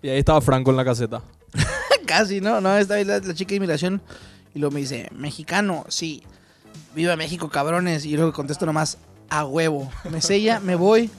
Y 0.00 0.08
ahí 0.08 0.18
estaba 0.18 0.40
Franco 0.40 0.70
en 0.70 0.78
la 0.78 0.84
caseta. 0.84 1.20
Casi, 2.06 2.40
¿no? 2.40 2.62
No, 2.62 2.74
estaba 2.78 3.02
la, 3.04 3.18
la 3.18 3.34
chica 3.34 3.50
de 3.50 3.56
inmigración 3.56 4.00
y 4.56 4.58
luego 4.58 4.72
me 4.72 4.80
dice, 4.80 5.08
mexicano, 5.14 5.84
sí, 5.88 6.22
viva 6.94 7.14
México, 7.14 7.50
cabrones. 7.50 8.06
Y 8.06 8.16
luego 8.16 8.32
contesto 8.32 8.64
nomás, 8.64 8.96
a 9.28 9.44
huevo. 9.44 9.90
Me 10.10 10.22
sella, 10.22 10.60
me 10.60 10.76
voy. 10.76 11.10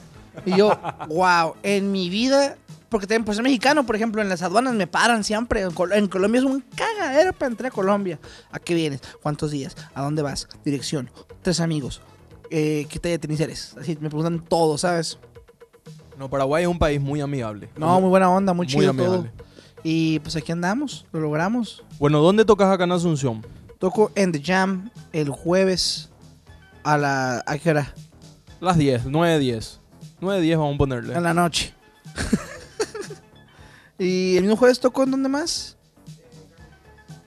Y 0.44 0.56
yo, 0.56 0.76
wow, 1.08 1.54
en 1.62 1.92
mi 1.92 2.10
vida, 2.10 2.56
porque 2.88 3.06
también 3.06 3.24
por 3.24 3.36
ser 3.36 3.44
mexicano, 3.44 3.86
por 3.86 3.94
ejemplo, 3.94 4.20
en 4.22 4.28
las 4.28 4.42
aduanas 4.42 4.74
me 4.74 4.88
paran 4.88 5.22
siempre. 5.22 5.60
En, 5.62 5.70
Col- 5.70 5.92
en 5.92 6.08
Colombia 6.08 6.40
es 6.40 6.44
un 6.44 6.64
cagadero 6.74 7.32
para 7.32 7.50
entrar 7.52 7.70
a 7.70 7.74
Colombia. 7.74 8.18
¿A 8.50 8.58
qué 8.58 8.74
vienes? 8.74 9.00
¿Cuántos 9.22 9.52
días? 9.52 9.76
¿A 9.94 10.02
dónde 10.02 10.22
vas? 10.22 10.48
Dirección. 10.64 11.08
Tres 11.42 11.60
amigos. 11.60 12.00
Eh, 12.50 12.86
¿Qué 12.90 12.98
talla 12.98 13.12
de 13.12 13.18
tenis 13.20 13.38
eres? 13.40 13.76
Así 13.80 13.96
me 14.00 14.08
preguntan 14.08 14.40
todo, 14.44 14.78
¿sabes? 14.78 15.16
No, 16.18 16.28
Paraguay 16.28 16.64
es 16.64 16.68
un 16.68 16.78
país 16.80 17.00
muy 17.00 17.20
amigable. 17.20 17.68
No, 17.76 18.00
muy 18.00 18.10
buena 18.10 18.28
onda, 18.30 18.52
muy 18.52 18.66
Muy 18.66 18.74
chido 18.74 18.92
todo. 18.94 19.28
Y 19.82 20.18
pues 20.20 20.36
aquí 20.36 20.52
andamos, 20.52 21.06
lo 21.12 21.20
logramos. 21.20 21.84
Bueno, 21.98 22.20
¿dónde 22.20 22.44
tocas 22.44 22.72
acá 22.72 22.84
en 22.84 22.92
Asunción? 22.92 23.46
Toco 23.78 24.10
en 24.14 24.32
The 24.32 24.42
Jam 24.42 24.90
el 25.12 25.30
jueves 25.30 26.10
a 26.82 26.98
la. 26.98 27.44
¿A 27.46 27.58
qué 27.58 27.70
hora? 27.70 27.94
Las 28.60 28.76
10, 28.76 29.06
9, 29.06 29.38
10. 29.38 29.80
9, 30.20 30.40
10 30.40 30.58
vamos 30.58 30.74
a 30.74 30.78
ponerle. 30.78 31.14
En 31.14 31.22
la 31.22 31.32
noche. 31.32 31.72
y 33.98 34.36
el 34.36 34.42
mismo 34.42 34.56
jueves 34.56 34.80
toco 34.80 35.04
en 35.04 35.12
dónde 35.12 35.28
más? 35.28 35.76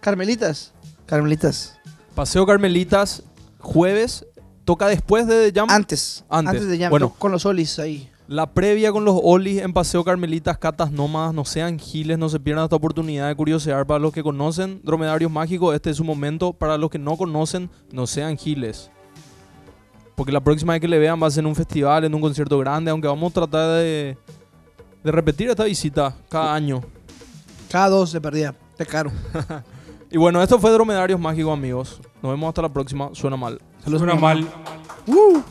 Carmelitas. 0.02 0.74
Carmelitas. 1.06 1.80
Paseo 2.16 2.46
Carmelitas, 2.46 3.24
jueves. 3.60 4.26
Toca 4.66 4.88
después 4.88 5.26
de 5.26 5.52
The 5.52 5.60
Jam. 5.60 5.70
Antes. 5.70 6.26
Antes. 6.30 6.50
Antes 6.50 6.68
de 6.68 6.78
ya. 6.78 6.90
Bueno. 6.90 7.16
Con 7.18 7.32
los 7.32 7.44
solis 7.44 7.80
ahí. 7.80 8.11
La 8.32 8.54
previa 8.54 8.94
con 8.94 9.04
los 9.04 9.20
Olis 9.22 9.62
en 9.62 9.74
Paseo 9.74 10.06
Carmelitas, 10.06 10.58
Catas 10.58 10.90
Nómadas, 10.90 11.34
no 11.34 11.44
sean 11.44 11.78
giles, 11.78 12.18
no 12.18 12.30
se 12.30 12.40
pierdan 12.40 12.64
esta 12.64 12.78
oportunidad 12.78 13.28
de 13.28 13.36
curiosear. 13.36 13.86
Para 13.86 14.00
los 14.00 14.14
que 14.14 14.24
conocen 14.24 14.80
Dromedarios 14.86 15.30
Mágicos, 15.30 15.76
este 15.76 15.90
es 15.90 15.98
su 15.98 16.06
momento. 16.06 16.54
Para 16.54 16.78
los 16.78 16.90
que 16.90 16.98
no 16.98 17.18
conocen, 17.18 17.70
no 17.92 18.08
sean 18.08 18.38
giles. 18.38 18.90
Porque 20.16 20.32
la 20.32 20.40
próxima 20.40 20.72
vez 20.72 20.82
que 20.82 20.88
le 20.88 20.98
vean 20.98 21.22
va 21.22 21.28
a 21.28 21.30
ser 21.30 21.42
en 21.42 21.48
un 21.48 21.56
festival, 21.58 22.06
en 22.06 22.16
un 22.16 22.22
concierto 22.22 22.58
grande, 22.58 22.90
aunque 22.90 23.10
vamos 23.10 23.32
a 23.32 23.34
tratar 23.34 23.68
de, 23.80 24.18
de 25.04 25.12
repetir 25.12 25.50
esta 25.50 25.66
visita 25.66 26.16
cada 26.30 26.56
año. 26.56 26.80
Cada 27.70 27.90
dos 27.90 28.14
de 28.14 28.22
perdida. 28.22 28.56
Te 28.78 28.86
caro. 28.86 29.12
Y 30.14 30.18
bueno, 30.18 30.44
esto 30.44 30.60
fue 30.60 30.72
Dromedarios 30.72 31.20
Mágicos, 31.20 31.54
amigos. 31.54 32.02
Nos 32.22 32.32
vemos 32.32 32.50
hasta 32.50 32.62
la 32.62 32.70
próxima. 32.70 33.10
Suena 33.14 33.38
mal. 33.38 33.62
Saludos, 33.82 34.00
Suena 34.00 34.16
mamá. 34.16 34.34
mal. 34.36 34.48
Uh. 35.08 35.42